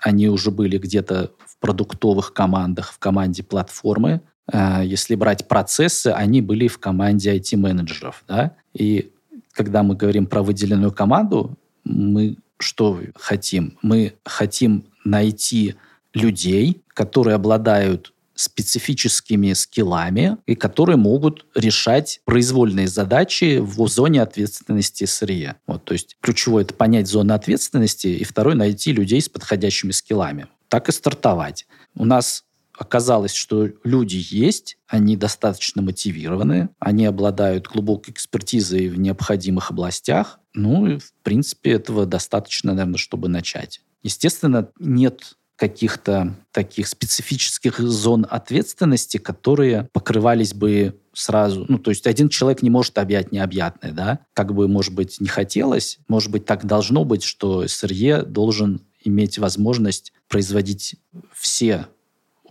они 0.03 0.29
уже 0.29 0.51
были 0.51 0.79
где-то 0.79 1.31
в 1.47 1.59
продуктовых 1.59 2.33
командах, 2.33 2.93
в 2.93 2.99
команде 2.99 3.43
платформы. 3.43 4.23
Э, 4.53 4.83
если 4.85 5.15
брать 5.15 5.49
процессы, 5.49 6.09
они 6.09 6.41
были 6.41 6.69
в 6.69 6.79
команде 6.79 7.37
IT-менеджеров. 7.37 8.25
Да? 8.27 8.55
И 8.75 9.11
когда 9.53 9.83
мы 9.83 9.97
говорим 9.97 10.27
про 10.27 10.43
выделенную 10.43 10.93
команду, 10.93 11.57
мы 11.85 12.37
что 12.59 13.01
хотим? 13.15 13.79
Мы 13.83 14.15
хотим 14.25 14.85
найти 15.05 15.77
людей, 16.13 16.83
которые 16.89 17.35
обладают 17.35 18.13
специфическими 18.35 19.53
скиллами 19.53 20.37
и 20.47 20.55
которые 20.55 20.97
могут 20.97 21.47
решать 21.57 22.21
произвольные 22.25 22.87
задачи 22.87 23.59
в 23.59 23.89
зоне 23.89 24.23
ответственности 24.23 25.05
SRE. 25.05 25.57
Вот, 25.67 25.85
то 25.85 25.93
есть 25.93 26.17
ключевое– 26.21 26.63
это 26.65 26.73
понять 26.73 27.09
зону 27.09 27.35
ответственности, 27.35 28.07
и 28.07 28.23
второе– 28.23 28.55
найти 28.57 28.93
людей 28.93 29.21
с 29.21 29.29
подходящими 29.29 29.91
скиллами. 29.91 30.47
Так 30.69 30.89
и 30.89 30.93
стартовать. 30.93 31.67
У 31.97 32.05
нас 32.05 32.45
оказалось, 32.79 33.35
что 33.35 33.69
люди 33.85 34.25
есть, 34.31 34.79
они 34.87 35.17
достаточно 35.17 35.83
мотивированы, 35.83 36.71
они 36.79 37.07
обладают 37.07 37.67
глубокой 37.67 38.13
экспертизой 38.13 38.89
в 38.89 38.99
необходимых 38.99 39.71
областях. 39.71 40.39
Ну, 40.55 40.87
и, 40.87 40.99
в 40.99 41.13
принципе, 41.23 41.73
этого 41.73 42.07
достаточно, 42.07 42.73
наверное, 42.73 42.99
чтобы 42.99 43.29
начать. 43.29 43.83
Естественно, 44.03 44.71
нет 44.79 45.35
каких-то 45.57 46.37
таких 46.53 46.87
специфических 46.87 47.81
зон 47.81 48.25
ответственности, 48.31 49.19
которые 49.19 49.89
покрывались 49.93 50.55
бы 50.55 51.01
сразу. 51.13 51.67
Ну, 51.69 51.79
то 51.79 51.91
есть 51.91 52.07
один 52.07 52.29
человек 52.29 52.63
не 52.63 52.71
может 52.71 52.97
объять 52.97 53.33
необъятное, 53.33 53.91
да? 53.91 54.21
Как 54.35 54.55
бы, 54.55 54.69
может 54.69 54.95
быть, 54.95 55.21
не 55.21 55.27
хотелось, 55.27 55.99
может 56.07 56.31
быть, 56.31 56.45
так 56.45 56.65
должно 56.65 57.05
быть, 57.05 57.25
что 57.25 57.67
СРЕ 57.67 58.23
должен 58.23 58.83
иметь 59.03 59.39
возможность 59.39 60.13
производить 60.29 60.95
все 61.35 61.89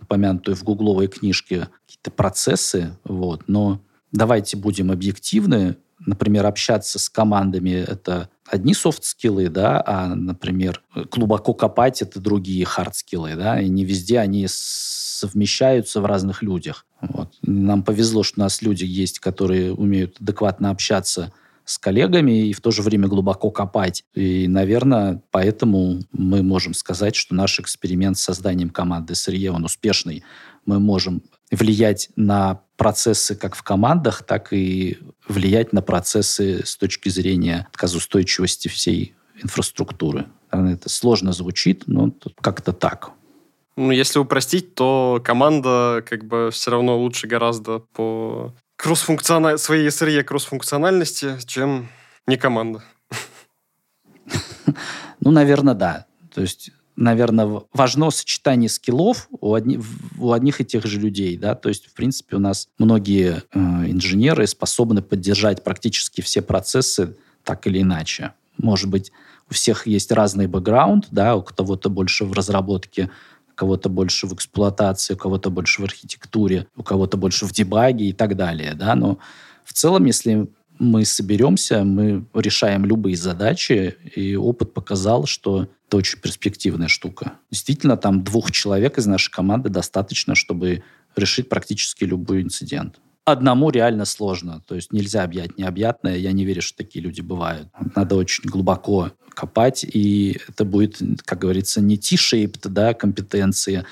упомянутые 0.00 0.54
в 0.54 0.64
гугловой 0.64 1.08
книжке 1.08 1.68
какие-то 1.86 2.10
процессы, 2.10 2.96
вот, 3.04 3.44
но 3.48 3.80
давайте 4.12 4.56
будем 4.56 4.90
объективны, 4.90 5.76
например, 5.98 6.46
общаться 6.46 6.98
с 6.98 7.08
командами– 7.08 7.70
это 7.88 8.28
одни 8.46 8.74
софт-скиллы, 8.74 9.48
да, 9.48 9.82
а, 9.84 10.14
например, 10.14 10.82
глубоко 11.10 11.54
копать– 11.54 12.02
это 12.02 12.20
другие 12.20 12.64
хард-скиллы, 12.64 13.36
да, 13.36 13.60
и 13.60 13.68
не 13.68 13.84
везде 13.84 14.18
они 14.20 14.46
совмещаются 14.48 16.00
в 16.00 16.06
разных 16.06 16.42
людях. 16.42 16.86
Вот. 17.00 17.34
Нам 17.42 17.82
повезло, 17.82 18.22
что 18.22 18.40
у 18.40 18.44
нас 18.44 18.62
люди 18.62 18.84
есть, 18.84 19.18
которые 19.18 19.72
умеют 19.72 20.16
адекватно 20.20 20.70
общаться 20.70 21.32
с 21.68 21.76
коллегами 21.76 22.48
и 22.48 22.52
в 22.54 22.60
то 22.62 22.70
же 22.70 22.80
время 22.80 23.08
глубоко 23.08 23.50
копать. 23.50 24.02
И, 24.14 24.48
наверное, 24.48 25.22
поэтому 25.30 26.00
мы 26.12 26.42
можем 26.42 26.72
сказать, 26.72 27.14
что 27.14 27.34
наш 27.34 27.60
эксперимент 27.60 28.16
с 28.16 28.22
созданием 28.22 28.70
команды 28.70 29.12
SRE, 29.12 29.48
он 29.48 29.64
успешный. 29.64 30.24
Мы 30.64 30.80
можем 30.80 31.22
влиять 31.50 32.08
на 32.16 32.62
процессы 32.76 33.34
как 33.34 33.54
в 33.54 33.62
командах, 33.62 34.22
так 34.22 34.52
и 34.52 34.98
влиять 35.28 35.74
на 35.74 35.82
процессы 35.82 36.64
с 36.64 36.76
точки 36.76 37.10
зрения 37.10 37.66
отказоустойчивости 37.70 38.68
всей 38.68 39.14
инфраструктуры. 39.42 40.26
Это 40.50 40.88
сложно 40.88 41.32
звучит, 41.32 41.84
но 41.86 42.14
как-то 42.40 42.72
так. 42.72 43.10
Ну, 43.76 43.90
если 43.90 44.18
упростить, 44.18 44.74
то 44.74 45.20
команда 45.22 46.02
как 46.08 46.24
бы 46.24 46.48
все 46.50 46.70
равно 46.70 46.98
лучше 46.98 47.26
гораздо 47.26 47.78
по 47.78 48.54
кроссфункциональ... 48.78 49.58
своей 49.58 49.88
SRE 49.88 50.22
кроссфункциональности, 50.22 51.38
чем 51.46 51.90
не 52.26 52.38
команда. 52.38 52.82
Ну, 55.20 55.32
наверное, 55.32 55.74
да. 55.74 56.06
То 56.32 56.42
есть 56.42 56.70
наверное, 56.98 57.62
важно 57.72 58.10
сочетание 58.10 58.68
скиллов 58.68 59.28
у, 59.40 59.54
одни, 59.54 59.80
у 60.18 60.32
одних 60.32 60.60
и 60.60 60.64
тех 60.64 60.84
же 60.84 60.98
людей. 60.98 61.36
Да? 61.36 61.54
То 61.54 61.68
есть, 61.68 61.86
в 61.86 61.94
принципе, 61.94 62.36
у 62.36 62.38
нас 62.40 62.68
многие 62.78 63.42
э, 63.52 63.58
инженеры 63.58 64.46
способны 64.46 65.00
поддержать 65.00 65.62
практически 65.62 66.20
все 66.20 66.42
процессы 66.42 67.16
так 67.44 67.66
или 67.66 67.82
иначе. 67.82 68.32
Может 68.58 68.90
быть, 68.90 69.12
у 69.48 69.54
всех 69.54 69.86
есть 69.86 70.12
разный 70.12 70.46
бэкграунд, 70.48 71.06
да, 71.10 71.36
у 71.36 71.42
кого-то 71.42 71.88
больше 71.88 72.24
в 72.24 72.32
разработке 72.32 73.10
кого-то 73.58 73.88
больше 73.88 74.26
в 74.26 74.34
эксплуатации, 74.34 75.14
у 75.14 75.16
кого-то 75.16 75.50
больше 75.50 75.82
в 75.82 75.84
архитектуре, 75.84 76.66
у 76.76 76.82
кого-то 76.82 77.16
больше 77.16 77.44
в 77.44 77.52
дебаге 77.52 78.06
и 78.06 78.12
так 78.12 78.36
далее. 78.36 78.74
Да? 78.74 78.94
Но 78.94 79.18
в 79.64 79.72
целом, 79.72 80.04
если 80.04 80.48
мы 80.78 81.04
соберемся, 81.04 81.82
мы 81.82 82.24
решаем 82.34 82.84
любые 82.84 83.16
задачи, 83.16 83.96
и 84.14 84.36
опыт 84.36 84.72
показал, 84.74 85.26
что 85.26 85.68
это 85.88 85.96
очень 85.96 86.20
перспективная 86.20 86.88
штука. 86.88 87.32
Действительно, 87.50 87.96
там 87.96 88.22
двух 88.22 88.52
человек 88.52 88.96
из 88.96 89.06
нашей 89.06 89.32
команды 89.32 89.70
достаточно, 89.70 90.36
чтобы 90.36 90.84
решить 91.16 91.48
практически 91.48 92.04
любой 92.04 92.42
инцидент. 92.42 93.00
Одному 93.30 93.68
реально 93.68 94.06
сложно, 94.06 94.62
то 94.66 94.74
есть 94.74 94.92
нельзя 94.92 95.22
объять 95.22 95.58
необъятное. 95.58 96.16
Я 96.16 96.32
не 96.32 96.44
верю, 96.44 96.62
что 96.62 96.78
такие 96.78 97.04
люди 97.04 97.20
бывают. 97.20 97.68
Надо 97.94 98.16
очень 98.16 98.44
глубоко 98.48 99.12
копать, 99.34 99.84
и 99.84 100.40
это 100.48 100.64
будет, 100.64 100.98
как 101.24 101.38
говорится, 101.38 101.82
не 101.82 101.98
T-shaped 101.98 102.68
да, 102.68 102.94
компетенции, 102.94 103.84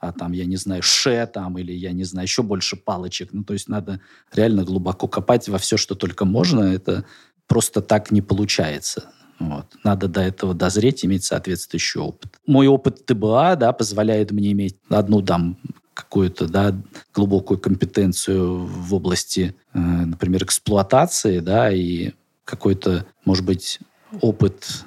а 0.00 0.12
там, 0.12 0.32
я 0.32 0.44
не 0.46 0.56
знаю, 0.56 0.82
ше 0.82 1.28
там, 1.32 1.58
или, 1.58 1.72
я 1.72 1.92
не 1.92 2.04
знаю, 2.04 2.26
еще 2.26 2.42
больше 2.42 2.76
палочек. 2.76 3.30
Ну, 3.32 3.44
то 3.44 3.52
есть 3.52 3.68
надо 3.68 4.00
реально 4.32 4.64
глубоко 4.64 5.06
копать 5.06 5.48
во 5.48 5.58
все, 5.58 5.76
что 5.76 5.94
только 5.94 6.24
можно. 6.24 6.62
Это 6.62 7.04
просто 7.46 7.82
так 7.82 8.10
не 8.10 8.22
получается. 8.22 9.10
Вот. 9.38 9.66
Надо 9.84 10.08
до 10.08 10.20
этого 10.20 10.54
дозреть, 10.54 11.04
иметь 11.04 11.24
соответствующий 11.24 12.00
опыт. 12.00 12.38
Мой 12.46 12.66
опыт 12.66 13.06
ТБА 13.06 13.56
да, 13.56 13.72
позволяет 13.72 14.32
мне 14.32 14.52
иметь 14.52 14.76
одну 14.88 15.22
там 15.22 15.58
какую-то 15.98 16.46
да, 16.46 16.72
глубокую 17.12 17.58
компетенцию 17.58 18.64
в 18.64 18.94
области, 18.94 19.56
э, 19.74 19.78
например, 19.78 20.44
эксплуатации, 20.44 21.40
да, 21.40 21.72
и 21.72 22.12
какой-то, 22.44 23.04
может 23.24 23.44
быть, 23.44 23.80
опыт 24.20 24.84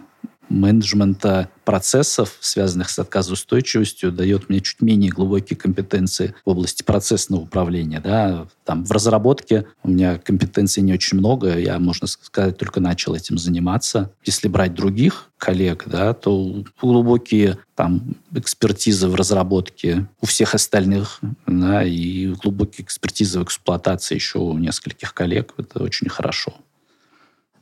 менеджмента 0.51 1.49
процессов, 1.63 2.37
связанных 2.39 2.89
с 2.89 2.99
отказоустойчивостью, 2.99 4.11
дает 4.11 4.49
мне 4.49 4.59
чуть 4.59 4.81
менее 4.81 5.11
глубокие 5.11 5.57
компетенции 5.57 6.35
в 6.45 6.49
области 6.49 6.83
процессного 6.83 7.41
управления. 7.41 7.99
Да. 7.99 8.47
Там, 8.65 8.83
в 8.83 8.91
разработке 8.91 9.65
у 9.83 9.89
меня 9.89 10.17
компетенций 10.17 10.83
не 10.83 10.93
очень 10.93 11.17
много, 11.17 11.57
я, 11.57 11.79
можно 11.79 12.07
сказать, 12.07 12.57
только 12.57 12.79
начал 12.79 13.15
этим 13.15 13.37
заниматься. 13.37 14.13
Если 14.25 14.47
брать 14.47 14.73
других 14.73 15.29
коллег, 15.37 15.85
да, 15.87 16.13
то 16.13 16.63
глубокие 16.81 17.57
там, 17.75 18.15
экспертизы 18.35 19.07
в 19.07 19.15
разработке 19.15 20.07
у 20.19 20.25
всех 20.25 20.53
остальных, 20.53 21.19
да, 21.47 21.83
и 21.83 22.27
глубокие 22.33 22.85
экспертизы 22.85 23.39
в 23.39 23.43
эксплуатации 23.43 24.15
еще 24.15 24.39
у 24.39 24.57
нескольких 24.57 25.13
коллег. 25.13 25.53
Это 25.57 25.81
очень 25.81 26.09
хорошо. 26.09 26.53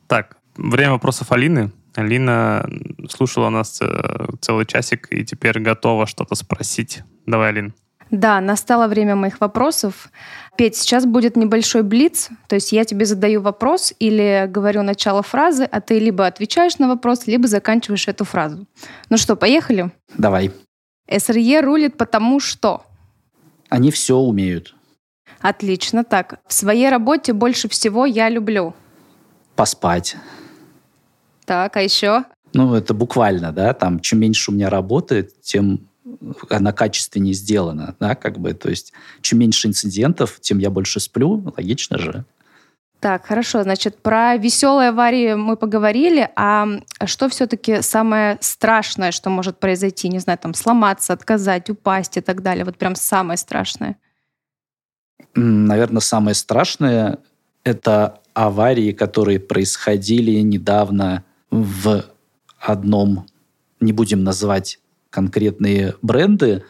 Так, 0.06 0.36
время 0.56 0.92
вопросов 0.92 1.32
Алины. 1.32 1.70
Алина 1.94 2.68
слушала 3.08 3.50
нас 3.50 3.80
э, 3.82 4.26
целый 4.40 4.66
часик 4.66 5.08
и 5.10 5.24
теперь 5.24 5.58
готова 5.60 6.06
что-то 6.06 6.34
спросить. 6.34 7.02
Давай, 7.26 7.50
Алин. 7.50 7.74
Да, 8.10 8.40
настало 8.40 8.88
время 8.88 9.14
моих 9.14 9.40
вопросов. 9.40 10.10
Петь, 10.56 10.76
сейчас 10.76 11.06
будет 11.06 11.36
небольшой 11.36 11.82
блиц, 11.82 12.28
то 12.48 12.56
есть 12.56 12.72
я 12.72 12.84
тебе 12.84 13.06
задаю 13.06 13.40
вопрос 13.40 13.94
или 14.00 14.46
говорю 14.48 14.82
начало 14.82 15.22
фразы, 15.22 15.64
а 15.64 15.80
ты 15.80 15.98
либо 16.00 16.26
отвечаешь 16.26 16.78
на 16.78 16.88
вопрос, 16.88 17.26
либо 17.26 17.46
заканчиваешь 17.46 18.08
эту 18.08 18.24
фразу. 18.24 18.66
Ну 19.10 19.16
что, 19.16 19.36
поехали? 19.36 19.92
Давай. 20.18 20.50
СРЕ 21.08 21.60
рулит 21.60 21.96
потому 21.96 22.40
что? 22.40 22.84
Они 23.68 23.92
все 23.92 24.16
умеют. 24.16 24.74
Отлично. 25.40 26.04
Так, 26.04 26.40
в 26.46 26.52
своей 26.52 26.90
работе 26.90 27.32
больше 27.32 27.68
всего 27.68 28.06
я 28.06 28.28
люблю. 28.28 28.74
Поспать. 29.54 30.16
Так, 31.50 31.76
а 31.76 31.82
еще? 31.82 32.26
Ну, 32.52 32.76
это 32.76 32.94
буквально, 32.94 33.50
да, 33.50 33.74
там, 33.74 33.98
чем 33.98 34.20
меньше 34.20 34.52
у 34.52 34.54
меня 34.54 34.70
работает, 34.70 35.40
тем 35.42 35.88
она 36.48 36.72
качественнее 36.72 37.34
сделана, 37.34 37.96
да, 37.98 38.14
как 38.14 38.38
бы, 38.38 38.54
то 38.54 38.70
есть, 38.70 38.92
чем 39.20 39.40
меньше 39.40 39.66
инцидентов, 39.66 40.38
тем 40.40 40.58
я 40.58 40.70
больше 40.70 41.00
сплю, 41.00 41.52
логично 41.56 41.98
же. 41.98 42.24
Так, 43.00 43.26
хорошо, 43.26 43.64
значит, 43.64 44.00
про 44.00 44.36
веселые 44.36 44.90
аварии 44.90 45.34
мы 45.34 45.56
поговорили, 45.56 46.30
а 46.36 46.68
что 47.04 47.28
все-таки 47.28 47.82
самое 47.82 48.38
страшное, 48.40 49.10
что 49.10 49.28
может 49.28 49.58
произойти, 49.58 50.08
не 50.08 50.20
знаю, 50.20 50.38
там, 50.38 50.54
сломаться, 50.54 51.14
отказать, 51.14 51.68
упасть 51.68 52.16
и 52.16 52.20
так 52.20 52.44
далее, 52.44 52.64
вот 52.64 52.78
прям 52.78 52.94
самое 52.94 53.36
страшное? 53.36 53.96
Наверное, 55.34 56.00
самое 56.00 56.36
страшное– 56.36 57.18
это 57.64 58.20
аварии, 58.34 58.92
которые 58.92 59.40
происходили 59.40 60.38
недавно 60.42 61.24
в 61.50 62.04
одном, 62.58 63.26
не 63.80 63.92
будем 63.92 64.24
называть 64.24 64.78
конкретные 65.10 65.94
бренды, 66.02 66.64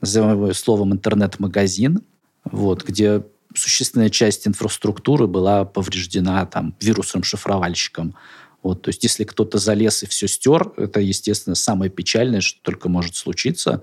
назовем 0.00 0.32
его 0.32 0.52
словом 0.52 0.92
интернет-магазин, 0.92 2.02
вот, 2.44 2.84
где 2.84 3.24
существенная 3.54 4.10
часть 4.10 4.46
инфраструктуры 4.46 5.26
была 5.26 5.64
повреждена 5.64 6.44
там, 6.46 6.74
вирусом-шифровальщиком. 6.80 8.14
Вот, 8.62 8.82
то 8.82 8.88
есть 8.88 9.02
если 9.02 9.24
кто-то 9.24 9.58
залез 9.58 10.02
и 10.02 10.06
все 10.06 10.28
стер, 10.28 10.72
это, 10.76 11.00
естественно, 11.00 11.54
самое 11.54 11.90
печальное, 11.90 12.40
что 12.40 12.60
только 12.62 12.88
может 12.88 13.16
случиться. 13.16 13.82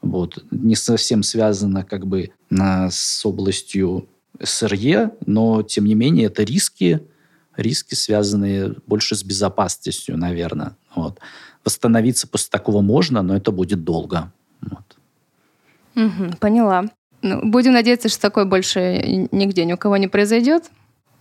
Вот. 0.00 0.44
Не 0.50 0.76
совсем 0.76 1.22
связано 1.22 1.84
как 1.84 2.06
бы 2.06 2.30
с 2.50 3.24
областью 3.24 4.08
СРЕ, 4.42 5.12
но, 5.26 5.62
тем 5.62 5.86
не 5.86 5.94
менее, 5.94 6.26
это 6.26 6.42
риски, 6.44 7.00
риски, 7.58 7.94
связанные 7.94 8.74
больше 8.86 9.14
с 9.14 9.22
безопасностью, 9.22 10.16
наверное. 10.16 10.76
Вот. 10.94 11.18
Восстановиться 11.64 12.26
после 12.26 12.48
такого 12.50 12.80
можно, 12.80 13.22
но 13.22 13.36
это 13.36 13.50
будет 13.50 13.84
долго. 13.84 14.32
Вот. 14.60 14.96
Угу, 15.96 16.36
поняла. 16.40 16.84
Ну, 17.22 17.40
будем 17.42 17.72
надеяться, 17.72 18.08
что 18.08 18.20
такое 18.20 18.44
больше 18.44 19.28
нигде 19.32 19.64
ни 19.64 19.72
у 19.72 19.76
кого 19.76 19.96
не 19.96 20.08
произойдет. 20.08 20.70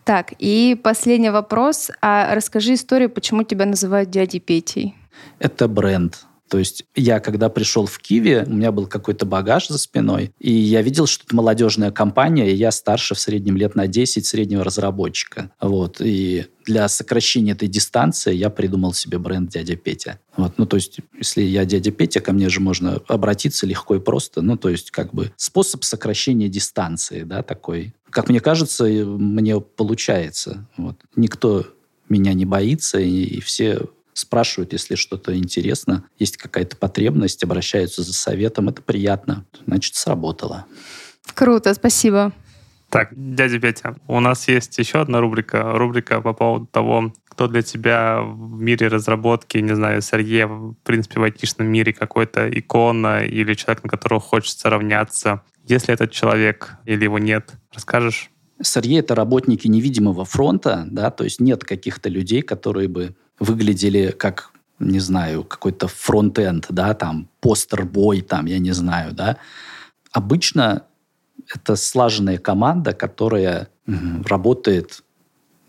Так, 0.04 0.34
и 0.40 0.80
последний 0.82 1.32
вопрос. 1.32 1.92
А 2.02 2.34
расскажи 2.34 2.76
историю, 2.76 3.10
почему 3.10 3.44
тебя 3.44 3.66
называют 3.66 4.10
дядей 4.10 4.40
Петей. 4.40 4.96
Это 5.40 5.68
бренд. 5.68 6.27
То 6.50 6.58
есть 6.58 6.86
я, 6.96 7.20
когда 7.20 7.50
пришел 7.50 7.86
в 7.86 8.00
Киви, 8.00 8.44
у 8.48 8.54
меня 8.54 8.72
был 8.72 8.88
какой-то 8.88 9.26
багаж 9.26 9.68
за 9.68 9.78
спиной, 9.78 10.32
и 10.40 10.52
я 10.52 10.82
видел, 10.82 11.08
что 11.08 11.26
это 11.26 11.36
молодежная 11.36 11.92
компания, 11.92 12.52
и 12.52 12.56
я 12.56 12.72
старше 12.72 13.16
в 13.16 13.20
среднем 13.20 13.58
лет 13.58 13.76
на 13.76 13.88
10 13.88 14.26
среднего 14.26 14.64
разработчика. 14.64 15.52
Вот. 15.60 15.98
И 16.00 16.46
для 16.66 16.88
сокращения 16.88 17.54
этой 17.54 17.68
дистанции 17.68 18.34
я 18.34 18.50
придумал 18.50 18.94
себе 18.94 19.18
бренд 19.18 19.50
«Дядя 19.50 19.76
Петя». 19.76 20.20
Вот. 20.36 20.58
Ну, 20.58 20.66
то 20.66 20.76
есть, 20.76 21.00
если 21.18 21.42
я 21.42 21.66
«Дядя 21.66 21.92
Петя», 21.92 22.20
ко 22.20 22.34
мне 22.34 22.50
же 22.50 22.60
можно 22.60 23.02
обратиться 23.08 23.66
легко 23.66 23.96
и 23.96 24.00
просто. 24.00 24.42
Ну, 24.42 24.58
то 24.58 24.70
есть, 24.70 24.92
как 24.92 25.14
бы 25.14 25.32
способ 25.38 25.84
сокращения 25.84 26.50
дистанции, 26.50 27.24
да, 27.24 27.42
такой. 27.42 27.94
Как 28.10 28.30
мне 28.30 28.40
кажется, 28.40 28.86
мне 28.86 29.60
получается. 29.60 30.68
Вот. 30.78 30.98
Никто 31.16 31.66
меня 32.10 32.34
не 32.34 32.46
боится, 32.46 33.00
и, 33.00 33.24
и 33.24 33.42
все 33.42 33.82
спрашивают, 34.18 34.74
если 34.74 34.96
что-то 34.96 35.38
интересно, 35.38 36.06
есть 36.20 36.38
какая-то 36.38 36.78
потребность, 36.78 37.44
обращаются 37.44 38.04
за 38.04 38.14
советом. 38.14 38.70
Это 38.70 38.82
приятно. 38.82 39.46
Значит, 39.66 39.96
сработало. 39.96 40.66
Круто, 41.34 41.74
спасибо. 41.74 42.34
Так, 42.90 43.10
дядя 43.12 43.60
Петя, 43.60 43.98
у 44.08 44.20
нас 44.20 44.48
есть 44.48 44.78
еще 44.78 45.02
одна 45.02 45.20
рубрика. 45.20 45.74
Рубрика 45.78 46.22
по 46.22 46.34
поводу 46.34 46.68
того, 46.68 47.14
кто 47.28 47.48
для 47.48 47.62
тебя 47.62 48.22
в 48.22 48.62
мире 48.62 48.88
разработки, 48.88 49.58
не 49.58 49.76
знаю, 49.76 50.00
SRE, 50.00 50.48
в 50.48 50.76
принципе, 50.84 51.20
в 51.20 51.24
айтишном 51.24 51.68
мире 51.68 51.92
какой-то 51.94 52.50
икона 52.50 53.26
или 53.26 53.54
человек, 53.54 53.84
на 53.84 53.90
которого 53.90 54.22
хочется 54.22 54.70
равняться. 54.70 55.44
Если 55.66 55.94
этот 55.94 56.12
человек 56.12 56.78
или 56.86 57.04
его 57.04 57.20
нет, 57.20 57.52
расскажешь? 57.74 58.32
SRE— 58.64 59.00
это 59.00 59.16
работники 59.16 59.68
невидимого 59.68 60.26
фронта, 60.26 60.86
да, 60.90 61.12
то 61.12 61.26
есть 61.26 61.40
нет 61.40 61.64
каких-то 61.64 62.10
людей, 62.10 62.42
которые 62.42 62.88
бы 62.88 63.16
выглядели 63.40 64.12
как, 64.12 64.52
не 64.80 65.00
знаю, 65.00 65.44
какой-то 65.44 65.88
фронт-энд, 65.88 66.68
да, 66.70 66.94
там, 66.94 67.30
постер-бой, 67.40 68.22
там, 68.22 68.46
я 68.46 68.60
не 68.60 68.72
знаю, 68.72 69.14
да. 69.14 69.38
Обычно 70.12 70.84
это 71.54 71.76
слаженная 71.76 72.38
команда, 72.38 72.94
которая 72.94 73.70
работает 74.26 75.04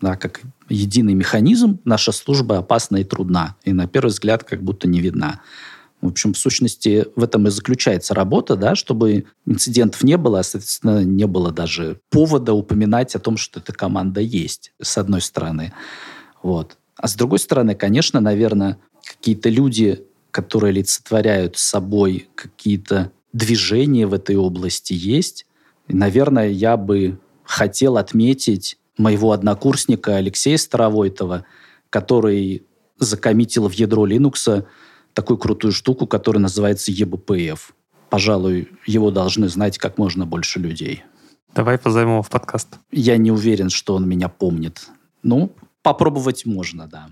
да, 0.01 0.15
как 0.15 0.41
единый 0.69 1.13
механизм. 1.13 1.79
Наша 1.85 2.11
служба 2.11 2.57
опасна 2.57 2.97
и 2.97 3.03
трудна. 3.03 3.55
И 3.63 3.73
на 3.73 3.87
первый 3.87 4.09
взгляд 4.09 4.43
как 4.43 4.63
будто 4.63 4.87
не 4.87 5.01
видна. 5.01 5.41
В 6.01 6.07
общем, 6.07 6.33
в 6.33 6.37
сущности, 6.37 7.07
в 7.17 7.23
этом 7.23 7.47
и 7.47 7.49
заключается 7.49 8.13
работа, 8.13 8.55
да, 8.55 8.75
чтобы 8.75 9.25
инцидентов 9.45 10.01
не 10.03 10.15
было, 10.15 10.39
а, 10.39 10.43
соответственно, 10.43 11.03
не 11.03 11.27
было 11.27 11.51
даже 11.51 11.99
повода 12.09 12.53
упоминать 12.53 13.15
о 13.15 13.19
том, 13.19 13.35
что 13.35 13.59
эта 13.59 13.73
команда 13.73 14.21
есть, 14.21 14.71
с 14.81 14.97
одной 14.97 15.19
стороны. 15.19 15.73
Вот. 16.41 16.77
А 16.99 17.07
с 17.07 17.15
другой 17.15 17.39
стороны, 17.39 17.75
конечно, 17.75 18.19
наверное, 18.19 18.77
какие-то 19.05 19.49
люди, 19.49 20.05
которые 20.31 20.71
олицетворяют 20.71 21.57
собой 21.57 22.27
какие-то 22.35 23.11
движения 23.31 24.05
в 24.05 24.13
этой 24.13 24.35
области 24.35 24.93
есть. 24.93 25.45
И, 25.87 25.95
наверное, 25.95 26.49
я 26.49 26.75
бы 26.75 27.17
хотел 27.43 27.97
отметить 27.97 28.77
моего 28.97 29.31
однокурсника 29.31 30.17
Алексея 30.17 30.57
Старовойтова, 30.57 31.45
который 31.89 32.63
закоммитил 32.97 33.69
в 33.69 33.73
ядро 33.73 34.05
Linux 34.05 34.65
такую 35.13 35.37
крутую 35.37 35.71
штуку, 35.71 36.05
которая 36.05 36.41
называется 36.41 36.91
eBPF. 36.91 37.59
пожалуй, 38.09 38.69
его 38.85 39.09
должны 39.09 39.47
знать 39.47 39.77
как 39.77 39.97
можно 39.97 40.25
больше 40.25 40.59
людей. 40.59 41.03
Давай 41.55 41.77
позовем 41.77 42.09
его 42.09 42.23
в 42.23 42.29
подкаст. 42.29 42.77
Я 42.91 43.15
не 43.17 43.31
уверен, 43.31 43.69
что 43.69 43.95
он 43.95 44.07
меня 44.07 44.27
помнит. 44.27 44.87
Ну, 45.23 45.53
попробовать 45.81 46.45
можно, 46.45 46.87
да. 46.87 47.09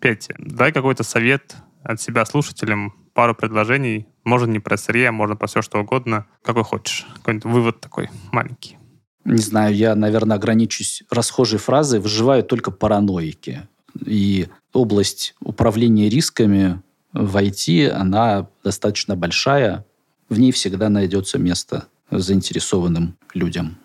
Петя, 0.00 0.34
дай 0.38 0.72
какой-то 0.72 1.02
совет 1.02 1.56
от 1.82 2.00
себя 2.00 2.24
слушателям, 2.24 2.94
пару 3.12 3.34
предложений. 3.34 4.06
Можно 4.24 4.52
не 4.52 4.60
про 4.60 4.76
сырье, 4.76 5.10
можно 5.10 5.36
про 5.36 5.46
все, 5.46 5.62
что 5.62 5.78
угодно. 5.78 6.26
Какой 6.42 6.64
хочешь. 6.64 7.06
Какой-нибудь 7.16 7.44
вывод 7.44 7.80
такой 7.80 8.08
маленький. 8.32 8.78
Не 9.24 9.42
знаю, 9.42 9.74
я, 9.74 9.94
наверное, 9.94 10.36
ограничусь 10.36 11.02
расхожей 11.10 11.58
фразой 11.58 12.00
«выживают 12.00 12.48
только 12.48 12.70
параноики». 12.70 13.68
И 14.06 14.48
область 14.72 15.34
управления 15.40 16.08
рисками 16.08 16.80
в 17.12 17.36
IT, 17.36 17.88
она 17.90 18.48
достаточно 18.64 19.16
большая. 19.16 19.84
В 20.28 20.38
ней 20.38 20.52
всегда 20.52 20.88
найдется 20.88 21.38
место 21.38 21.88
заинтересованным 22.10 23.16
людям. 23.34 23.76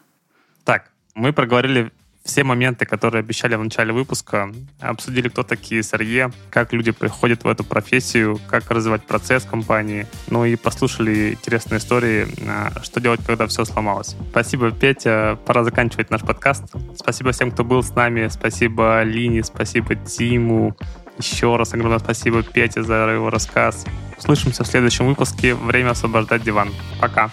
Так, 0.64 0.92
мы 1.16 1.34
проговорили 1.34 1.92
все 2.26 2.44
моменты, 2.44 2.86
которые 2.86 3.20
обещали 3.20 3.56
в 3.56 3.64
начале 3.64 3.94
выпуска, 3.94 4.52
обсудили, 4.82 5.30
кто 5.30 5.44
такие 5.44 5.82
SRE, 5.82 6.34
как 6.50 6.74
люди 6.74 6.92
приходят 6.92 7.44
в 7.44 7.48
эту 7.48 7.64
профессию, 7.64 8.40
как 8.48 8.70
развивать 8.72 9.04
процесс 9.04 9.44
компании, 9.44 10.08
ну 10.28 10.44
и 10.44 10.56
послушали 10.56 11.34
интересные 11.34 11.78
истории, 11.78 12.28
а, 12.48 12.72
что 12.84 13.00
делать, 13.00 13.22
когда 13.26 13.46
все 13.46 13.64
сломалось. 13.64 14.16
Спасибо, 14.32 14.72
Петя. 14.72 15.38
Пора 15.46 15.64
заканчивать 15.64 16.10
наш 16.10 16.22
подкаст. 16.22 16.64
Спасибо 16.98 17.32
всем, 17.32 17.52
кто 17.52 17.64
был 17.64 17.84
с 17.84 17.94
нами. 17.96 18.28
Спасибо 18.28 19.04
Лине, 19.04 19.44
спасибо 19.44 19.96
Тиму. 19.96 20.76
Еще 21.18 21.56
раз 21.56 21.74
огромное 21.74 22.00
спасибо 22.00 22.44
Пете 22.44 22.84
за 22.84 23.08
его 23.10 23.30
рассказ. 23.30 23.86
Услышимся 24.18 24.64
в 24.64 24.68
следующем 24.68 25.08
выпуске. 25.08 25.54
Время 25.54 25.92
освобождать 25.92 26.44
диван. 26.44 26.74
Пока. 27.00 27.32